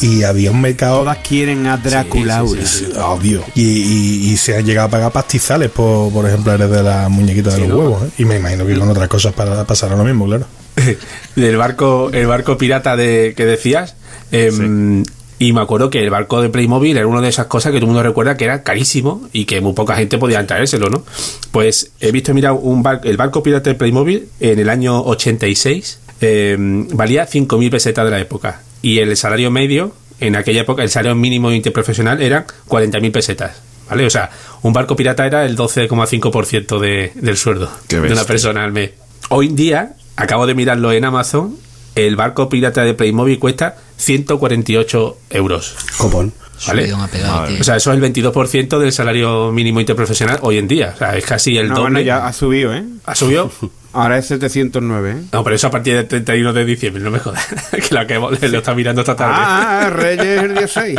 y 0.00 0.22
había 0.22 0.50
un 0.50 0.60
mercado... 0.60 0.98
Todas 1.00 1.18
quieren 1.18 1.66
a 1.66 1.76
Drácula. 1.76 2.42
Sí, 2.46 2.56
sí, 2.60 2.66
sí, 2.66 2.84
sí. 2.92 2.92
Obvio. 2.98 3.44
Y, 3.54 3.62
y- 3.62 4.30
y 4.32 4.36
se 4.36 4.56
han 4.56 4.64
llegado 4.64 4.88
a 4.88 4.90
pagar 4.90 5.12
pastizales 5.12 5.70
por, 5.70 6.12
por 6.12 6.26
ejemplares 6.26 6.70
de 6.70 6.82
las 6.82 7.08
muñequitas 7.10 7.54
de 7.54 7.62
Sí, 7.62 7.66
los 7.68 7.76
¿no? 7.78 7.84
huevos. 7.84 8.02
¿eh? 8.04 8.10
Y 8.18 8.24
me 8.24 8.36
imagino 8.36 8.66
que 8.66 8.78
con 8.78 8.88
otras 8.90 9.08
cosas 9.08 9.32
para 9.34 9.64
pasará 9.64 9.94
lo 9.96 10.04
mismo, 10.04 10.26
claro. 10.26 10.46
del 11.36 11.56
barco 11.56 12.10
el 12.12 12.26
barco 12.26 12.58
pirata 12.58 12.96
de 12.96 13.32
que 13.36 13.44
decías 13.46 13.94
em, 14.32 15.04
y 15.38 15.52
me 15.52 15.60
acuerdo 15.60 15.90
que 15.90 16.02
el 16.02 16.10
barco 16.10 16.40
de 16.40 16.48
Playmobil 16.48 16.96
era 16.96 17.06
una 17.06 17.20
de 17.20 17.28
esas 17.28 17.46
cosas 17.46 17.72
que 17.72 17.78
todo 17.78 17.86
el 17.86 17.92
mundo 17.92 18.02
recuerda 18.02 18.36
que 18.36 18.44
era 18.44 18.62
carísimo 18.62 19.28
y 19.32 19.44
que 19.44 19.60
muy 19.60 19.74
poca 19.74 19.94
gente 19.96 20.16
podía 20.18 20.46
traérselo, 20.46 20.88
¿no? 20.88 21.04
Pues 21.50 21.90
he 22.00 22.10
visto, 22.12 22.32
mira, 22.34 22.52
un 22.52 22.82
bar- 22.82 23.00
el 23.04 23.16
barco 23.16 23.42
pirata 23.42 23.70
de 23.70 23.74
Playmobil 23.76 24.28
en 24.40 24.58
el 24.58 24.68
año 24.70 25.00
86 25.02 26.00
em, 26.20 26.88
valía 26.88 27.26
5.000 27.28 27.70
pesetas 27.70 28.04
de 28.06 28.10
la 28.10 28.18
época 28.20 28.62
y 28.82 28.98
el 29.00 29.16
salario 29.16 29.50
medio 29.50 29.92
en 30.20 30.34
aquella 30.36 30.62
época, 30.62 30.82
el 30.82 30.88
salario 30.88 31.14
mínimo 31.14 31.52
interprofesional 31.52 32.22
eran 32.22 32.46
40.000 32.68 33.12
pesetas. 33.12 33.60
¿Vale? 33.90 34.04
O 34.06 34.10
sea, 34.10 34.30
un 34.62 34.72
barco 34.72 34.96
pirata 34.96 35.26
era 35.26 35.44
el 35.44 35.56
12,5% 35.56 36.80
de, 36.80 37.12
del 37.14 37.36
sueldo 37.36 37.70
de 37.88 38.00
una 38.00 38.24
persona 38.24 38.64
al 38.64 38.72
mes. 38.72 38.90
Hoy 39.28 39.46
en 39.48 39.56
día, 39.56 39.94
acabo 40.16 40.46
de 40.46 40.54
mirarlo 40.54 40.90
en 40.92 41.04
Amazon, 41.04 41.56
el 41.96 42.14
barco 42.16 42.48
pirata 42.48 42.82
de 42.82 42.94
Playmobil 42.94 43.38
cuesta 43.40 43.76
148 43.96 45.18
euros. 45.30 45.74
Copón. 45.98 46.32
¿Vale? 46.66 46.90
Pegado. 47.12 47.48
O 47.60 47.64
sea, 47.64 47.76
eso 47.76 47.92
es 47.92 47.98
el 48.02 48.14
22% 48.14 48.78
del 48.78 48.90
salario 48.92 49.52
mínimo 49.52 49.78
interprofesional 49.80 50.38
hoy 50.40 50.56
en 50.56 50.66
día. 50.68 50.92
O 50.94 50.98
sea, 50.98 51.14
es 51.16 51.24
casi 51.26 51.58
el 51.58 51.68
No, 51.68 51.74
doble. 51.74 51.82
bueno, 51.90 52.00
ya 52.00 52.26
ha 52.26 52.32
subido, 52.32 52.72
¿eh? 52.74 52.82
¿Ha 53.04 53.14
subido? 53.14 53.50
Ahora 53.92 54.18
es 54.18 54.26
709, 54.26 55.10
¿eh? 55.10 55.14
No, 55.32 55.42
pero 55.44 55.56
eso 55.56 55.66
a 55.68 55.70
partir 55.70 55.94
del 55.96 56.06
31 56.06 56.52
de 56.52 56.64
diciembre, 56.66 57.02
no 57.02 57.10
me 57.10 57.18
jodas. 57.18 57.46
que 57.70 57.94
la 57.94 58.06
que 58.06 58.14
lo 58.48 58.58
está 58.58 58.74
mirando 58.74 59.00
esta 59.02 59.16
tarde. 59.16 59.34
Ah, 59.38 59.90
Reyes 59.90 60.42
el 60.42 60.54
día 60.54 60.68
6. 60.68 60.98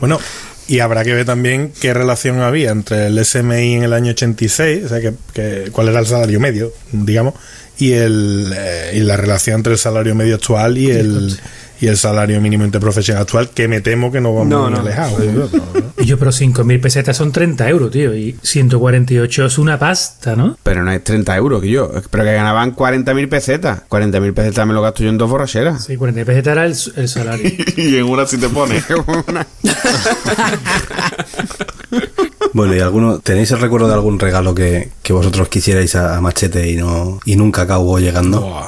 Bueno, 0.00 0.18
y 0.68 0.78
habrá 0.80 1.04
que 1.04 1.12
ver 1.14 1.26
también 1.26 1.72
qué 1.80 1.92
relación 1.94 2.40
había 2.40 2.70
entre 2.70 3.08
el 3.08 3.24
SMI 3.24 3.74
en 3.74 3.82
el 3.84 3.92
año 3.92 4.10
86, 4.12 4.84
o 4.84 4.88
sea, 4.88 5.00
que, 5.00 5.12
que- 5.32 5.70
cuál 5.72 5.88
era 5.88 6.00
el 6.00 6.06
salario 6.06 6.38
medio, 6.40 6.72
digamos, 6.92 7.34
y, 7.78 7.92
el, 7.92 8.52
eh, 8.56 8.92
y 8.94 9.00
la 9.00 9.16
relación 9.16 9.56
entre 9.56 9.72
el 9.74 9.78
salario 9.78 10.14
medio 10.14 10.36
actual 10.36 10.78
y 10.78 10.90
el, 10.90 11.36
y 11.80 11.86
el 11.88 11.96
salario 11.96 12.40
mínimo 12.40 12.64
interprofesional 12.64 13.22
actual, 13.22 13.50
que 13.50 13.66
me 13.68 13.80
temo 13.80 14.12
que 14.12 14.20
no 14.20 14.32
vamos 14.32 14.48
No, 14.48 14.62
muy 14.64 14.72
no. 14.72 14.80
alejados. 14.80 15.20
yo, 16.04 16.18
pero 16.18 16.30
5.000 16.30 16.80
pesetas 16.80 17.16
son 17.16 17.32
30 17.32 17.68
euros, 17.68 17.90
tío. 17.90 18.14
Y 18.14 18.36
148 18.42 19.46
es 19.46 19.58
una 19.58 19.78
pasta, 19.78 20.36
¿no? 20.36 20.56
Pero 20.62 20.84
no 20.84 20.92
es 20.92 21.02
30 21.02 21.36
euros 21.36 21.60
que 21.60 21.70
yo. 21.70 21.90
Pero 22.10 22.24
que 22.24 22.32
ganaban 22.32 22.74
40.000 22.76 23.28
pesetas. 23.28 23.80
40.000 23.90 24.32
pesetas 24.34 24.66
me 24.66 24.72
lo 24.72 24.80
gasto 24.82 25.02
yo 25.02 25.08
en 25.10 25.18
dos 25.18 25.28
borracheras. 25.28 25.84
Sí, 25.84 25.96
40 25.96 26.24
pesetas 26.24 26.52
era 26.52 26.64
el, 26.66 26.76
el 26.96 27.08
salario. 27.08 27.50
y 27.76 27.96
en 27.96 28.04
una 28.04 28.26
si 28.26 28.38
te 28.38 28.48
pone. 28.48 28.82
Bueno, 32.54 32.74
¿y 32.76 32.78
alguno, 32.78 33.18
tenéis 33.18 33.50
el 33.50 33.60
recuerdo 33.60 33.88
de 33.88 33.94
algún 33.94 34.20
regalo 34.20 34.54
que, 34.54 34.90
que 35.02 35.12
vosotros 35.12 35.48
quisierais 35.48 35.96
a, 35.96 36.20
Machete 36.20 36.70
y 36.70 36.76
no 36.76 37.18
y 37.24 37.34
nunca 37.34 37.62
acabó 37.62 37.98
llegando? 37.98 38.64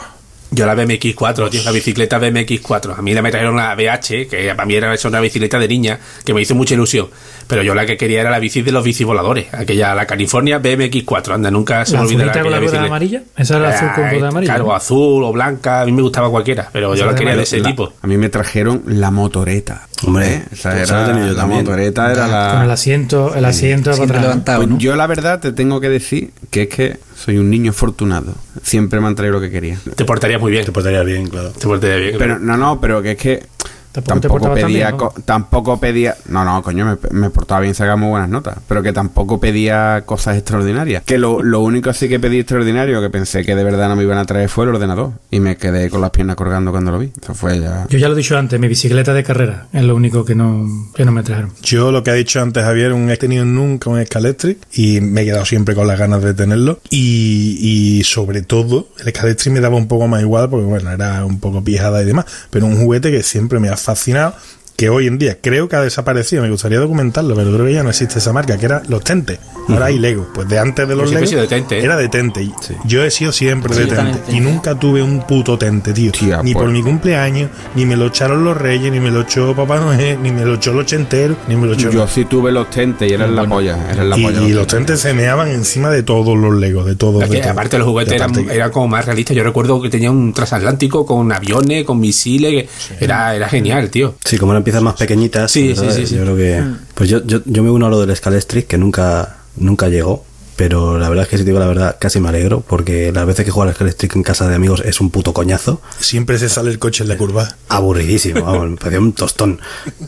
Yo 0.52 0.64
la 0.64 0.76
BMX4, 0.76 1.50
tío, 1.50 1.62
la 1.64 1.72
bicicleta 1.72 2.20
BMX4. 2.20 2.98
A 2.98 3.02
mí 3.02 3.12
la 3.14 3.20
me 3.20 3.30
trajeron 3.30 3.56
la 3.56 3.74
BH, 3.74 4.28
que 4.30 4.52
para 4.56 4.64
mí 4.64 4.74
era 4.74 4.94
eso, 4.94 5.08
una 5.08 5.20
bicicleta 5.20 5.58
de 5.58 5.66
niña, 5.68 5.98
que 6.24 6.32
me 6.32 6.40
hizo 6.40 6.54
mucha 6.54 6.74
ilusión. 6.74 7.08
Pero 7.48 7.62
yo 7.62 7.74
la 7.74 7.84
que 7.84 7.96
quería 7.96 8.20
era 8.20 8.30
la 8.30 8.38
bici 8.38 8.62
de 8.62 8.70
los 8.72 8.82
bicivoladores, 8.84 9.52
aquella, 9.52 9.94
la 9.94 10.06
California 10.06 10.60
BMX4. 10.60 11.34
Anda, 11.34 11.50
nunca 11.50 11.84
se 11.84 11.92
me 11.92 11.98
¿La 11.98 12.04
olvidará 12.04 12.30
azulita 12.30 12.42
con 12.42 12.50
la 12.52 12.58
rueda 12.58 12.60
bicicleta. 12.70 12.86
amarilla? 12.86 13.22
Esa 13.36 13.56
era 13.56 13.68
la 13.68 13.74
azul 13.76 13.88
con 13.94 14.10
rueda 14.10 14.28
amarilla. 14.28 14.52
Claro, 14.54 14.66
¿no? 14.68 14.74
azul 14.74 15.24
o 15.24 15.32
blanca, 15.32 15.80
a 15.82 15.84
mí 15.86 15.92
me 15.92 16.02
gustaba 16.02 16.30
cualquiera, 16.30 16.68
pero 16.72 16.94
yo 16.94 17.06
la 17.06 17.14
quería 17.14 17.36
de 17.36 17.42
ese 17.42 17.58
La- 17.58 17.68
tipo. 17.68 17.92
A 18.02 18.06
mí 18.06 18.16
me 18.16 18.28
trajeron 18.28 18.82
la 18.86 19.10
motoreta. 19.10 19.88
Hombre, 20.06 20.26
¿Eh? 20.34 20.42
Esa 20.52 20.70
pues 20.72 20.90
era 20.90 21.06
la 21.08 21.32
la 21.32 21.46
motoreta 21.46 22.12
era 22.12 22.22
Con 22.52 22.62
el 22.62 22.68
la... 22.68 22.72
asiento, 22.74 23.34
el 23.34 23.44
asiento 23.44 23.90
para 23.92 24.04
atrás. 24.04 24.22
levantado, 24.22 24.58
Pues 24.58 24.68
¿no? 24.70 24.78
yo 24.78 24.94
la 24.96 25.06
verdad 25.06 25.40
te 25.40 25.52
tengo 25.52 25.80
que 25.80 25.88
decir 25.88 26.30
que 26.50 26.62
es 26.62 26.68
que 26.68 26.96
soy 27.16 27.38
un 27.38 27.50
niño 27.50 27.70
afortunado. 27.70 28.34
Siempre 28.62 29.00
me 29.00 29.06
han 29.06 29.14
traído 29.14 29.34
lo 29.34 29.40
que 29.40 29.50
quería. 29.50 29.78
Te 29.96 30.04
portarías 30.04 30.40
muy 30.40 30.52
bien. 30.52 30.64
Te 30.64 30.72
portaría 30.72 31.02
bien, 31.02 31.28
claro. 31.28 31.50
Te 31.50 31.66
portarías 31.66 32.00
bien. 32.00 32.16
Pero 32.18 32.38
no, 32.38 32.56
no, 32.56 32.80
pero 32.80 33.02
que 33.02 33.12
es 33.12 33.18
que 33.18 33.46
Tampoco 34.02 34.40
te 34.54 34.62
pedía, 34.62 34.66
bien, 34.66 34.90
¿no? 34.90 34.96
co- 34.96 35.14
tampoco 35.24 35.80
pedía, 35.80 36.16
no, 36.28 36.44
no, 36.44 36.62
coño, 36.62 36.84
me, 36.86 37.18
me 37.18 37.30
portaba 37.30 37.60
bien, 37.60 37.74
sacaba 37.74 37.96
muy 37.96 38.08
buenas 38.10 38.28
notas, 38.28 38.58
pero 38.68 38.82
que 38.82 38.92
tampoco 38.92 39.38
pedía 39.40 40.02
cosas 40.06 40.36
extraordinarias. 40.36 41.02
Que 41.04 41.18
lo, 41.18 41.42
lo 41.42 41.60
único 41.60 41.92
sí 41.92 42.08
que 42.08 42.18
pedí 42.20 42.38
extraordinario, 42.40 43.00
que 43.00 43.10
pensé 43.10 43.44
que 43.44 43.54
de 43.54 43.64
verdad 43.64 43.88
no 43.88 43.96
me 43.96 44.02
iban 44.02 44.18
a 44.18 44.24
traer 44.24 44.48
fue 44.48 44.64
el 44.64 44.70
ordenador 44.74 45.12
y 45.30 45.40
me 45.40 45.56
quedé 45.56 45.90
con 45.90 46.00
las 46.00 46.10
piernas 46.10 46.36
colgando 46.36 46.70
cuando 46.70 46.90
lo 46.92 46.98
vi. 46.98 47.12
Eso 47.22 47.34
fue 47.34 47.60
ya. 47.60 47.86
Yo 47.88 47.98
ya 47.98 48.08
lo 48.08 48.14
he 48.14 48.18
dicho 48.18 48.36
antes, 48.36 48.58
mi 48.60 48.68
bicicleta 48.68 49.12
de 49.14 49.22
carrera 49.22 49.66
es 49.72 49.82
lo 49.82 49.94
único 49.96 50.24
que 50.24 50.34
no, 50.34 50.66
que 50.94 51.04
no 51.04 51.12
me 51.12 51.22
trajeron. 51.22 51.52
Yo 51.62 51.92
lo 51.92 52.02
que 52.02 52.10
ha 52.10 52.14
dicho 52.14 52.40
antes 52.40 52.62
Javier, 52.64 52.92
no 52.94 53.10
he 53.10 53.16
tenido 53.16 53.44
nunca 53.44 53.90
un 53.90 54.04
Scalectric 54.04 54.58
y 54.74 55.00
me 55.00 55.22
he 55.22 55.24
quedado 55.24 55.44
siempre 55.44 55.74
con 55.74 55.86
las 55.86 55.98
ganas 55.98 56.22
de 56.22 56.34
tenerlo. 56.34 56.80
Y, 56.90 57.58
y 57.98 58.04
sobre 58.04 58.42
todo, 58.42 58.88
el 59.04 59.08
Scalectric 59.14 59.52
me 59.52 59.60
daba 59.60 59.76
un 59.76 59.88
poco 59.88 60.06
más 60.08 60.20
igual 60.22 60.48
porque, 60.50 60.66
bueno, 60.66 60.90
era 60.90 61.24
un 61.24 61.40
poco 61.40 61.62
pijada 61.62 62.02
y 62.02 62.06
demás, 62.06 62.26
pero 62.50 62.66
un 62.66 62.76
juguete 62.76 63.10
que 63.10 63.22
siempre 63.22 63.58
me 63.60 63.68
ha 63.68 63.76
fascinado. 63.86 64.34
Que 64.76 64.90
hoy 64.90 65.06
en 65.06 65.16
día 65.18 65.38
creo 65.40 65.68
que 65.68 65.76
ha 65.76 65.80
desaparecido, 65.80 66.42
me 66.42 66.50
gustaría 66.50 66.78
documentarlo, 66.78 67.34
pero 67.34 67.50
creo 67.52 67.64
que 67.66 67.72
ya 67.72 67.82
no 67.82 67.88
existe 67.90 68.18
esa 68.18 68.32
marca, 68.34 68.58
que 68.58 68.66
era 68.66 68.82
los 68.88 69.02
Tentes. 69.02 69.38
Ahora 69.68 69.86
hay 69.86 69.98
Lego. 69.98 70.28
Pues 70.34 70.48
de 70.48 70.58
antes 70.58 70.86
de 70.86 70.94
los 70.94 71.10
Lego 71.10 71.40
de 71.40 71.46
Tente, 71.48 71.78
¿eh? 71.78 71.84
era 71.84 71.96
de 71.96 72.08
Tente. 72.08 72.42
Y 72.42 72.52
Yo 72.84 73.02
he 73.02 73.10
sido 73.10 73.32
siempre 73.32 73.74
Sí, 73.74 73.80
de 73.80 73.86
Tente. 73.86 74.02
de 74.12 74.18
Y 74.18 74.34
Tente. 74.34 74.40
nunca 74.40 74.74
tuve 74.78 75.02
un 75.02 75.26
puto 75.26 75.56
Tente, 75.58 75.92
tío. 75.92 76.12
Tía, 76.12 76.42
ni 76.42 76.52
pues. 76.52 76.62
por 76.64 76.72
mi 76.72 76.82
cumpleaños, 76.82 77.50
ni 77.74 77.84
me 77.86 77.96
lo 77.96 78.06
echaron 78.08 78.44
los 78.44 78.56
Reyes, 78.56 78.92
ni 78.92 79.00
me 79.00 79.10
lo 79.10 79.22
echó 79.22 79.56
Papá 79.56 79.80
Noel, 79.80 80.22
ni 80.22 80.30
me 80.30 80.44
lo 80.44 80.54
echó 80.54 80.70
el 80.72 80.78
ochentero, 80.78 81.36
ni 81.48 81.56
me 81.56 81.66
lo 81.66 81.72
echó 81.72 81.90
Yo 81.90 82.06
sí 82.06 82.26
tuve 82.26 82.52
los 82.52 82.68
tentes 82.70 83.10
y 83.10 83.14
eran 83.14 83.34
la 83.34 83.44
polla, 83.46 83.78
eran 83.90 84.10
la 84.10 84.18
y, 84.18 84.22
polla. 84.22 84.42
y 84.42 84.50
los 84.52 84.66
tentes 84.66 85.00
se 85.00 85.14
meaban 85.14 85.48
encima 85.48 85.90
de 85.90 86.02
todos 86.02 86.36
los 86.38 86.54
legos, 86.54 86.84
de 86.86 86.94
todos. 86.94 87.22
Es 87.24 87.30
de 87.30 87.36
que, 87.36 87.42
todos. 87.42 87.52
aparte 87.52 87.78
los 87.78 87.88
juguetes 87.88 88.12
eran, 88.14 88.30
aparte 88.30 88.54
eran 88.54 88.70
como 88.70 88.88
más 88.88 89.04
realistas. 89.06 89.34
Yo 89.36 89.42
recuerdo 89.42 89.80
que 89.82 89.88
tenía 89.88 90.10
un 90.10 90.32
transatlántico 90.34 91.04
con 91.06 91.32
aviones, 91.32 91.84
con 91.84 91.98
misiles. 91.98 92.66
que 92.98 93.04
Era, 93.04 93.34
era 93.34 93.48
genial, 93.48 93.90
tío. 93.90 94.14
Sí, 94.24 94.36
como 94.38 94.52
eran 94.52 94.62
piezas 94.66 94.82
más 94.82 94.94
pequeñitas. 94.96 95.50
Sí, 95.50 95.68
¿verdad? 95.68 95.90
sí, 95.94 96.00
sí, 96.02 96.06
sí. 96.08 96.14
Yo 96.16 96.22
creo 96.22 96.36
que. 96.36 96.62
Pues 96.94 97.08
yo, 97.08 97.24
yo, 97.24 97.40
yo 97.44 97.62
me 97.62 97.70
uno 97.70 97.86
a 97.86 97.90
lo 97.90 98.04
del 98.04 98.14
Scalestric, 98.14 98.66
que 98.66 98.76
nunca, 98.78 99.38
nunca 99.56 99.88
llegó. 99.88 100.24
pero 100.56 100.98
la 100.98 101.08
verdad 101.10 101.24
es 101.24 101.28
que 101.28 101.36
si 101.36 101.42
te 101.44 101.50
digo 101.50 101.58
la 101.60 101.66
verdad, 101.66 101.96
casi 102.00 102.18
me 102.18 102.30
alegro, 102.30 102.62
porque 102.66 103.12
las 103.12 103.26
veces 103.26 103.44
que 103.44 103.50
juego 103.50 103.68
al 103.70 103.76
Electric 103.78 104.16
en 104.16 104.22
casa 104.22 104.48
de 104.48 104.54
amigos 104.54 104.82
es 104.86 105.00
un 105.02 105.10
puto 105.10 105.32
coñazo. 105.34 105.82
Siempre 106.00 106.38
se 106.38 106.48
sale 106.48 106.70
el 106.70 106.78
coche 106.78 107.02
en 107.02 107.10
la 107.10 107.16
curva. 107.18 107.56
Aburridísimo, 107.68 108.42
vamos, 108.42 108.70
me 108.70 108.76
parecía 108.76 109.00
un 109.00 109.12
tostón. 109.12 109.60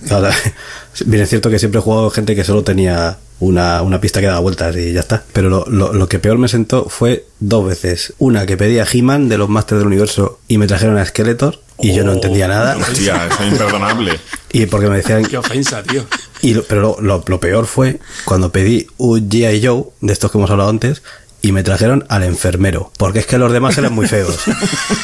Sea, 0.07 0.31
bien 1.07 1.23
es 1.23 1.29
cierto 1.29 1.51
que 1.51 1.59
siempre 1.59 1.81
he 1.81 1.83
jugado 1.83 2.09
gente 2.11 2.35
que 2.35 2.45
solo 2.45 2.63
tenía 2.65 3.19
una, 3.41 3.83
una 3.83 4.01
pista 4.01 4.21
que 4.21 4.27
daba 4.27 4.41
vueltas 4.41 4.75
y 4.77 4.93
ya 4.95 5.01
está. 5.01 5.23
Pero 5.35 5.51
lo, 5.51 5.67
lo- 5.69 5.93
lo 5.93 6.09
que 6.09 6.19
peor 6.19 6.39
me 6.39 6.49
sentó 6.49 6.89
fue 6.89 7.27
dos 7.41 7.67
veces. 7.67 8.15
Una 8.19 8.47
que 8.47 8.57
pedía 8.57 8.87
He-Man 8.91 9.29
de 9.29 9.37
los 9.39 9.49
Masters 9.51 9.81
del 9.81 9.87
Universo 9.89 10.41
y 10.49 10.57
me 10.59 10.67
trajeron 10.67 10.97
a 10.97 11.05
Skeletor 11.05 11.61
y 11.81 11.95
yo 11.95 12.05
no 12.05 12.13
entendía 12.13 12.49
nada. 12.49 12.77
Hostia, 12.77 13.27
eso 13.27 13.43
es 13.43 13.53
imperdonable. 13.53 14.19
Y 14.51 14.65
porque 14.65 14.89
me 14.89 14.97
decían 14.97 15.25
Qué 15.27 15.37
ofensa, 15.37 15.83
tío. 15.83 16.07
y 16.41 16.55
lo- 16.55 16.65
pero 16.65 16.81
lo, 16.81 16.97
lo- 17.03 17.25
lo 17.27 17.39
peor 17.39 17.67
fue 17.67 18.01
cuando 18.25 18.51
pedí 18.51 18.87
un 18.97 19.29
G.I. 19.29 19.65
Joe, 19.67 19.85
de 20.01 20.13
estos 20.15 20.33
que 20.33 20.39
hemos 20.39 20.51
hablado 20.51 20.71
antes, 20.71 21.03
y 21.43 21.53
me 21.53 21.63
trajeron 21.63 22.07
al 22.09 22.23
enfermero. 22.25 22.91
Porque 22.97 23.19
es 23.19 23.27
que 23.27 23.37
los 23.37 23.53
demás 23.53 23.77
eran 23.77 23.93
muy 23.93 24.09
feos. 24.09 24.39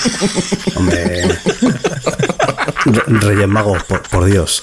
Hombre. 0.77 1.29
Re- 2.87 3.03
Reyes 3.07 3.49
Magos, 3.49 3.83
por, 3.85 4.01
por 4.09 4.25
Dios. 4.25 4.63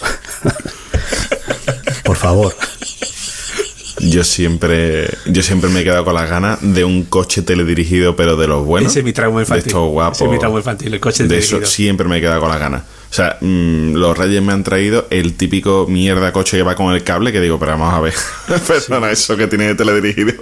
por 2.04 2.18
favor. 2.18 2.56
Yo 4.04 4.24
siempre, 4.24 5.10
yo 5.28 5.44
siempre 5.44 5.70
me 5.70 5.82
he 5.82 5.84
quedado 5.84 6.04
con 6.04 6.16
las 6.16 6.30
ganas 6.30 6.58
de 6.62 6.84
un 6.84 7.04
coche 7.04 7.44
teledirigido, 7.44 8.16
pero 8.16 8.36
de 8.36 8.48
los 8.48 8.66
buenos. 8.66 8.92
Ese 8.92 9.00
es 9.00 9.06
mi 9.06 9.14
trauma 9.14 9.40
De 9.40 9.44
infantil. 9.44 9.68
estos 9.68 9.90
guapos. 9.90 10.18
Ese 10.18 10.26
es 10.26 10.32
mi 10.32 10.40
trauma 10.40 10.58
infantil, 10.58 10.94
el 10.94 11.00
coche 11.00 11.24
De 11.26 11.38
eso 11.38 11.64
siempre 11.66 12.08
me 12.08 12.18
he 12.18 12.22
quedado 12.22 12.42
con 12.42 12.50
las 12.50 12.60
ganas. 12.60 12.82
O 12.82 13.14
sea, 13.14 13.38
mm, 13.42 13.94
los 13.94 14.18
Reyes 14.18 14.42
me 14.42 14.54
han 14.54 14.64
traído 14.64 15.06
el 15.10 15.34
típico 15.36 15.86
mierda 15.88 16.32
coche 16.32 16.58
que 16.58 16.64
va 16.64 16.76
con 16.76 16.94
el 16.94 17.04
cable, 17.04 17.32
que 17.32 17.42
digo, 17.42 17.60
pero 17.60 17.74
vamos 17.74 17.94
a 17.94 18.00
ver. 18.00 18.14
Perdona, 18.68 19.12
eso 19.12 19.38
que 19.38 19.48
tiene 19.48 19.76
teledirigido. 19.76 20.34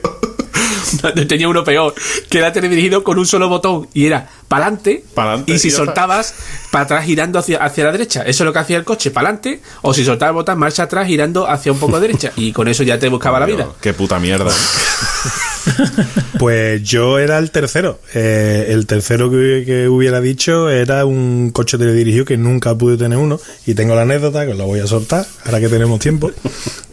Yo 1.15 1.27
tenía 1.27 1.47
uno 1.47 1.63
peor, 1.63 1.93
que 2.29 2.37
era 2.37 2.51
teledirigido 2.51 3.03
con 3.03 3.19
un 3.19 3.25
solo 3.25 3.49
botón 3.49 3.87
y 3.93 4.05
era 4.05 4.29
para 4.47 4.65
adelante 4.65 5.03
Pa'lante 5.13 5.53
y 5.53 5.59
si 5.59 5.69
soltabas 5.69 6.33
para 6.71 6.85
atrás 6.85 7.05
girando 7.05 7.39
hacia, 7.39 7.63
hacia 7.63 7.85
la 7.85 7.91
derecha. 7.91 8.21
Eso 8.21 8.43
es 8.43 8.45
lo 8.45 8.53
que 8.53 8.59
hacía 8.59 8.77
el 8.77 8.83
coche, 8.83 9.11
para 9.11 9.29
adelante 9.29 9.61
o 9.81 9.93
si 9.93 10.03
soltabas 10.03 10.31
el 10.31 10.35
botón 10.35 10.59
marcha 10.59 10.83
atrás 10.83 11.07
girando 11.07 11.47
hacia 11.47 11.71
un 11.71 11.79
poco 11.79 11.99
derecha 11.99 12.31
y 12.35 12.51
con 12.51 12.67
eso 12.67 12.83
ya 12.83 12.97
te 12.99 13.09
buscaba 13.09 13.39
la 13.39 13.45
vida. 13.45 13.67
Qué 13.81 13.93
puta 13.93 14.19
mierda. 14.19 14.51
Pues 16.39 16.81
yo 16.83 17.19
era 17.19 17.37
el 17.37 17.51
tercero. 17.51 17.99
Eh, 18.13 18.67
el 18.69 18.85
tercero 18.85 19.29
que, 19.29 19.63
que 19.65 19.89
hubiera 19.89 20.21
dicho 20.21 20.69
era 20.69 21.05
un 21.05 21.51
coche 21.51 21.77
teledirigido 21.77 22.25
que 22.25 22.37
nunca 22.37 22.75
pude 22.75 22.97
tener 22.97 23.17
uno. 23.17 23.39
Y 23.65 23.73
tengo 23.73 23.95
la 23.95 24.03
anécdota 24.03 24.45
que 24.45 24.53
os 24.53 24.57
la 24.57 24.65
voy 24.65 24.79
a 24.79 24.87
soltar, 24.87 25.25
ahora 25.45 25.59
que 25.59 25.67
tenemos 25.67 25.99
tiempo. 25.99 26.31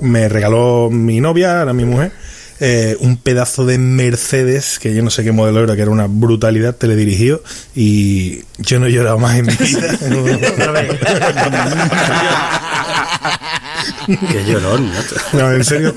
Me 0.00 0.28
regaló 0.28 0.90
mi 0.90 1.20
novia, 1.20 1.60
ahora 1.60 1.72
mi 1.72 1.84
mujer, 1.84 2.12
eh, 2.60 2.96
un 3.00 3.16
pedazo 3.16 3.66
de 3.66 3.78
Mercedes, 3.78 4.78
que 4.78 4.94
yo 4.94 5.02
no 5.02 5.10
sé 5.10 5.24
qué 5.24 5.32
modelo 5.32 5.62
era, 5.62 5.76
que 5.76 5.82
era 5.82 5.90
una 5.90 6.06
brutalidad 6.08 6.76
teledirigido. 6.76 7.42
Y 7.74 8.40
yo 8.58 8.80
no 8.80 8.86
he 8.86 8.92
llorado 8.92 9.18
más 9.18 9.38
en 9.38 9.46
mi 9.46 9.54
vida. 9.54 9.98
Qué 14.06 14.44
llorón. 14.44 14.88
macho. 14.88 15.16
No, 15.32 15.52
en 15.52 15.64
serio, 15.64 15.94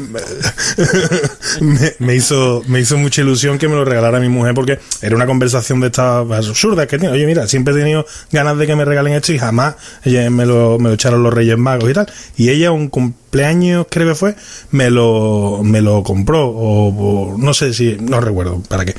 me, 1.62 1.94
me 2.00 2.16
hizo, 2.16 2.64
me 2.68 2.80
hizo 2.80 2.98
mucha 2.98 3.22
ilusión 3.22 3.58
que 3.58 3.68
me 3.68 3.76
lo 3.76 3.86
regalara 3.86 4.20
mi 4.20 4.30
mujer 4.30 4.54
porque 4.54 4.80
era 5.02 5.16
una 5.16 5.26
conversación 5.26 5.80
de 5.80 5.88
estas 5.88 6.30
absurdas 6.32 6.88
que 6.88 6.98
tiene. 6.98 7.14
Oye, 7.14 7.26
mira, 7.26 7.48
siempre 7.48 7.74
he 7.74 7.78
tenido 7.78 8.06
ganas 8.32 8.58
de 8.58 8.68
que 8.68 8.76
me 8.76 8.86
regalen 8.86 9.14
esto 9.14 9.34
y 9.34 9.40
jamás 9.40 9.76
ella 10.04 10.30
me 10.30 10.46
lo, 10.46 10.80
me 10.80 10.90
lo 10.90 10.96
echaron 10.96 11.24
los 11.24 11.34
Reyes 11.34 11.58
Magos 11.58 11.90
y 11.90 11.94
tal. 11.94 12.12
Y 12.38 12.50
ella, 12.50 12.72
un 12.72 12.90
cumpleaños 12.90 13.29
creo 13.32 14.08
que 14.10 14.16
fue, 14.16 14.36
me 14.72 14.90
lo, 14.90 15.62
me 15.64 15.82
lo 15.82 16.04
compró 16.04 16.48
o, 16.48 16.88
o 17.34 17.38
no 17.38 17.54
sé 17.54 17.74
si, 17.74 17.98
no 18.00 18.20
recuerdo 18.22 18.62
para 18.68 18.86
qué. 18.86 18.96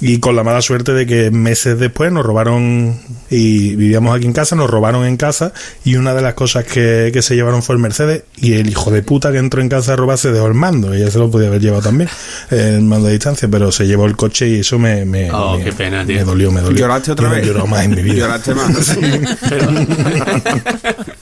Y 0.00 0.18
con 0.18 0.34
la 0.36 0.44
mala 0.44 0.62
suerte 0.62 0.92
de 0.92 1.06
que 1.06 1.30
meses 1.30 1.78
después 1.78 2.10
nos 2.12 2.24
robaron 2.24 2.98
y 3.30 3.76
vivíamos 3.76 4.14
aquí 4.16 4.26
en 4.26 4.32
casa, 4.32 4.56
nos 4.56 4.68
robaron 4.70 5.04
en 5.06 5.16
casa 5.16 5.52
y 5.84 5.96
una 5.96 6.14
de 6.14 6.22
las 6.22 6.34
cosas 6.34 6.64
que, 6.64 7.10
que 7.12 7.22
se 7.22 7.34
llevaron 7.34 7.62
fue 7.62 7.74
el 7.76 7.80
Mercedes 7.82 8.24
y 8.36 8.54
el 8.54 8.68
hijo 8.70 8.90
de 8.90 9.02
puta 9.02 9.30
que 9.32 9.38
entró 9.38 9.60
en 9.60 9.68
casa 9.68 9.92
a 9.92 9.96
robarse 9.96 10.30
dejó 10.32 10.46
el 10.46 10.54
mando. 10.54 10.92
Ella 10.94 11.10
se 11.10 11.18
lo 11.18 11.30
podía 11.30 11.48
haber 11.48 11.60
llevado 11.60 11.82
también, 11.82 12.08
el 12.50 12.82
mando 12.82 13.08
a 13.08 13.10
distancia, 13.10 13.48
pero 13.50 13.70
se 13.72 13.86
llevó 13.86 14.06
el 14.06 14.16
coche 14.16 14.48
y 14.48 14.60
eso 14.60 14.78
me, 14.78 15.04
me, 15.04 15.30
Oh, 15.30 15.56
me- 15.58 15.64
qué 15.64 15.72
pena, 15.72 16.04
tío. 16.06 16.16
me 16.16 16.24
dolió, 16.24 16.50
me 16.52 16.60
dolió. 16.60 16.78
¿Lloraste 16.80 17.12
otra 17.12 17.28
Yo 17.28 17.34
vez? 17.34 17.46
llorado 17.46 17.66
más 17.66 17.84
en 17.84 17.90
mi 17.94 18.02
vida. 18.02 18.16
Lloraste 18.26 18.54
más. 18.54 18.96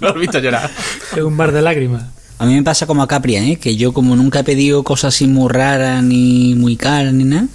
No 0.01 0.09
he 0.15 0.19
visto 0.19 0.39
llorar. 0.39 0.71
Es 1.17 1.23
un 1.23 1.37
bar 1.37 1.53
de 1.53 1.63
lágrimas. 1.63 2.05
A 2.39 2.47
mí 2.47 2.55
me 2.55 2.63
pasa 2.63 2.87
como 2.87 3.03
a 3.03 3.09
Capria, 3.09 3.43
¿eh? 3.45 3.57
que 3.57 3.77
yo 3.77 3.93
como 3.93 4.15
nunca 4.15 4.41
he 4.41 4.45
pedido 4.45 4.85
cosas 4.85 5.15
así 5.15 5.27
muy 5.27 5.49
raras 5.49 6.03
ni 6.05 6.55
muy 6.55 6.77
caras 6.77 7.13
ni 7.13 7.25
nada, 7.25 7.49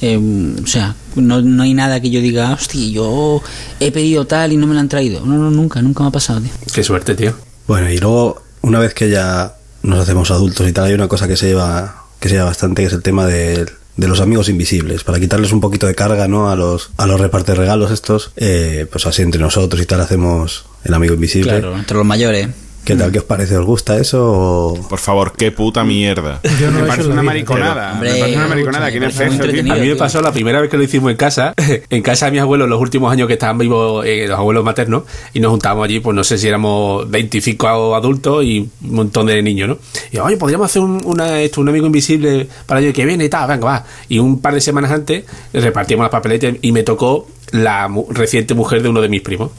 eh, 0.00 0.18
o 0.62 0.66
sea, 0.66 0.94
no, 1.14 1.40
no 1.42 1.62
hay 1.62 1.74
nada 1.74 2.00
que 2.00 2.10
yo 2.10 2.20
diga, 2.20 2.52
hostia, 2.52 2.88
yo 2.88 3.42
he 3.80 3.90
pedido 3.92 4.26
tal 4.26 4.52
y 4.52 4.56
no 4.56 4.66
me 4.66 4.74
lo 4.74 4.80
han 4.80 4.88
traído. 4.88 5.24
No, 5.24 5.36
no, 5.36 5.50
nunca, 5.50 5.80
nunca 5.82 6.02
me 6.02 6.08
ha 6.08 6.12
pasado, 6.12 6.40
tío. 6.40 6.50
Qué 6.72 6.82
suerte, 6.82 7.14
tío. 7.14 7.34
Bueno, 7.66 7.90
y 7.90 7.98
luego, 7.98 8.42
una 8.62 8.78
vez 8.78 8.94
que 8.94 9.10
ya 9.10 9.54
nos 9.82 10.00
hacemos 10.00 10.30
adultos 10.30 10.68
y 10.68 10.72
tal, 10.72 10.86
hay 10.86 10.94
una 10.94 11.08
cosa 11.08 11.26
que 11.28 11.36
se 11.36 11.46
lleva, 11.48 12.04
que 12.20 12.28
se 12.28 12.34
lleva 12.34 12.46
bastante, 12.46 12.82
que 12.82 12.88
es 12.88 12.92
el 12.92 13.02
tema 13.02 13.26
de, 13.26 13.66
de 13.96 14.08
los 14.08 14.20
amigos 14.20 14.48
invisibles, 14.48 15.04
para 15.04 15.18
quitarles 15.18 15.52
un 15.52 15.60
poquito 15.60 15.86
de 15.86 15.94
carga, 15.94 16.28
¿no? 16.28 16.50
A 16.50 16.56
los, 16.56 16.90
a 16.98 17.06
los 17.06 17.20
reparte 17.20 17.54
regalos 17.54 17.90
estos, 17.90 18.32
eh, 18.36 18.86
pues 18.90 19.06
así 19.06 19.22
entre 19.22 19.40
nosotros 19.40 19.80
y 19.80 19.86
tal 19.86 20.00
hacemos 20.00 20.66
el 20.84 20.94
amigo 20.94 21.14
invisible. 21.14 21.52
Claro, 21.52 21.76
entre 21.76 21.96
los 21.96 22.06
mayores. 22.06 22.48
¿Qué 22.86 22.94
tal? 22.94 23.10
¿Qué 23.10 23.18
os 23.18 23.24
parece? 23.24 23.56
¿Os 23.56 23.66
gusta 23.66 23.98
eso? 23.98 24.24
o- 24.32 24.88
Por 24.88 25.00
favor, 25.00 25.32
qué 25.36 25.50
puta 25.50 25.82
mierda. 25.82 26.38
Yo 26.60 26.70
no 26.70 26.78
Me 26.82 26.86
parece 26.86 27.08
una 27.08 27.20
mariconada. 27.20 27.94
Hombre, 27.94 28.12
me 28.12 28.18
parece 28.20 28.36
una 28.36 28.48
mariconada. 28.48 28.86
A 28.86 29.76
mí 29.80 29.88
me 29.88 29.96
pasó 29.96 30.22
la 30.22 30.30
primera 30.30 30.60
vez 30.60 30.70
que 30.70 30.76
lo 30.76 30.84
hicimos 30.84 31.10
en 31.10 31.16
casa, 31.16 31.52
en 31.90 32.02
casa 32.02 32.26
de 32.26 32.32
mis 32.32 32.40
abuelos, 32.42 32.68
los 32.68 32.80
últimos 32.80 33.10
años 33.10 33.26
que 33.26 33.32
estaban 33.32 33.58
vivos 33.58 34.06
eh, 34.06 34.26
los 34.28 34.38
abuelos 34.38 34.62
maternos, 34.62 35.02
y 35.34 35.40
nos 35.40 35.50
juntábamos 35.50 35.86
allí, 35.86 35.98
pues 35.98 36.14
no 36.14 36.22
sé 36.22 36.38
si 36.38 36.46
éramos 36.46 37.10
25 37.10 37.96
adultos 37.96 38.44
y 38.44 38.60
un 38.60 38.94
montón 38.94 39.26
de 39.26 39.42
niños, 39.42 39.68
¿no? 39.68 39.78
Y 40.12 40.18
oye, 40.18 40.36
podríamos 40.36 40.66
hacer 40.66 40.80
un, 40.82 41.00
una, 41.06 41.40
esto, 41.40 41.62
un 41.62 41.68
amigo 41.70 41.86
invisible 41.86 42.46
para 42.66 42.78
el 42.78 42.86
año 42.86 42.94
que 42.94 43.04
viene 43.04 43.24
y 43.24 43.28
tal, 43.28 43.48
venga, 43.48 43.66
va. 43.66 43.84
Y 44.08 44.20
un 44.20 44.40
par 44.40 44.54
de 44.54 44.60
semanas 44.60 44.92
antes 44.92 45.24
repartimos 45.52 46.04
las 46.04 46.10
papeletas 46.12 46.54
y 46.62 46.70
me 46.70 46.84
tocó 46.84 47.26
la 47.52 47.88
mu- 47.88 48.06
reciente 48.10 48.54
mujer 48.54 48.82
de 48.82 48.88
uno 48.88 49.00
de 49.00 49.08
mis 49.08 49.22
primos. 49.22 49.50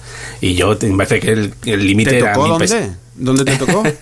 Y 0.41 0.55
yo, 0.55 0.77
me 0.81 1.05
parece 1.05 1.19
que 1.19 1.31
el 1.71 1.87
límite 1.87 2.11
¿Te 2.11 2.17
era 2.19 2.33
tocó 2.33 2.57
mil 2.57 2.67
dónde? 2.67 2.91
¿Dónde 3.15 3.45
te 3.45 3.55
tocó? 3.57 3.83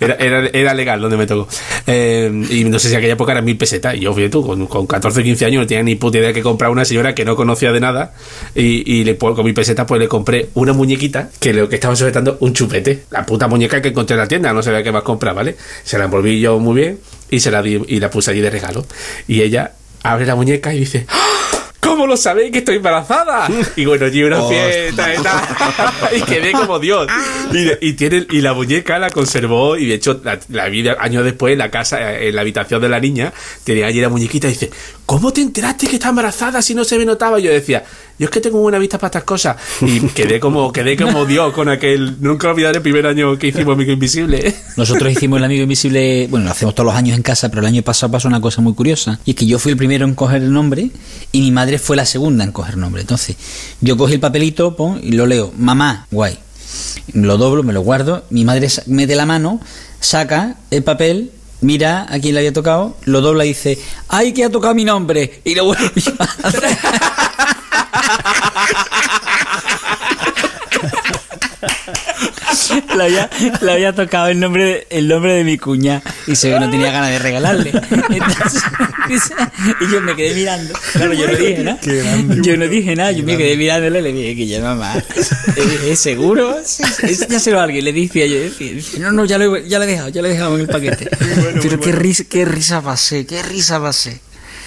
Era, 0.00 0.14
era, 0.16 0.48
era 0.52 0.74
legal 0.74 1.00
donde 1.00 1.16
me 1.16 1.24
tocó. 1.24 1.46
Eh, 1.86 2.30
y 2.50 2.64
no 2.64 2.80
sé 2.80 2.88
si 2.88 2.96
aquella 2.96 3.12
época 3.12 3.30
eran 3.30 3.44
mil 3.44 3.56
pesetas. 3.56 3.94
Y 3.94 4.00
yo, 4.00 4.12
fíjate 4.12 4.30
tú, 4.30 4.44
con, 4.44 4.66
con 4.66 4.88
14 4.88 5.22
15 5.22 5.44
años 5.46 5.60
no 5.62 5.66
tenía 5.68 5.84
ni 5.84 5.94
puta 5.94 6.18
idea 6.18 6.32
que 6.32 6.42
comprar 6.42 6.72
una 6.72 6.84
señora 6.84 7.14
que 7.14 7.24
no 7.24 7.36
conocía 7.36 7.70
de 7.70 7.78
nada. 7.78 8.12
Y, 8.56 8.82
y 8.92 9.04
le, 9.04 9.14
pues, 9.14 9.36
con 9.36 9.44
mil 9.44 9.54
pesetas, 9.54 9.86
pues 9.86 10.00
le 10.00 10.08
compré 10.08 10.48
una 10.54 10.72
muñequita 10.72 11.30
que 11.38 11.52
lo 11.52 11.68
que 11.68 11.76
estaba 11.76 11.94
sujetando 11.94 12.38
un 12.40 12.52
chupete. 12.54 13.04
La 13.10 13.24
puta 13.24 13.46
muñeca 13.46 13.80
que 13.80 13.90
encontré 13.90 14.14
en 14.14 14.20
la 14.20 14.26
tienda, 14.26 14.52
no 14.52 14.64
sabía 14.64 14.82
qué 14.82 14.90
más 14.90 15.04
comprar, 15.04 15.32
¿vale? 15.36 15.56
Se 15.84 15.96
la 15.96 16.06
envolví 16.06 16.40
yo 16.40 16.58
muy 16.58 16.74
bien 16.80 16.98
y 17.30 17.38
se 17.38 17.52
la 17.52 17.62
di 17.62 17.80
y 17.86 18.00
la 18.00 18.10
puse 18.10 18.32
allí 18.32 18.40
de 18.40 18.50
regalo. 18.50 18.84
Y 19.28 19.42
ella 19.42 19.74
abre 20.02 20.26
la 20.26 20.34
muñeca 20.34 20.74
y 20.74 20.80
dice. 20.80 21.06
¡Ah! 21.08 21.61
¿Cómo 21.92 22.06
lo 22.06 22.16
sabéis 22.16 22.50
que 22.50 22.58
estoy 22.60 22.76
embarazada? 22.76 23.46
Y 23.76 23.84
bueno, 23.84 24.08
y 24.08 24.22
una 24.22 24.42
fiesta 24.44 25.14
y 25.14 25.22
tal. 25.22 26.16
y 26.16 26.22
quedé 26.22 26.52
como 26.52 26.78
Dios. 26.78 27.06
Y, 27.52 27.88
y 27.88 27.92
tiene, 27.92 28.26
y 28.30 28.40
la 28.40 28.54
muñeca 28.54 28.98
la 28.98 29.10
conservó 29.10 29.76
y 29.76 29.86
de 29.86 29.94
hecho 29.96 30.18
la, 30.24 30.38
la 30.48 30.70
vi 30.70 30.88
años 30.88 31.22
después 31.22 31.52
en 31.52 31.58
la 31.58 31.70
casa, 31.70 32.18
en 32.18 32.34
la 32.34 32.40
habitación 32.40 32.80
de 32.80 32.88
la 32.88 32.98
niña, 32.98 33.30
tenía 33.64 33.86
allí 33.86 34.00
la 34.00 34.08
muñequita 34.08 34.46
y 34.46 34.52
dice, 34.52 34.70
¿cómo 35.04 35.34
te 35.34 35.42
enteraste 35.42 35.86
que 35.86 35.96
está 35.96 36.08
embarazada 36.08 36.62
si 36.62 36.74
no 36.74 36.82
se 36.82 36.96
me 36.96 37.04
notaba? 37.04 37.38
Y 37.38 37.42
yo 37.42 37.50
decía, 37.50 37.84
yo 38.18 38.26
es 38.26 38.30
que 38.30 38.40
tengo 38.40 38.60
buena 38.60 38.78
vista 38.78 38.98
para 38.98 39.08
estas 39.08 39.24
cosas. 39.24 39.56
Y 39.80 40.00
quedé 40.08 40.38
como, 40.38 40.72
quedé 40.72 40.96
como 40.96 41.26
Dios 41.26 41.52
con 41.52 41.68
aquel, 41.68 42.18
nunca 42.20 42.50
olvidaré 42.50 42.76
el 42.76 42.82
primer 42.82 43.06
año 43.06 43.36
que 43.36 43.48
hicimos 43.48 43.74
Amigo 43.74 43.92
Invisible. 43.92 44.54
Nosotros 44.76 45.10
hicimos 45.10 45.38
el 45.38 45.44
amigo 45.44 45.62
invisible, 45.64 46.28
bueno, 46.30 46.46
lo 46.46 46.52
hacemos 46.52 46.74
todos 46.74 46.86
los 46.86 46.94
años 46.94 47.16
en 47.16 47.22
casa, 47.22 47.48
pero 47.48 47.60
el 47.60 47.66
año 47.66 47.82
pasado 47.82 48.12
pasó 48.12 48.28
una 48.28 48.40
cosa 48.40 48.62
muy 48.62 48.74
curiosa. 48.74 49.18
Y 49.24 49.30
es 49.30 49.36
que 49.36 49.46
yo 49.46 49.58
fui 49.58 49.72
el 49.72 49.76
primero 49.76 50.06
en 50.06 50.14
coger 50.14 50.42
el 50.42 50.52
nombre 50.52 50.90
y 51.32 51.40
mi 51.40 51.50
madre 51.50 51.78
fue 51.82 51.96
la 51.96 52.06
segunda 52.06 52.44
en 52.44 52.52
coger 52.52 52.76
nombre. 52.76 53.02
Entonces, 53.02 53.36
yo 53.80 53.96
cogí 53.96 54.14
el 54.14 54.20
papelito 54.20 54.76
pon, 54.76 55.00
y 55.02 55.12
lo 55.12 55.26
leo, 55.26 55.52
mamá, 55.56 56.06
guay. 56.10 56.38
Lo 57.12 57.36
doblo, 57.36 57.62
me 57.62 57.72
lo 57.72 57.82
guardo, 57.82 58.24
mi 58.30 58.44
madre 58.44 58.68
mete 58.86 59.14
la 59.16 59.26
mano, 59.26 59.60
saca 60.00 60.56
el 60.70 60.82
papel, 60.82 61.32
mira 61.60 62.06
a 62.08 62.18
quién 62.18 62.34
le 62.34 62.40
había 62.40 62.52
tocado, 62.52 62.96
lo 63.04 63.20
dobla 63.20 63.44
y 63.44 63.48
dice, 63.48 63.78
¡ay, 64.08 64.32
que 64.32 64.44
ha 64.44 64.50
tocado 64.50 64.74
mi 64.74 64.84
nombre! 64.84 65.42
Y 65.44 65.54
lo 65.54 65.66
vuelve 65.66 65.90
a. 66.18 66.28
le, 72.96 73.02
había, 73.04 73.30
le 73.60 73.72
había 73.72 73.92
tocado 73.94 74.28
el 74.28 74.38
nombre, 74.40 74.64
de, 74.64 74.86
el 74.90 75.08
nombre 75.08 75.34
de 75.34 75.44
mi 75.44 75.58
cuña 75.58 76.02
y 76.26 76.36
se 76.36 76.50
ve 76.50 76.60
no 76.60 76.70
tenía 76.70 76.90
ganas 76.92 77.10
de 77.10 77.18
regalarle. 77.18 77.70
Entonces, 78.10 78.62
y 79.80 79.92
yo 79.92 80.00
me 80.00 80.14
quedé 80.16 80.34
mirando. 80.34 80.74
Claro, 80.92 81.12
yo 81.14 81.26
no 81.26 81.34
dije 81.36 81.62
nada. 81.64 81.78
Yo 82.42 82.56
no 82.56 82.68
dije 82.68 82.96
nada, 82.96 83.12
yo 83.12 83.24
me 83.24 83.36
quedé 83.36 83.56
mirándole 83.56 83.98
y 84.00 84.02
le 84.02 84.12
dije 84.12 84.36
que 84.36 84.46
ya 84.46 84.60
mamá. 84.60 84.94
Le 85.56 85.62
dije, 85.66 85.96
¿seguro? 85.96 86.56
Ya 87.28 87.40
se 87.40 87.50
lo 87.50 87.60
a 87.60 87.64
alguien. 87.64 87.84
Le 87.84 87.92
decía 87.92 88.26
yo, 88.26 88.38
decía, 88.40 89.00
no, 89.00 89.12
no, 89.12 89.24
ya 89.24 89.38
lo, 89.38 89.56
he- 89.56 89.68
ya 89.68 89.78
lo 89.78 89.84
he 89.84 89.88
dejado, 89.88 90.08
ya 90.08 90.22
lo 90.22 90.28
he 90.28 90.32
dejado 90.32 90.54
en 90.56 90.60
el 90.62 90.68
paquete. 90.68 91.08
Pero 91.62 91.80
qué 91.80 91.92
risa, 91.92 92.24
qué 92.28 92.44
risa 92.44 92.80
pasé, 92.82 93.26
qué 93.26 93.42
risa 93.42 93.80
pasé. 93.80 94.20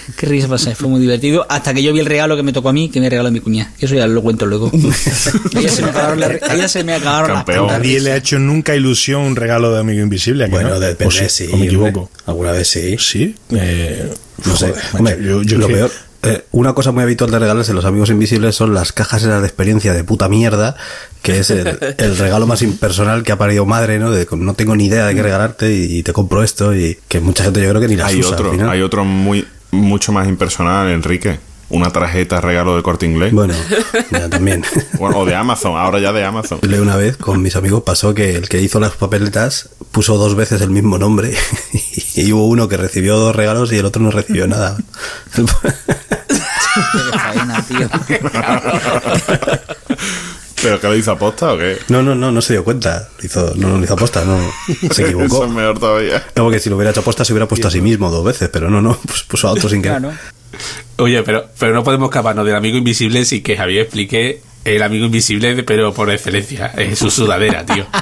Qué 0.18 0.26
risa 0.26 0.48
pasé, 0.48 0.76
fue 0.76 0.88
muy 0.90 1.00
divertido. 1.02 1.46
Hasta 1.50 1.74
que 1.74 1.82
yo 1.84 1.92
vi 1.94 2.00
el 2.00 2.06
regalo 2.06 2.36
que 2.36 2.44
me 2.44 2.54
tocó 2.54 2.70
a 2.70 2.74
mí, 2.74 2.90
que 2.90 3.00
me 3.00 3.10
regaló 3.10 3.32
mi 3.32 3.40
cuñada. 3.40 3.72
Eso 3.80 3.96
ya 3.96 4.08
lo 4.08 4.22
cuento 4.22 4.46
luego. 4.46 4.72
A 4.74 5.60
ella 5.60 5.70
se 5.70 5.82
me 5.84 5.90
acabaron, 5.90 6.20
las- 6.20 6.44
a 6.44 6.54
ella 6.56 6.68
se 6.68 6.84
me 6.84 6.94
acabaron 6.94 7.34
las 7.46 7.58
A 7.58 7.68
nadie 7.68 8.00
le 8.00 8.12
ha 8.12 8.16
hecho 8.18 8.40
nunca 8.40 8.76
ilusión 8.76 9.22
un 9.22 9.36
regalo 9.36 9.74
de 9.74 9.80
amigo 9.80 10.02
invisible. 10.02 10.44
¿a 10.46 10.48
que 10.48 10.52
Bueno, 10.54 10.70
no? 10.70 10.80
depende, 10.80 11.06
¿O 11.08 11.12
sí? 11.30 11.46
sí, 11.46 11.50
¿O 11.52 11.58
me 11.58 11.66
equivoco? 11.66 12.00
hombre. 12.02 12.14
Alguna 12.26 12.52
vez 12.52 12.68
sí. 12.68 12.96
Sí. 13.00 13.36
Eh, 13.52 14.12
No 14.46 14.56
sé. 14.56 14.74
Hombre, 14.94 15.18
yo- 15.22 15.42
yo 15.44 15.58
lo 15.58 15.68
que- 15.68 15.74
peor. 15.76 15.92
eh, 16.24 16.44
una 16.52 16.74
cosa 16.74 16.92
muy 16.92 17.04
habitual 17.04 17.30
de 17.32 17.38
regalos 17.40 17.70
en 17.70 17.76
los 17.76 17.86
amigos 17.86 18.10
invisibles 18.10 18.56
son 18.56 18.74
las 18.74 18.92
cajas 18.92 19.22
esas 19.22 19.42
de 19.42 19.48
experiencia 19.48 19.94
de 19.94 20.04
puta 20.04 20.28
mierda, 20.28 20.76
que 21.22 21.40
es 21.40 21.50
el, 21.52 21.78
el 21.98 22.18
regalo 22.18 22.48
más 22.48 22.62
impersonal 22.64 23.22
que 23.24 23.32
ha 23.32 23.38
parido 23.38 23.66
madre, 23.68 24.00
¿no? 24.00 24.10
De 24.12 24.28
no 24.32 24.54
tengo 24.56 24.76
ni 24.76 24.86
idea 24.88 25.06
de 25.06 25.14
qué 25.16 25.22
regalarte 25.24 25.72
y, 25.74 26.02
te 26.04 26.14
compro 26.14 26.44
esto 26.44 26.76
y 26.76 26.98
que 27.08 27.20
mucha 27.20 27.44
gente 27.44 27.62
yo 27.62 27.70
creo 27.70 27.82
que 27.82 27.88
ni 27.88 27.96
las 27.96 28.08
Hay 28.10 28.20
usa 28.22 28.32
otro, 28.32 28.46
al 28.48 28.52
final. 28.54 28.70
hay 28.72 28.82
otro 28.82 29.06
muy 29.06 29.46
mucho 29.72 30.12
más 30.12 30.28
impersonal, 30.28 30.90
Enrique. 30.90 31.40
Una 31.68 31.90
tarjeta 31.90 32.40
regalo 32.42 32.76
de 32.76 32.84
corte 32.84 33.08
inglés. 33.08 33.34
Bueno, 33.34 33.56
ya 34.12 34.30
también. 34.30 34.64
Bueno, 35.00 35.18
o 35.20 35.26
de 35.26 35.36
Amazon, 35.36 35.76
ahora 35.78 36.00
ya 36.00 36.14
de 36.14 36.24
Amazon. 36.24 36.60
Yo 36.62 36.82
Una 36.82 36.96
vez 36.96 37.18
con 37.18 37.42
mis 37.42 37.56
amigos 37.56 37.84
pasó 37.84 38.14
que 38.14 38.36
el 38.36 38.48
que 38.48 38.62
hizo 38.62 38.80
las 38.80 38.92
papeletas 38.94 39.70
puso 39.92 40.18
dos 40.18 40.36
veces 40.36 40.62
el 40.62 40.70
mismo 40.70 40.98
nombre 40.98 41.34
y 42.16 42.32
hubo 42.32 42.48
uno 42.48 42.68
que 42.68 42.78
recibió 42.78 43.18
dos 43.18 43.36
regalos 43.36 43.72
y 43.74 43.78
el 43.78 43.86
otro 43.86 44.02
no 44.02 44.12
recibió 44.12 44.48
nada. 44.48 44.78
Qué 45.36 47.18
faena, 47.18 47.62
tío. 47.64 47.90
¿Pero 50.66 50.82
que 50.82 50.88
lo 50.88 50.96
hizo 50.96 51.12
aposta 51.12 51.54
o 51.54 51.58
qué? 51.60 51.78
No, 51.90 52.02
no, 52.02 52.16
no, 52.16 52.32
no 52.32 52.42
se 52.42 52.54
dio 52.54 52.64
cuenta. 52.64 53.08
Lo 53.20 53.26
hizo, 53.26 53.54
no, 53.56 53.70
no 53.70 53.78
lo 53.78 53.84
hizo 53.84 53.94
aposta, 53.94 54.26
no. 54.26 54.40
Se 54.66 54.88
Eso 54.88 55.02
equivocó. 55.04 55.46
es 55.46 55.52
mejor 55.52 55.78
todavía. 55.78 56.26
No, 56.36 56.44
porque 56.46 56.60
si 56.60 56.72
lo 56.72 56.76
hubiera 56.76 56.90
hecho 56.90 57.02
aposta 57.02 57.24
se 57.24 57.34
hubiera 57.34 57.48
puesto 57.48 57.68
a 57.68 57.72
sí 57.72 57.82
mismo 57.82 58.10
dos 58.10 58.26
veces, 58.26 58.50
pero 58.52 58.68
no, 58.72 58.82
no, 58.82 58.98
pues 59.06 59.22
puso 59.24 59.48
a 59.48 59.52
otro 59.52 59.70
sin 59.70 59.84
querer. 59.84 60.00
Claro. 60.00 60.16
Oye, 60.98 61.22
pero, 61.22 61.46
pero 61.60 61.72
no 61.76 61.84
podemos 61.84 62.10
escaparnos 62.10 62.48
del 62.48 62.56
amigo 62.56 62.78
invisible 62.80 63.26
sin 63.26 63.44
que 63.44 63.56
Javier 63.56 63.84
explique 63.84 64.42
el 64.64 64.82
amigo 64.82 65.06
invisible, 65.06 65.62
pero 65.62 65.94
por 65.94 66.10
excelencia. 66.10 66.74
Es 66.76 66.98
su 66.98 67.12
sudadera, 67.12 67.64
tío. 67.64 67.86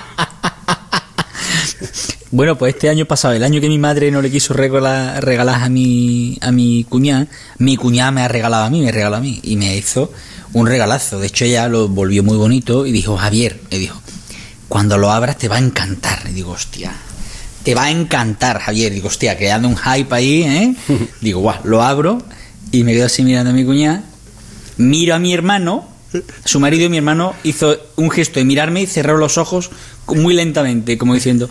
Bueno, 2.35 2.57
pues 2.57 2.73
este 2.73 2.89
año 2.89 3.05
pasado, 3.05 3.35
el 3.35 3.43
año 3.43 3.61
que 3.61 3.67
mi 3.67 3.77
madre 3.77 4.09
no 4.09 4.19
le 4.19 4.31
quiso 4.31 4.55
regalar, 4.55 5.23
regalar 5.23 5.61
a 5.61 5.69
mi, 5.69 6.35
a 6.41 6.51
mi 6.51 6.83
cuñada, 6.83 7.27
mi 7.59 7.77
cuñada 7.77 8.09
me 8.09 8.21
ha 8.23 8.27
regalado 8.27 8.63
a 8.63 8.71
mí, 8.71 8.81
me 8.81 8.91
regaló 8.91 9.17
a 9.17 9.19
mí 9.19 9.39
y 9.43 9.55
me 9.55 9.77
hizo 9.77 10.11
un 10.53 10.67
regalazo. 10.67 11.19
De 11.19 11.27
hecho, 11.27 11.45
ella 11.45 11.67
lo 11.67 11.87
volvió 11.87 12.23
muy 12.23 12.37
bonito 12.37 12.85
y 12.85 12.91
dijo, 12.91 13.17
Javier, 13.17 13.59
le 13.69 13.79
dijo, 13.79 14.01
cuando 14.69 14.97
lo 14.97 15.11
abras 15.11 15.37
te 15.37 15.47
va 15.47 15.57
a 15.57 15.59
encantar. 15.59 16.23
Y 16.29 16.33
digo, 16.33 16.51
hostia, 16.51 16.93
te 17.63 17.75
va 17.75 17.85
a 17.85 17.91
encantar, 17.91 18.59
Javier. 18.59 18.93
Digo, 18.93 19.07
hostia, 19.07 19.37
creando 19.37 19.67
un 19.67 19.77
hype 19.77 20.13
ahí, 20.15 20.43
¿eh? 20.43 20.75
Digo, 21.21 21.41
guau, 21.41 21.59
lo 21.63 21.83
abro 21.83 22.21
y 22.71 22.83
me 22.83 22.93
quedo 22.93 23.05
así 23.05 23.23
mirando 23.23 23.51
a 23.51 23.53
mi 23.53 23.65
cuñada. 23.65 24.03
Miro 24.77 25.15
a 25.15 25.19
mi 25.19 25.33
hermano, 25.33 25.87
su 26.45 26.59
marido 26.59 26.85
y 26.85 26.89
mi 26.89 26.97
hermano 26.97 27.33
hizo 27.43 27.77
un 27.95 28.09
gesto 28.09 28.39
de 28.39 28.45
mirarme 28.45 28.81
y 28.81 28.87
cerró 28.87 29.17
los 29.17 29.37
ojos 29.37 29.69
muy 30.07 30.33
lentamente, 30.33 30.97
como 30.97 31.13
diciendo, 31.13 31.49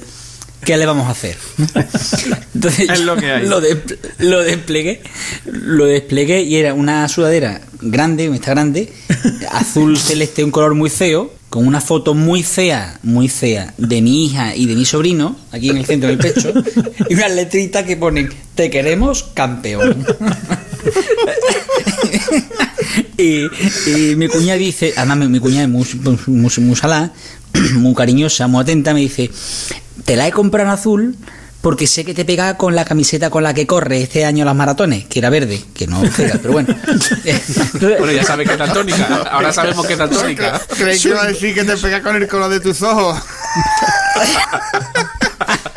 ¿qué 0.64 0.76
le 0.76 0.86
vamos 0.86 1.06
a 1.08 1.10
hacer? 1.10 1.36
Entonces 2.54 2.88
Es 2.90 3.00
lo 3.00 3.16
que 3.16 3.30
hay. 3.30 3.46
Lo, 3.46 3.60
des- 3.60 3.76
lo 4.18 4.42
desplegué, 4.42 5.02
lo 5.44 5.86
desplegué 5.86 6.42
y 6.42 6.56
era 6.56 6.74
una 6.74 7.08
sudadera 7.08 7.60
grande, 7.80 8.26
está 8.34 8.52
grande, 8.52 8.92
azul 9.52 9.98
celeste, 9.98 10.44
un 10.44 10.50
color 10.50 10.74
muy 10.74 10.90
feo, 10.90 11.32
con 11.48 11.66
una 11.66 11.80
foto 11.80 12.14
muy 12.14 12.42
fea, 12.42 12.98
muy 13.02 13.28
fea, 13.28 13.74
de 13.76 14.00
mi 14.00 14.24
hija 14.26 14.54
y 14.56 14.66
de 14.66 14.74
mi 14.74 14.84
sobrino, 14.84 15.36
aquí 15.50 15.68
en 15.70 15.76
el 15.78 15.84
centro 15.84 16.08
del 16.08 16.18
pecho, 16.18 16.52
y 17.10 17.14
unas 17.14 17.32
letritas 17.32 17.84
que 17.84 17.96
ponen, 17.96 18.30
te 18.54 18.70
queremos 18.70 19.22
campeón. 19.34 20.06
Y, 23.16 23.46
y 23.90 24.16
mi 24.16 24.28
cuñada 24.28 24.58
dice, 24.58 24.94
además 24.96 25.18
mi, 25.18 25.28
mi 25.28 25.40
cuñada 25.40 25.64
es 25.64 25.68
muy, 25.68 25.86
muy, 26.26 26.50
muy 26.58 26.76
salá, 26.76 27.12
muy 27.74 27.94
cariñosa, 27.94 28.46
muy 28.46 28.62
atenta, 28.62 28.94
me 28.94 29.00
dice, 29.00 29.30
te 30.04 30.16
la 30.16 30.26
he 30.26 30.32
comprado 30.32 30.68
en 30.68 30.74
azul 30.74 31.16
porque 31.62 31.86
sé 31.86 32.04
que 32.04 32.12
te 32.12 32.24
pega 32.24 32.56
con 32.56 32.74
la 32.74 32.84
camiseta 32.84 33.30
con 33.30 33.44
la 33.44 33.54
que 33.54 33.68
corre 33.68 34.02
este 34.02 34.24
año 34.24 34.44
las 34.44 34.56
maratones, 34.56 35.06
que 35.06 35.20
era 35.20 35.30
verde, 35.30 35.62
que 35.72 35.86
no 35.86 36.02
pega, 36.16 36.38
pero 36.42 36.54
bueno. 36.54 36.74
Bueno, 37.80 38.12
ya 38.12 38.24
sabes 38.24 38.48
que 38.48 38.54
es 38.54 38.58
daltónica. 38.58 39.04
Ahora 39.30 39.52
sabemos 39.52 39.86
que 39.86 39.92
es 39.92 39.98
daltónica. 39.98 40.60
Creí 40.76 40.98
que 40.98 41.08
iba 41.08 41.22
a 41.22 41.26
decir 41.26 41.54
que 41.54 41.64
te 41.64 41.76
pega 41.76 42.02
con 42.02 42.16
el 42.16 42.26
color 42.26 42.50
de 42.50 42.60
tus 42.60 42.82
ojos. 42.82 43.18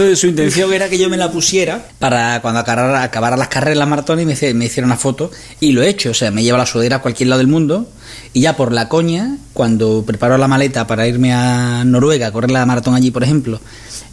Entonces 0.00 0.18
su 0.18 0.28
intención 0.28 0.72
era 0.72 0.88
que 0.88 0.96
yo 0.96 1.10
me 1.10 1.18
la 1.18 1.30
pusiera 1.30 1.86
para 1.98 2.40
cuando 2.40 2.60
acabara, 2.60 3.02
acabara 3.02 3.36
las 3.36 3.48
carreras 3.48 3.76
las 3.76 3.86
maratones 3.86 4.24
me, 4.24 4.54
me 4.54 4.64
hiciera 4.64 4.86
una 4.86 4.96
foto 4.96 5.30
y 5.60 5.72
lo 5.72 5.82
he 5.82 5.90
hecho, 5.90 6.12
o 6.12 6.14
sea, 6.14 6.30
me 6.30 6.42
lleva 6.42 6.56
la 6.56 6.64
sudadera 6.64 6.96
a 6.96 7.02
cualquier 7.02 7.28
lado 7.28 7.40
del 7.40 7.48
mundo 7.48 7.86
y 8.32 8.40
ya 8.40 8.56
por 8.56 8.72
la 8.72 8.88
coña, 8.88 9.36
cuando 9.52 10.02
preparo 10.06 10.38
la 10.38 10.48
maleta 10.48 10.86
para 10.86 11.06
irme 11.06 11.34
a 11.34 11.84
Noruega 11.84 12.28
a 12.28 12.32
correr 12.32 12.50
la 12.50 12.64
maratón 12.64 12.94
allí, 12.94 13.10
por 13.10 13.24
ejemplo, 13.24 13.60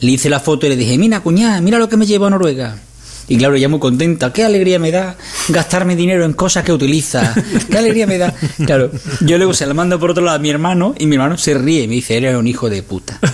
le 0.01 0.11
hice 0.11 0.29
la 0.29 0.41
foto 0.41 0.65
y 0.65 0.69
le 0.69 0.75
dije, 0.75 0.97
mira 0.97 1.21
cuñada, 1.21 1.61
mira 1.61 1.79
lo 1.79 1.87
que 1.87 1.95
me 1.95 2.05
llevo 2.05 2.25
a 2.25 2.31
Noruega. 2.31 2.75
Y 3.29 3.37
claro, 3.37 3.55
ella 3.55 3.67
muy 3.67 3.79
contenta, 3.79 4.31
qué 4.31 4.43
alegría 4.43 4.79
me 4.79 4.91
da 4.91 5.17
gastarme 5.49 5.95
dinero 5.95 6.23
en 6.23 6.33
cosas 6.33 6.63
que 6.63 6.71
utiliza, 6.71 7.35
qué 7.69 7.77
alegría 7.77 8.07
me 8.07 8.17
da. 8.17 8.33
Claro, 8.65 8.89
yo 9.21 9.37
luego 9.37 9.53
se 9.53 9.65
la 9.65 9.73
mando 9.73 9.99
por 9.99 10.11
otro 10.11 10.23
lado 10.23 10.37
a 10.37 10.39
mi 10.39 10.49
hermano 10.49 10.95
y 10.97 11.07
mi 11.07 11.15
hermano 11.15 11.37
se 11.37 11.53
ríe 11.53 11.83
y 11.83 11.87
me 11.87 11.95
dice, 11.95 12.15
eres 12.15 12.35
un 12.35 12.47
hijo 12.47 12.69
de 12.69 12.83
puta. 12.83 13.19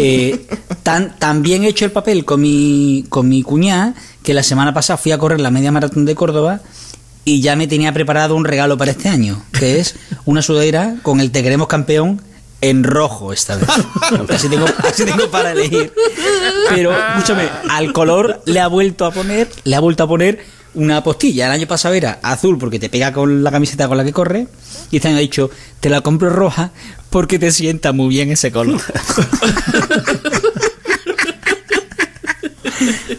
Eh, 0.00 0.46
tan, 0.84 1.18
también 1.18 1.64
he 1.64 1.68
hecho 1.68 1.84
el 1.84 1.90
papel 1.90 2.24
con 2.24 2.40
mi, 2.40 3.04
con 3.08 3.28
mi 3.28 3.42
cuñada, 3.42 3.94
que 4.22 4.32
la 4.32 4.44
semana 4.44 4.72
pasada 4.72 4.96
fui 4.96 5.10
a 5.10 5.18
correr 5.18 5.40
la 5.40 5.50
media 5.50 5.72
maratón 5.72 6.04
de 6.04 6.14
Córdoba 6.14 6.60
y 7.24 7.40
ya 7.40 7.56
me 7.56 7.66
tenía 7.66 7.92
preparado 7.92 8.36
un 8.36 8.44
regalo 8.44 8.78
para 8.78 8.92
este 8.92 9.08
año, 9.08 9.42
que 9.52 9.80
es 9.80 9.96
una 10.24 10.40
sudadera 10.40 10.96
con 11.02 11.20
el 11.20 11.32
Te 11.32 11.42
queremos 11.42 11.66
campeón 11.66 12.22
en 12.60 12.82
rojo 12.84 13.32
esta 13.32 13.56
vez. 13.56 13.68
Así 14.28 14.48
tengo, 14.48 14.66
así 14.84 15.04
tengo 15.04 15.30
para 15.30 15.52
elegir. 15.52 15.92
Pero, 16.70 16.92
escúchame, 16.92 17.48
al 17.70 17.92
color 17.92 18.42
le 18.46 18.60
ha 18.60 18.66
vuelto 18.68 19.04
a 19.06 19.10
poner, 19.12 19.48
le 19.64 19.76
ha 19.76 19.80
vuelto 19.80 20.02
a 20.04 20.08
poner 20.08 20.44
una 20.74 21.02
postilla. 21.04 21.46
El 21.46 21.52
año 21.52 21.66
pasado 21.66 21.94
era 21.94 22.18
azul 22.22 22.58
porque 22.58 22.78
te 22.78 22.88
pega 22.88 23.12
con 23.12 23.42
la 23.44 23.50
camiseta 23.50 23.86
con 23.88 23.96
la 23.96 24.04
que 24.04 24.12
corre. 24.12 24.46
Y 24.90 24.96
este 24.96 25.08
año 25.08 25.16
ha 25.18 25.20
dicho, 25.20 25.50
te 25.80 25.88
la 25.88 26.00
compro 26.00 26.30
roja 26.30 26.72
porque 27.10 27.38
te 27.38 27.50
sienta 27.52 27.92
muy 27.92 28.08
bien 28.08 28.30
ese 28.30 28.50
color. 28.52 28.80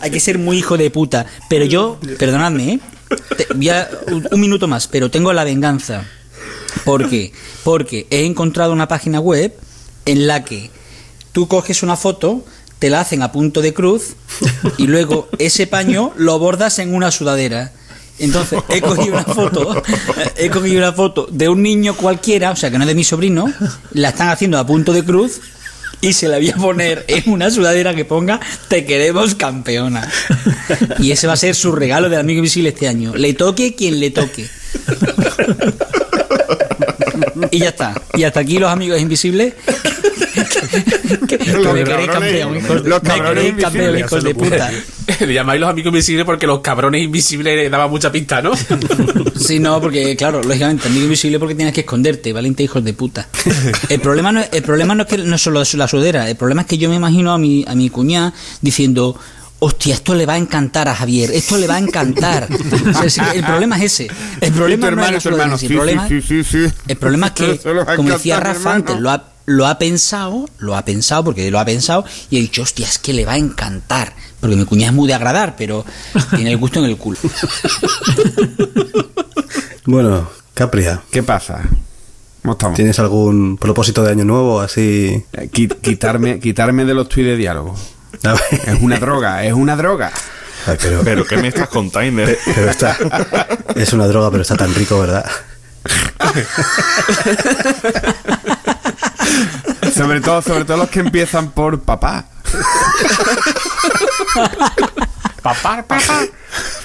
Hay 0.02 0.12
que 0.12 0.20
ser 0.20 0.38
muy 0.38 0.58
hijo 0.58 0.78
de 0.78 0.90
puta. 0.92 1.26
Pero 1.50 1.66
yo, 1.66 2.00
perdonadme, 2.18 2.74
¿eh? 2.74 2.80
Te- 3.38 3.48
voy 3.54 3.70
a- 3.70 3.90
un, 4.08 4.28
un 4.32 4.40
minuto 4.40 4.68
más, 4.68 4.88
pero 4.88 5.10
tengo 5.12 5.34
la 5.34 5.44
venganza. 5.44 6.06
¿Por 6.84 7.10
qué? 7.10 7.32
Porque 7.64 8.08
he 8.10 8.26
encontrado 8.26 8.74
una 8.74 8.88
página 8.88 9.20
web 9.20 9.54
en 10.06 10.28
la 10.28 10.44
que 10.44 10.70
tú 11.32 11.48
coges 11.48 11.84
una 11.84 11.96
foto, 11.96 12.44
te 12.80 12.90
la 12.90 13.02
hacen 13.02 13.22
a 13.22 13.32
punto 13.32 13.62
de 13.62 13.74
cruz 13.74 14.16
y 14.78 14.88
luego 14.88 15.28
ese 15.38 15.68
paño 15.68 16.14
lo 16.18 16.40
bordas 16.40 16.80
en 16.80 16.94
una 16.94 17.12
sudadera. 17.12 17.72
Entonces 18.18 18.60
he 18.70 18.82
cogido 18.82 19.14
una 19.14 19.24
foto, 19.24 19.82
he 20.36 20.50
cogido 20.50 20.80
una 20.80 20.94
foto 20.94 21.28
de 21.32 21.48
un 21.48 21.62
niño 21.62 21.96
cualquiera, 21.96 22.52
o 22.52 22.56
sea 22.56 22.70
que 22.70 22.78
no 22.78 22.84
es 22.84 22.88
de 22.90 22.96
mi 22.96 23.04
sobrino, 23.04 23.52
la 23.92 24.10
están 24.10 24.30
haciendo 24.30 24.58
a 24.58 24.66
punto 24.66 24.92
de 24.92 25.06
cruz 25.06 25.40
y 26.02 26.14
se 26.14 26.28
la 26.28 26.38
voy 26.38 26.50
a 26.50 26.56
poner 26.56 27.06
en 27.08 27.32
una 27.32 27.52
sudadera 27.52 27.94
que 27.94 28.06
ponga 28.06 28.40
Te 28.68 28.86
queremos 28.86 29.36
campeona. 29.36 30.10
Y 31.00 31.12
ese 31.12 31.28
va 31.28 31.34
a 31.34 31.38
ser 31.38 31.56
su 31.56 31.72
regalo 31.72 32.10
del 32.10 32.20
amigo 32.20 32.40
invisible 32.40 32.70
este 32.70 32.88
año. 32.88 33.16
Le 33.16 33.34
toque 33.34 33.76
quien 33.76 34.00
le 34.00 34.12
toque. 34.12 34.50
Y 37.52 37.60
ya 37.60 37.70
está. 37.70 38.02
Y 38.16 38.24
hasta 38.24 38.40
aquí 38.42 38.58
los 38.60 38.70
amigos 38.72 39.00
invisibles. 39.00 39.54
que, 41.28 41.38
que 41.38 41.52
Los 41.54 41.74
me 41.74 41.84
queréis 41.84 42.08
cabrones- 42.10 42.12
campeón, 42.12 42.58
hijos 42.58 42.84
de, 42.84 42.90
los 42.90 43.04
me 43.04 43.10
cabrones 43.10 43.54
campeón, 43.56 44.00
hijos 44.00 44.24
de 44.24 44.36
puta. 44.36 44.72
Le 45.20 45.34
llamáis 45.34 45.60
los 45.60 45.70
amigos 45.70 45.90
invisibles 45.90 46.26
porque 46.26 46.48
los 46.48 46.60
cabrones 46.60 47.04
invisibles 47.04 47.56
le 47.56 47.70
daban 47.70 47.90
mucha 47.90 48.12
pista, 48.12 48.42
¿no? 48.42 48.52
Sí, 49.40 49.58
no, 49.60 49.80
porque 49.82 50.16
claro, 50.18 50.44
lógicamente, 50.44 50.88
amigo 50.90 51.06
invisible 51.06 51.40
porque 51.40 51.56
tienes 51.56 51.74
que 51.74 51.80
esconderte, 51.82 52.34
valiente 52.34 52.62
hijos 52.64 52.84
de 52.84 52.94
puta. 52.94 53.28
El 53.90 54.00
problema 54.02 54.32
no, 54.32 54.42
es- 54.42 54.50
el 54.52 54.62
problema 54.64 54.94
no 54.96 55.04
es 55.04 55.10
que 55.10 55.18
no 55.18 55.36
es 55.36 55.42
solo 55.42 55.64
la 55.74 55.88
sudadera, 55.88 56.30
el 56.30 56.36
problema 56.36 56.62
es 56.62 56.68
que 56.68 56.78
yo 56.78 56.90
me 56.90 56.96
imagino 56.96 57.32
a 57.32 57.38
mi, 57.38 57.64
a 57.68 57.74
mi 57.74 57.90
cuñada 57.90 58.34
diciendo, 58.62 59.18
hostia, 59.60 59.94
esto 59.96 60.16
le 60.16 60.26
va 60.26 60.34
a 60.34 60.38
encantar 60.38 60.88
a 60.88 60.96
Javier, 60.96 61.32
esto 61.32 61.58
le 61.58 61.68
va 61.68 61.76
a 61.76 61.80
encantar. 61.80 62.48
O 63.06 63.10
sea, 63.10 63.32
el 63.34 63.44
problema 63.44 63.78
es 63.78 63.84
ese. 63.94 64.08
El 64.42 64.54
problema 64.54 64.92
no 64.92 65.06
es 65.06 65.26
la 65.26 65.32
hermano, 65.32 65.58
sí, 65.58 65.68
sí, 65.68 65.74
el 65.74 65.78
problema, 65.80 66.08
sí, 66.08 66.22
sí, 66.22 66.44
sí, 66.44 66.68
sí. 66.68 66.74
el 66.88 66.98
problema 66.98 67.28
es 67.28 67.34
que, 67.34 67.60
como 67.96 68.10
decía 68.10 68.40
Rafa 68.40 68.74
antes, 68.76 69.00
lo 69.00 69.10
ha, 69.12 69.24
lo 69.46 69.68
ha 69.68 69.78
pensado, 69.78 70.48
lo 70.60 70.76
ha 70.76 70.86
pensado, 70.86 71.24
porque 71.24 71.50
lo 71.52 71.60
ha 71.60 71.66
pensado, 71.66 72.06
y 72.30 72.38
ha 72.38 72.40
dicho, 72.42 72.62
hostia, 72.62 72.88
es 72.88 73.00
que 73.00 73.14
le 73.14 73.26
va 73.26 73.34
a 73.34 73.38
encantar. 73.38 74.14
Porque 74.40 74.56
mi 74.56 74.64
cuñada 74.66 74.92
es 74.92 74.96
muy 74.96 75.08
de 75.08 75.14
agradar, 75.16 75.56
pero 75.58 75.86
tiene 76.36 76.52
el 76.52 76.58
gusto 76.58 76.80
en 76.80 76.86
el 76.86 76.98
culo. 76.98 77.18
Bueno, 79.86 80.30
Capria, 80.54 81.02
¿Qué 81.12 81.24
pasa? 81.24 81.62
¿Cómo 82.44 82.54
estamos? 82.54 82.76
¿tienes 82.76 83.00
algún 83.00 83.58
propósito 83.58 84.04
de 84.04 84.12
año 84.12 84.24
nuevo 84.24 84.62
así? 84.62 85.24
Eh, 85.34 85.50
qui- 85.52 85.76
quitarme, 85.82 86.40
quitarme 86.40 86.86
de 86.86 86.94
los 86.94 87.10
tweets 87.10 87.30
de 87.32 87.38
diálogo. 87.38 87.76
Es 88.24 88.82
una 88.82 88.98
droga, 88.98 89.44
es 89.44 89.54
una 89.54 89.76
droga. 89.76 90.12
Ay, 90.68 90.78
pero, 90.82 91.02
Pero 91.04 91.26
¿qué 91.26 91.38
me 91.38 91.48
estás 91.48 91.70
contando? 91.70 92.24
pero 92.46 92.70
está. 92.70 92.98
Es 93.76 93.94
una 93.94 94.08
droga, 94.08 94.30
pero 94.30 94.42
está 94.42 94.58
tan 94.58 94.74
rico, 94.76 95.00
¿verdad? 95.00 95.26
Sobre 99.96 100.22
todo, 100.22 100.42
sobre 100.42 100.66
todo 100.66 100.78
los 100.78 100.90
que 100.90 101.00
empiezan 101.00 101.52
por 101.52 101.80
papá. 101.82 102.26
Papá, 105.42 105.84
papá. 105.88 106.26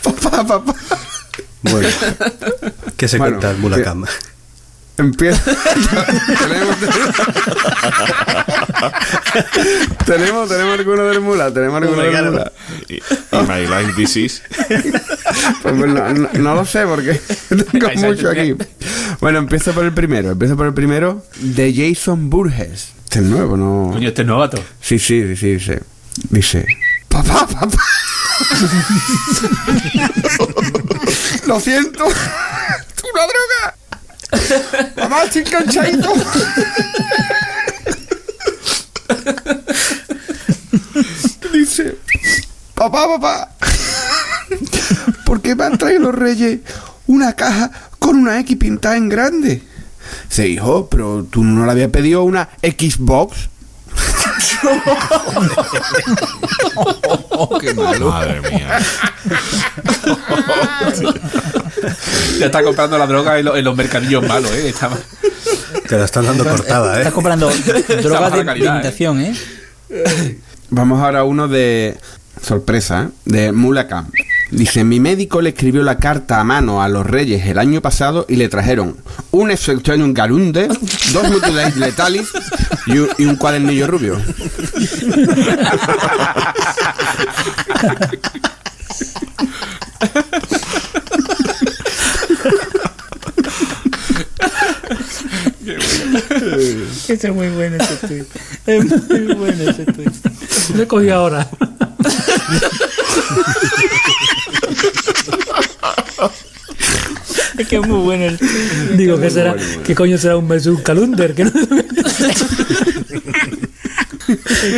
Papá, 0.02 0.44
papá. 0.46 0.74
Bueno, 1.62 1.88
¿qué 2.96 3.08
se 3.08 3.18
Bueno, 3.18 3.38
cuenta 3.38 3.50
el 3.50 3.58
Mulacam? 3.58 4.04
Empieza. 4.96 5.42
tenemos, 6.40 6.76
tenemos, 10.06 10.48
tenemos 10.48 10.78
alguno 10.78 11.04
del 11.04 11.20
mula, 11.20 11.52
tenemos 11.52 11.82
alguno 11.82 12.02
del 12.02 12.24
mula. 12.30 12.52
Y, 12.88 12.94
y 12.94 13.00
My 13.48 13.66
Life 13.66 13.92
Disease. 13.96 14.42
Pues 15.62 15.74
no, 15.74 15.86
no- 15.86 16.28
no 16.32 16.54
lo 16.54 16.64
sé 16.64 16.86
porque 16.86 17.14
tengo 17.72 17.90
mucho 17.96 18.30
aquí. 18.30 18.54
Bueno, 19.20 19.38
empiezo 19.40 19.72
por 19.72 19.84
el 19.84 19.92
primero. 19.92 20.30
Empiezo 20.30 20.56
por 20.56 20.66
el 20.66 20.74
primero 20.74 21.24
de 21.40 21.74
Jason 21.74 22.30
Burgess. 22.30 22.92
Este 23.04 23.18
es 23.18 23.24
nuevo, 23.24 23.56
¿no? 23.56 23.90
Coño, 23.92 24.08
este 24.08 24.22
es 24.22 24.28
novato. 24.28 24.62
Sí, 24.80 24.98
sí, 24.98 25.22
sí, 25.28 25.36
sí, 25.36 25.52
dice. 25.54 25.82
Dice. 26.30 26.66
Papá, 27.08 27.46
papá. 27.46 27.78
Lo 31.46 31.60
siento. 31.60 32.04
Es 32.96 33.02
una 33.12 33.22
droga. 33.22 33.63
Mamá, 34.96 35.24
estoy 35.24 35.42
enganchadito. 35.42 36.12
Dice. 41.52 41.98
Papá, 42.74 43.06
papá. 43.06 43.50
¿Por 45.24 45.40
qué 45.40 45.54
me 45.54 45.64
han 45.64 45.78
traído 45.78 46.00
los 46.00 46.14
reyes 46.14 46.60
una 47.06 47.34
caja 47.34 47.70
con 47.98 48.16
una 48.16 48.38
X 48.40 48.56
pintada 48.56 48.96
en 48.96 49.08
grande? 49.08 49.62
Se 50.28 50.48
hijo, 50.48 50.88
pero 50.88 51.24
tú 51.24 51.44
no 51.44 51.64
le 51.64 51.72
habías 51.72 51.90
pedido 51.90 52.22
una 52.24 52.48
Xbox. 52.62 53.48
qué 57.60 57.74
malo. 57.74 58.08
Madre 58.10 58.40
mía. 58.50 58.78
Ya 62.38 62.46
está 62.46 62.62
comprando 62.62 62.98
la 62.98 63.06
droga 63.06 63.38
en, 63.38 63.44
lo- 63.44 63.56
en 63.56 63.64
los 63.64 63.76
mercadillos 63.76 64.26
malos, 64.26 64.50
¿eh? 64.52 64.68
Está. 64.68 64.90
Te 65.88 65.96
la 65.98 66.04
están 66.04 66.24
dando 66.24 66.44
cortada, 66.44 66.96
Estás 66.98 67.12
¿eh? 67.12 67.14
comprando 67.14 67.50
drogas 68.02 68.32
de 68.32 68.44
calidad, 68.44 68.74
imitación, 68.74 69.20
¿eh? 69.20 69.34
Vamos 70.70 71.00
ahora 71.02 71.20
a 71.20 71.24
uno 71.24 71.48
de 71.48 71.96
sorpresa, 72.42 73.04
¿eh? 73.04 73.08
de 73.24 73.52
Mulacam. 73.52 74.10
Dice, 74.54 74.84
mi 74.84 75.00
médico 75.00 75.40
le 75.40 75.48
escribió 75.50 75.82
la 75.82 75.98
carta 75.98 76.38
a 76.38 76.44
mano 76.44 76.80
a 76.80 76.88
los 76.88 77.04
reyes 77.04 77.44
el 77.46 77.58
año 77.58 77.82
pasado 77.82 78.24
y 78.28 78.36
le 78.36 78.48
trajeron 78.48 78.96
un 79.32 79.50
un 80.00 80.14
garunde, 80.14 80.68
dos 81.12 81.28
mutilates 81.28 81.76
letalis 81.76 82.28
y 82.86 82.98
un, 82.98 83.08
y 83.18 83.24
un 83.24 83.34
cuadernillo 83.34 83.88
rubio. 83.88 84.16
Es 97.08 97.34
muy 97.34 97.48
bueno 97.48 97.76
ese 97.76 98.06
tweet. 98.06 98.26
Es 98.66 98.84
muy 99.10 99.34
bueno 99.34 99.70
ese 99.70 99.84
tweet. 99.84 100.12
Lo 100.76 100.82
he 100.84 100.86
cogido 100.86 101.14
ahora. 101.16 101.48
Es 107.58 107.68
que 107.68 107.76
es 107.76 107.86
muy 107.86 108.00
bueno 108.00 108.24
el. 108.24 108.38
Digo, 108.96 109.20
¿qué 109.20 109.30
será? 109.30 109.54
¿Qué 109.84 109.94
coño 109.94 110.18
será 110.18 110.36
un 110.36 110.48
mes 110.48 110.66
un 110.66 110.76
calunder? 110.82 111.34
Que 111.34 111.44
no... 111.44 111.52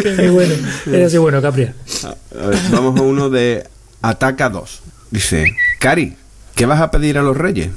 Qué 0.03 0.31
bueno. 0.33 0.55
Era 0.87 1.07
así 1.07 1.17
bueno, 1.19 1.41
Capria. 1.41 1.75
A 2.05 2.47
ver, 2.47 2.59
vamos 2.71 2.99
a 3.01 3.03
uno 3.03 3.31
de 3.31 3.67
Ataca 4.03 4.51
2. 4.51 4.83
Dice, 5.11 5.57
Cari, 5.79 6.17
¿qué 6.55 6.67
vas 6.67 6.81
a 6.81 6.91
pedir 6.91 7.19
a 7.19 7.23
los 7.23 7.37
reyes? 7.37 7.71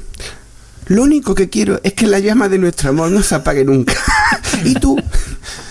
Lo 0.88 1.04
único 1.04 1.36
que 1.36 1.50
quiero 1.50 1.80
es 1.84 1.94
que 1.94 2.08
la 2.08 2.20
llama 2.20 2.50
de 2.50 2.58
nuestro 2.58 2.90
amor 2.90 3.12
no 3.12 3.22
se 3.24 3.36
apague 3.36 3.64
nunca. 3.64 3.94
¿Y 4.66 4.74
tú? 4.74 4.98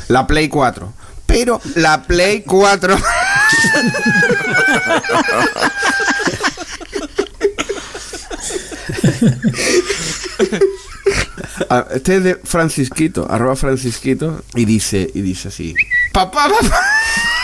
La 0.09 0.27
Play 0.27 0.49
4. 0.49 0.93
Pero 1.27 1.61
la 1.75 2.03
Play 2.05 2.43
4. 2.47 2.97
Ah, 11.71 11.87
Este 11.91 12.17
es 12.17 12.25
de 12.25 12.35
Francisquito, 12.37 13.31
arroba 13.31 13.57
Francisquito, 13.57 14.43
y 14.55 14.65
dice, 14.65 15.11
y 15.15 15.21
dice 15.21 15.49
así. 15.49 15.75
Papá, 16.13 16.49
papá. 16.49 16.81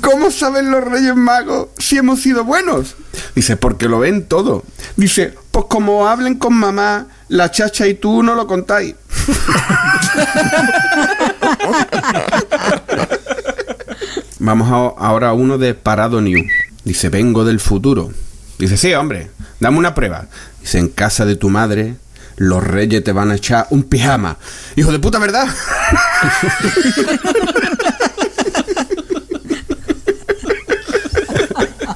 ¿Cómo 0.00 0.30
saben 0.30 0.70
los 0.70 0.84
Reyes 0.84 1.16
Magos 1.16 1.68
si 1.78 1.98
hemos 1.98 2.20
sido 2.22 2.44
buenos? 2.44 2.94
Dice, 3.34 3.56
porque 3.56 3.88
lo 3.88 3.98
ven 3.98 4.26
todo. 4.26 4.62
Dice, 4.96 5.34
pues 5.50 5.66
como 5.68 6.08
hablen 6.08 6.36
con 6.36 6.54
mamá, 6.54 7.08
la 7.28 7.50
chacha 7.50 7.86
y 7.86 7.94
tú 7.94 8.22
no 8.22 8.34
lo 8.34 8.46
contáis. 8.46 8.94
Vamos 14.38 14.68
a- 14.70 14.94
ahora 15.06 15.30
a 15.30 15.32
uno 15.32 15.58
de 15.58 15.74
Parado 15.74 16.20
New. 16.20 16.44
Dice, 16.84 17.08
vengo 17.08 17.44
del 17.44 17.58
futuro. 17.60 18.12
Dice, 18.58 18.76
sí, 18.76 18.92
hombre, 18.94 19.30
dame 19.60 19.78
una 19.78 19.94
prueba. 19.94 20.26
Dice, 20.60 20.78
en 20.78 20.88
casa 20.88 21.24
de 21.24 21.36
tu 21.36 21.48
madre, 21.50 21.96
los 22.36 22.62
reyes 22.64 23.02
te 23.04 23.12
van 23.12 23.30
a 23.30 23.36
echar 23.36 23.66
un 23.70 23.82
pijama. 23.82 24.36
Hijo 24.76 24.92
de 24.92 24.98
puta, 24.98 25.18
¿verdad? 25.18 25.48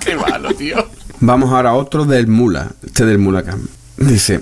Qué 0.01 0.17
malo, 0.17 0.53
tío. 0.55 0.77
Vamos 1.21 1.51
ahora 1.53 1.71
a 1.71 1.75
otro 1.75 2.05
del 2.05 2.27
Mula, 2.27 2.73
este 2.85 3.05
del 3.07 3.19
Mula 3.19 3.43
Cam. 3.45 3.67
Dice, 3.97 4.41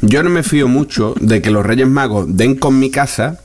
yo 0.00 0.22
no 0.22 0.30
me 0.30 0.42
fío 0.42 0.68
mucho 0.68 1.14
de 1.20 1.42
que 1.42 1.50
los 1.50 1.64
Reyes 1.64 1.88
Magos 1.88 2.26
den 2.28 2.56
con 2.56 2.78
mi 2.78 2.90
casa 2.90 3.40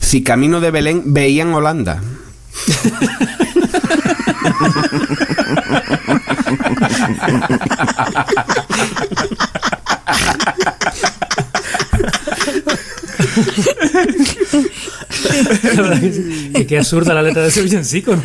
si 0.00 0.22
camino 0.22 0.60
de 0.60 0.70
Belén 0.70 1.12
veían 1.12 1.52
Holanda. 1.52 2.00
La 15.76 15.82
verdad 15.82 16.00
que 16.00 16.12
sí. 16.12 16.52
Y 16.54 16.64
qué 16.64 16.78
absurda 16.78 17.14
la 17.14 17.22
letra 17.22 17.42
de 17.42 17.48
ese 17.48 17.62
villancico, 17.62 18.16
¿no? 18.16 18.22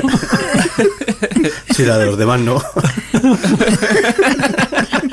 Sí, 1.75 1.83
la 1.83 1.97
de 1.97 2.05
los 2.05 2.17
demás 2.17 2.39
no. 2.39 2.61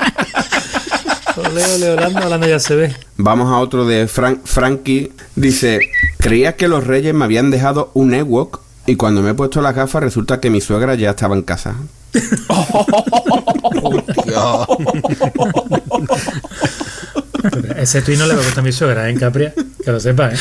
Holanda, 1.65 2.27
Holanda 2.27 2.49
ya 2.49 2.59
se 2.59 2.77
ve. 2.77 2.95
Vamos 3.17 3.53
a 3.53 3.59
otro 3.59 3.87
de 3.87 4.09
Frank, 4.09 4.41
Frankie. 4.45 5.13
Dice, 5.37 5.81
creía 6.19 6.57
que 6.57 6.69
los 6.69 6.87
Reyes 6.87 7.15
me 7.15 7.25
habían 7.25 7.51
dejado 7.51 7.91
un 7.95 8.15
Ewok 8.15 8.61
y 8.87 8.97
cuando 8.97 9.23
me 9.23 9.31
he 9.31 9.35
puesto 9.35 9.61
las 9.61 9.75
gafas 9.75 10.03
resulta 10.03 10.41
que 10.41 10.51
mi 10.51 10.61
suegra 10.61 10.95
ya 10.95 11.11
estaba 11.11 11.37
en 11.37 11.43
casa. 11.43 11.77
Ese 17.77 18.03
tweet 18.03 18.17
no 18.17 18.27
le 18.27 18.35
va 18.35 18.41
a 18.41 18.45
costar 18.45 18.61
a 18.61 18.63
mi 18.63 18.73
suegra, 18.73 19.09
¿eh, 19.09 19.13
en 19.13 19.19
Capria? 19.19 19.55
Que 19.85 19.93
lo 19.93 20.01
sepa, 20.01 20.31
¿eh? 20.31 20.37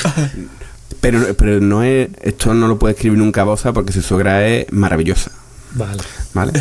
Pero, 0.99 1.33
pero 1.35 1.61
no 1.61 1.83
es, 1.83 2.09
esto 2.21 2.53
no 2.53 2.67
lo 2.67 2.77
puede 2.77 2.95
escribir 2.95 3.19
nunca 3.19 3.43
Boza 3.43 3.71
porque 3.71 3.93
su 3.93 4.01
suegra 4.01 4.45
es 4.47 4.71
maravillosa. 4.71 5.31
Vale. 5.75 6.01
¿Vale? 6.33 6.51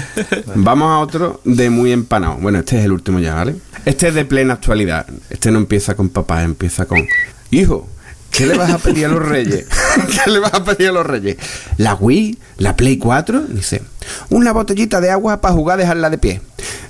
Vamos 0.54 0.90
a 0.90 0.98
otro 0.98 1.40
de 1.44 1.70
muy 1.70 1.92
empanado. 1.92 2.36
Bueno, 2.36 2.58
este 2.58 2.78
es 2.78 2.84
el 2.84 2.92
último 2.92 3.18
ya, 3.18 3.34
¿vale? 3.34 3.56
Este 3.88 4.08
es 4.08 4.14
de 4.14 4.26
plena 4.26 4.52
actualidad. 4.52 5.06
Este 5.30 5.50
no 5.50 5.58
empieza 5.58 5.94
con 5.94 6.10
papá, 6.10 6.42
empieza 6.42 6.84
con 6.84 7.08
hijo. 7.50 7.88
¿Qué 8.30 8.44
le 8.44 8.54
vas 8.54 8.70
a 8.70 8.76
pedir 8.76 9.06
a 9.06 9.08
los 9.08 9.26
reyes? 9.26 9.64
¿Qué 10.24 10.30
le 10.30 10.40
vas 10.40 10.52
a 10.52 10.62
pedir 10.62 10.90
a 10.90 10.92
los 10.92 11.06
reyes? 11.06 11.38
¿La 11.78 11.94
Wii? 11.94 12.38
¿La 12.58 12.76
Play 12.76 12.98
4? 12.98 13.44
Dice, 13.48 13.80
una 14.28 14.52
botellita 14.52 15.00
de 15.00 15.10
agua 15.10 15.40
para 15.40 15.54
jugar 15.54 15.78
dejarla 15.78 16.10
de 16.10 16.18
pie. 16.18 16.42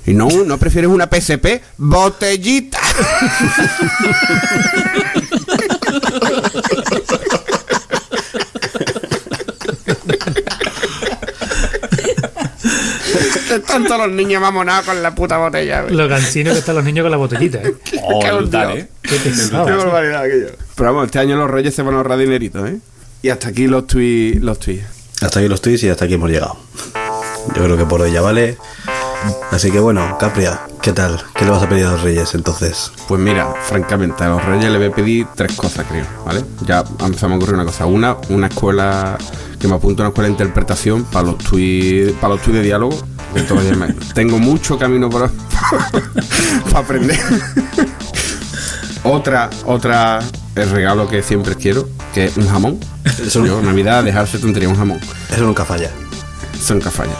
Y 0.05 0.13
no, 0.13 0.27
no 0.45 0.57
prefieres 0.57 0.91
una 0.91 1.09
PSP, 1.09 1.61
botellita. 1.77 2.79
Están 13.49 13.83
todos 13.85 14.07
los 14.07 14.11
niños 14.15 14.41
mamonados 14.41 14.85
con 14.85 15.01
la 15.01 15.13
puta 15.15 15.37
botella. 15.37 15.83
Lo 15.89 16.07
cansino 16.07 16.51
que 16.51 16.59
están 16.59 16.75
los 16.75 16.83
niños 16.83 17.03
con 17.03 17.11
la 17.11 17.17
botellita. 17.17 17.59
¿eh? 17.59 17.75
Oh, 18.03 18.19
Qué 18.19 18.31
brutal. 18.31 18.77
¿eh? 18.77 18.89
Qué 19.01 19.15
pesado. 19.17 19.65
Qué 19.65 19.71
barbaridad 19.73 20.23
aquello. 20.23 20.47
Pero 20.75 20.93
vamos, 20.93 21.05
este 21.05 21.19
año 21.19 21.35
los 21.35 21.49
reyes 21.49 21.73
se 21.75 21.81
van 21.81 21.93
a 21.95 21.97
ahorrar 21.97 22.17
dinerito, 22.17 22.65
¿eh? 22.65 22.77
Y 23.21 23.29
hasta 23.29 23.49
aquí 23.49 23.67
los 23.67 23.87
tweets. 23.87 24.41
Los 24.41 24.59
tweets. 24.59 24.85
Hasta 25.21 25.39
aquí 25.39 25.49
los 25.49 25.61
tweets 25.61 25.83
y 25.83 25.89
hasta 25.89 26.05
aquí 26.05 26.13
hemos 26.13 26.29
llegado. 26.29 26.57
Yo 27.55 27.63
creo 27.63 27.77
que 27.77 27.85
por 27.85 28.01
hoy 28.01 28.11
ya 28.11 28.21
vale. 28.21 28.57
Así 29.51 29.69
que 29.71 29.79
bueno, 29.79 30.17
Capria, 30.17 30.61
¿qué 30.81 30.93
tal? 30.93 31.21
¿Qué 31.35 31.43
le 31.43 31.51
vas 31.51 31.61
a 31.61 31.67
pedir 31.67 31.85
a 31.85 31.91
los 31.91 32.01
reyes 32.03 32.33
entonces? 32.35 32.91
Pues 33.07 33.19
mira, 33.19 33.53
francamente, 33.63 34.23
a 34.23 34.29
los 34.29 34.45
reyes 34.45 34.71
le 34.71 34.77
voy 34.77 34.87
a 34.87 34.91
pedir 34.91 35.27
tres 35.35 35.53
cosas, 35.55 35.85
creo, 35.89 36.05
¿vale? 36.25 36.45
Ya 36.65 36.83
se 37.17 37.27
me 37.27 37.35
ocurrió 37.35 37.55
una 37.55 37.65
cosa. 37.65 37.85
Una, 37.85 38.15
una 38.29 38.47
escuela, 38.47 39.17
que 39.59 39.67
me 39.67 39.75
apunte 39.75 40.01
a 40.01 40.05
una 40.05 40.09
escuela 40.09 40.27
de 40.27 40.31
interpretación 40.31 41.03
para 41.03 41.27
los 41.27 41.37
tweets, 41.39 42.13
para 42.13 42.35
los 42.35 42.41
tweets 42.41 42.59
de 42.59 42.63
diálogo. 42.63 42.97
Tengo 44.13 44.39
mucho 44.39 44.77
camino 44.77 45.09
para 45.11 45.29
aprender. 46.73 47.17
otra, 49.03 49.49
otra, 49.65 50.19
el 50.55 50.69
regalo 50.69 51.07
que 51.07 51.23
siempre 51.23 51.55
quiero, 51.55 51.87
que 52.13 52.25
es 52.25 52.37
un 52.37 52.47
jamón. 52.47 52.79
Eso- 53.25 53.45
Yo, 53.45 53.61
Navidad, 53.61 54.03
dejarse 54.03 54.37
tontería 54.39 54.69
un 54.69 54.75
jamón. 54.75 54.99
Eso 55.31 55.43
nunca 55.43 55.65
falla. 55.65 55.89
Eso 56.59 56.73
nunca 56.73 56.91
falla. 56.91 57.13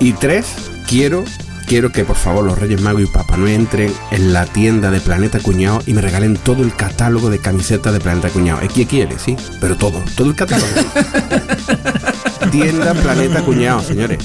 Y 0.00 0.12
tres, 0.12 0.46
quiero, 0.88 1.24
quiero 1.64 1.92
que 1.92 2.04
por 2.04 2.16
favor 2.16 2.44
los 2.44 2.58
Reyes 2.58 2.80
Magos 2.80 3.02
y 3.02 3.06
Papá 3.06 3.36
Noel 3.36 3.54
entren 3.54 3.92
en 4.10 4.32
la 4.32 4.46
tienda 4.46 4.90
de 4.90 5.00
Planeta 5.00 5.38
Cuñado 5.40 5.80
y 5.86 5.94
me 5.94 6.00
regalen 6.00 6.36
todo 6.36 6.62
el 6.62 6.74
catálogo 6.74 7.30
de 7.30 7.38
camisetas 7.38 7.92
de 7.92 8.00
Planeta 8.00 8.28
Cuñado. 8.28 8.60
Es 8.60 8.72
que 8.72 8.86
quiere, 8.86 9.18
sí, 9.18 9.36
pero 9.60 9.76
todo, 9.76 10.02
todo 10.16 10.28
el 10.28 10.36
catálogo. 10.36 10.68
tienda 12.50 12.94
Planeta 12.94 13.42
Cuñado, 13.42 13.82
señores. 13.82 14.18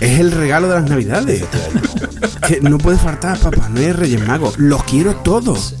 Es 0.00 0.18
el 0.18 0.32
regalo 0.32 0.68
de 0.68 0.74
las 0.74 0.88
Navidades. 0.88 1.44
Que 2.46 2.60
no 2.60 2.78
puede 2.78 2.98
faltar 2.98 3.38
Papá 3.38 3.68
Noel 3.68 3.88
y 3.88 3.92
Reyes 3.92 4.26
Magos. 4.26 4.58
Los 4.58 4.82
quiero 4.84 5.16
todos. 5.16 5.74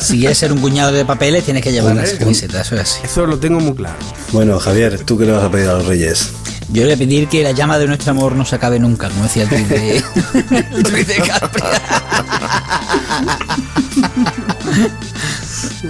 Si 0.00 0.18
quieres 0.18 0.36
ser 0.36 0.52
un 0.52 0.60
cuñado 0.60 0.92
de 0.92 1.04
papeles, 1.04 1.44
tienes 1.44 1.62
que 1.62 1.72
llevar 1.72 1.96
las 1.96 2.12
camisetas, 2.12 2.66
eso 2.66 2.74
es 2.74 2.82
así. 2.82 3.00
Eso 3.04 3.26
lo 3.26 3.38
tengo 3.38 3.60
muy 3.60 3.74
claro. 3.74 3.96
Bueno, 4.32 4.58
Javier, 4.58 5.00
¿tú 5.04 5.16
qué 5.16 5.24
le 5.24 5.32
vas 5.32 5.44
a 5.44 5.50
pedir 5.50 5.68
a 5.68 5.74
los 5.74 5.86
reyes? 5.86 6.32
Yo 6.74 6.80
le 6.82 6.86
voy 6.86 6.92
a 6.94 6.96
pedir 6.98 7.28
que 7.28 7.42
la 7.44 7.52
llama 7.52 7.78
de 7.78 7.86
nuestro 7.86 8.10
amor 8.10 8.34
no 8.34 8.44
se 8.44 8.56
acabe 8.56 8.80
nunca, 8.80 9.08
como 9.08 9.22
decía 9.22 9.44
el 9.44 9.48
tuit 9.48 9.68
de, 9.68 9.96
el 10.72 10.82
tuit 10.82 11.06
de. 11.06 11.22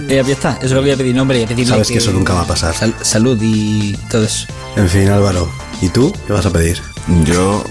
Eh, 0.09 0.23
ya 0.25 0.33
está, 0.33 0.59
eso 0.61 0.75
lo 0.75 0.81
voy 0.81 0.91
a 0.91 0.97
pedir 0.97 1.15
nombre 1.15 1.39
y 1.39 1.43
a 1.43 1.47
pedirle 1.47 1.71
Sabes 1.73 1.87
que 1.87 1.97
eso 1.97 2.11
nunca 2.11 2.33
va 2.33 2.41
a 2.41 2.47
pasar. 2.47 2.73
sal- 2.75 2.93
salud 3.01 3.37
y 3.41 3.93
todo 4.11 4.23
eso. 4.25 4.45
En 4.75 4.87
fin, 4.87 5.09
Álvaro, 5.09 5.49
¿y 5.81 5.89
tú 5.89 6.13
qué 6.27 6.33
vas 6.33 6.45
a 6.45 6.51
pedir? 6.51 6.79
Yo. 7.25 7.63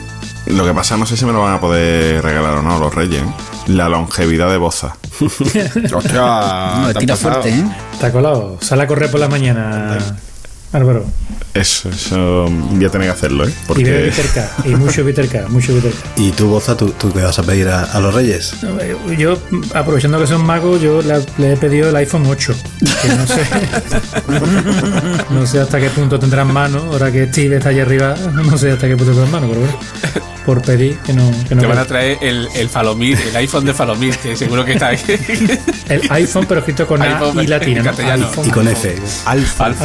Lo 0.47 0.67
que 0.67 0.75
pasa, 0.75 0.97
no 0.99 1.07
sé 1.07 1.17
si 1.17 1.25
me 1.25 1.33
lo 1.33 1.41
van 1.41 1.55
a 1.55 1.61
poder 1.61 2.23
regalar 2.23 2.59
o 2.59 2.63
no 2.63 2.79
los 2.79 2.95
reyes. 2.95 3.23
¿eh? 3.23 3.27
La 3.69 3.89
longevidad 3.89 4.51
de 4.51 4.59
Boza. 4.59 4.95
Hostia, 5.21 5.71
No, 6.83 6.93
tira 6.99 7.17
fuerte, 7.17 7.49
¿eh? 7.49 7.65
Está 7.95 8.13
colado. 8.13 8.59
Sale 8.61 8.83
a 8.83 8.87
correr 8.87 9.11
por 9.11 9.21
la 9.21 9.29
mañana, 9.29 9.97
Álvaro. 10.75 11.05
Eso, 11.55 11.89
eso 11.89 12.47
voy 12.51 12.85
a 12.85 12.91
tener 12.91 13.07
que 13.07 13.13
hacerlo, 13.13 13.47
¿eh? 13.47 13.51
Y 13.51 13.67
Porque. 13.69 13.85
bebe 13.85 14.07
Bitter 14.11 14.27
K, 14.27 14.51
Y 14.65 14.75
mucho 14.75 15.05
K, 15.05 15.49
mucho 15.49 15.73
K. 15.81 15.89
¿Y 16.21 16.33
tú, 16.33 16.49
Boza, 16.49 16.77
tú, 16.77 16.91
tú 16.99 17.13
qué 17.13 17.21
vas 17.23 17.39
a 17.39 17.45
pedir 17.45 17.69
a, 17.69 17.85
a 17.85 18.01
los 18.01 18.13
reyes? 18.13 18.55
Eh, 18.81 18.97
Yo, 19.17 19.39
aprovechando 19.73 20.19
que 20.19 20.27
son 20.27 20.45
magos, 20.45 20.81
yo 20.83 21.01
le, 21.01 21.15
le 21.39 21.53
he 21.53 21.57
pedido 21.57 21.91
el 21.91 21.97
iPhone 21.97 22.27
8. 22.27 22.55
Que 23.03 23.09
no 23.09 23.27
sé. 23.27 23.41
no 25.31 25.47
sé 25.47 25.61
hasta 25.61 25.79
qué 25.79 25.91
punto 25.91 26.19
tendrán 26.19 26.53
mano. 26.53 26.79
Ahora 26.91 27.13
que 27.13 27.29
Steve 27.29 27.57
está 27.57 27.69
allá 27.69 27.83
arriba, 27.83 28.17
no 28.33 28.59
sé 28.59 28.73
hasta 28.73 28.89
qué 28.89 28.97
punto 28.97 29.13
tendrán 29.13 29.31
mano, 29.31 29.47
pero 29.49 29.61
bueno. 29.61 29.79
Por 30.45 30.63
pedir 30.63 30.99
que 30.99 31.13
no. 31.13 31.31
Que 31.49 31.55
no 31.55 31.63
Te 31.63 31.67
van 31.67 31.79
a 31.79 31.85
traer 31.87 32.19
el, 32.21 32.49
el 32.55 32.69
Falomir, 32.69 33.19
el 33.19 33.35
iPhone 33.37 33.65
de 33.65 33.75
Falomir, 33.75 34.17
que 34.19 34.37
seguro 34.37 34.65
que 34.65 34.75
está 34.75 34.89
ahí. 34.89 35.01
el 35.89 36.03
iPhone, 36.11 36.45
pero 36.47 36.61
escrito 36.61 36.87
con 36.87 37.01
A 37.03 37.07
iPhone 37.07 37.43
y 37.43 37.47
latina. 37.47 37.93
¿no? 38.17 38.45
Y 38.45 38.51
con 38.51 38.69
F. 38.69 38.95
Alfa. 39.25 39.73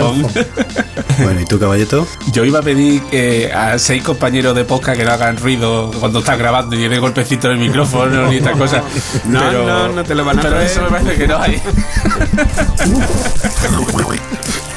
Bueno, 1.21 1.41
¿y 1.41 1.45
tú, 1.45 1.59
caballeto? 1.59 2.07
Yo 2.31 2.45
iba 2.45 2.59
a 2.59 2.61
pedir 2.61 3.01
que 3.03 3.51
a 3.51 3.77
seis 3.77 4.01
compañeros 4.03 4.55
de 4.55 4.63
podcast 4.63 4.97
que 4.97 5.03
no 5.03 5.11
hagan 5.11 5.35
ruido 5.35 5.91
cuando 5.99 6.19
estás 6.19 6.37
grabando 6.37 6.77
y 6.77 6.79
tiene 6.79 6.97
golpecito 6.97 7.47
en 7.47 7.59
el 7.59 7.67
micrófono 7.67 8.29
ni 8.29 8.37
estas 8.37 8.57
cosas. 8.57 8.83
No, 9.25 9.41
pero, 9.41 9.67
no, 9.67 9.89
no 9.89 10.03
te 10.05 10.15
lo 10.15 10.23
van 10.23 10.39
a 10.39 10.41
pero 10.41 10.53
traer. 10.55 10.71
eso 10.71 10.81
me 10.83 10.89
parece 10.89 11.15
que 11.17 11.27
no 11.27 11.41
hay. 11.41 11.61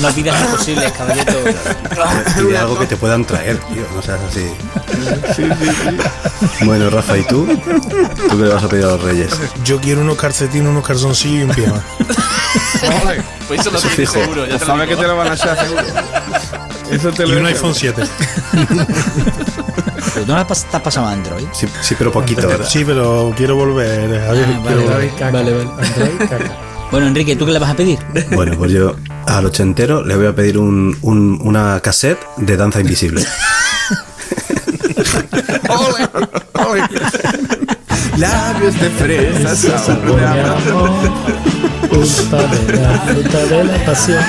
No 0.00 0.08
pidas 0.10 0.40
imposibles, 0.42 0.92
caballito. 0.92 1.32
Pide 2.36 2.58
algo 2.58 2.78
que 2.78 2.86
te 2.86 2.96
puedan 2.96 3.24
traer, 3.24 3.58
tío, 3.58 3.84
no 3.94 4.02
seas 4.02 4.20
así. 4.28 4.46
Bueno, 6.64 6.90
Rafa, 6.90 7.16
¿y 7.18 7.22
tú? 7.24 7.46
¿Tú 7.46 8.38
qué 8.38 8.44
le 8.44 8.54
vas 8.54 8.62
a 8.64 8.68
pedir 8.68 8.84
a 8.84 8.88
los 8.88 9.02
reyes? 9.02 9.30
Yo 9.64 9.80
quiero 9.80 10.00
unos 10.02 10.16
calcetines, 10.16 10.68
unos 10.68 10.86
calzoncillos 10.86 11.40
y 11.40 11.42
un 11.44 11.50
pijama. 11.50 11.82
Pues 13.46 13.60
eso 13.60 13.70
lo 13.70 13.78
Eso 13.78 13.88
fijo. 13.88 14.12
seguro. 14.12 14.46
Ya 14.46 14.58
te 14.58 14.64
lo 14.64 14.66
¿Sabes 14.66 14.88
que 14.88 14.96
te 14.96 15.02
lo 15.06 15.16
van 15.16 15.28
a 15.28 15.32
hacer 15.32 15.56
seguro? 15.58 15.82
Eso 16.90 17.12
te 17.12 17.22
Y 17.24 17.26
lo 17.26 17.32
un 17.32 17.36
digo. 17.46 17.48
iPhone 17.48 17.74
7. 17.74 18.02
Pero 20.14 20.26
tú 20.26 20.32
no 20.32 20.40
estás 20.40 20.64
pasando 20.82 21.08
a 21.08 21.12
Android. 21.12 21.46
Sí, 21.52 21.66
sí, 21.80 21.94
pero 21.98 22.10
poquito, 22.12 22.46
¿verdad? 22.48 22.66
Sí, 22.68 22.84
pero 22.84 23.32
quiero 23.36 23.56
volver. 23.56 24.24
Javier, 24.26 24.46
Ah, 24.48 24.60
quiero 24.62 24.62
vale, 24.62 24.74
volver. 24.74 24.90
Android, 24.92 25.10
caca. 25.12 25.30
Vale, 25.32 25.52
vale. 25.52 25.70
Android, 25.86 26.18
caca. 26.28 26.56
Bueno, 26.90 27.06
Enrique, 27.06 27.36
¿tú 27.36 27.44
qué 27.46 27.52
le 27.52 27.58
vas 27.58 27.70
a 27.70 27.76
pedir? 27.76 27.98
Bueno, 28.32 28.56
pues 28.56 28.72
yo 28.72 28.96
al 29.26 29.44
ochentero 29.46 30.04
le 30.04 30.16
voy 30.16 30.26
a 30.26 30.34
pedir 30.34 30.58
un, 30.58 30.96
un- 31.02 31.38
una 31.42 31.80
cassette 31.80 32.18
de 32.38 32.56
danza 32.56 32.80
invisible. 32.80 33.22
Labios 38.16 38.80
de 38.80 38.90
fresa, 38.90 39.54
sabor 39.78 40.16
de 40.16 40.26
amor. 40.26 40.90
de 42.66 42.72
la 42.80 42.98
fruta 43.00 43.44
de 43.46 43.64
la 43.64 43.84
pasión. 43.84 44.22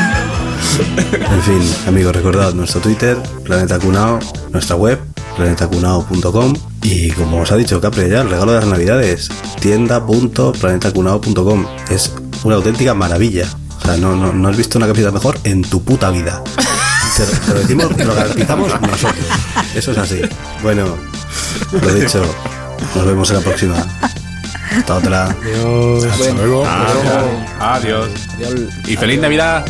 En 1.12 1.42
fin, 1.42 1.62
amigos, 1.88 2.16
recordad 2.16 2.54
nuestro 2.54 2.80
Twitter, 2.82 3.18
Planeta 3.44 3.80
Cunao, 3.80 4.20
nuestra 4.52 4.76
web, 4.76 5.00
planetacunao.com 5.36 6.54
y 6.84 7.10
como 7.12 7.42
os 7.42 7.52
ha 7.52 7.56
dicho 7.58 7.82
Capri 7.82 8.08
ya, 8.10 8.22
el 8.22 8.30
regalo 8.30 8.54
de 8.54 8.60
las 8.60 8.68
navidades, 8.70 9.30
tienda.planetacunao.com. 9.60 11.66
Es 11.90 12.14
una 12.44 12.56
auténtica 12.56 12.94
maravilla. 12.94 13.46
O 13.82 13.86
sea, 13.86 13.98
no, 13.98 14.16
no, 14.16 14.34
no 14.34 14.50
has 14.50 14.58
visto 14.58 14.78
una 14.78 14.88
camiseta 14.88 15.12
mejor 15.12 15.40
en 15.44 15.62
tu 15.62 15.84
puta 15.84 16.10
vida. 16.10 16.42
Te, 17.18 17.26
lo- 17.26 17.32
te 17.32 17.54
lo 17.54 17.60
decimos, 17.60 17.96
te 17.98 18.06
lo 18.06 18.16
garantizamos 18.16 18.82
nosotros. 18.82 19.26
Eso 19.76 19.92
es 19.92 19.98
así. 19.98 20.22
Bueno, 20.62 20.96
lo 21.82 21.94
dicho, 21.94 22.22
nos 22.96 23.06
vemos 23.06 23.30
en 23.32 23.36
la 23.38 23.42
próxima. 23.42 23.76
Hasta 24.78 24.96
otra. 24.96 25.36
Hasta 26.06 26.32
luego. 26.34 26.66
Adiós. 27.60 28.08
Y 28.88 28.96
feliz 28.96 29.20
Navidad. 29.20 29.66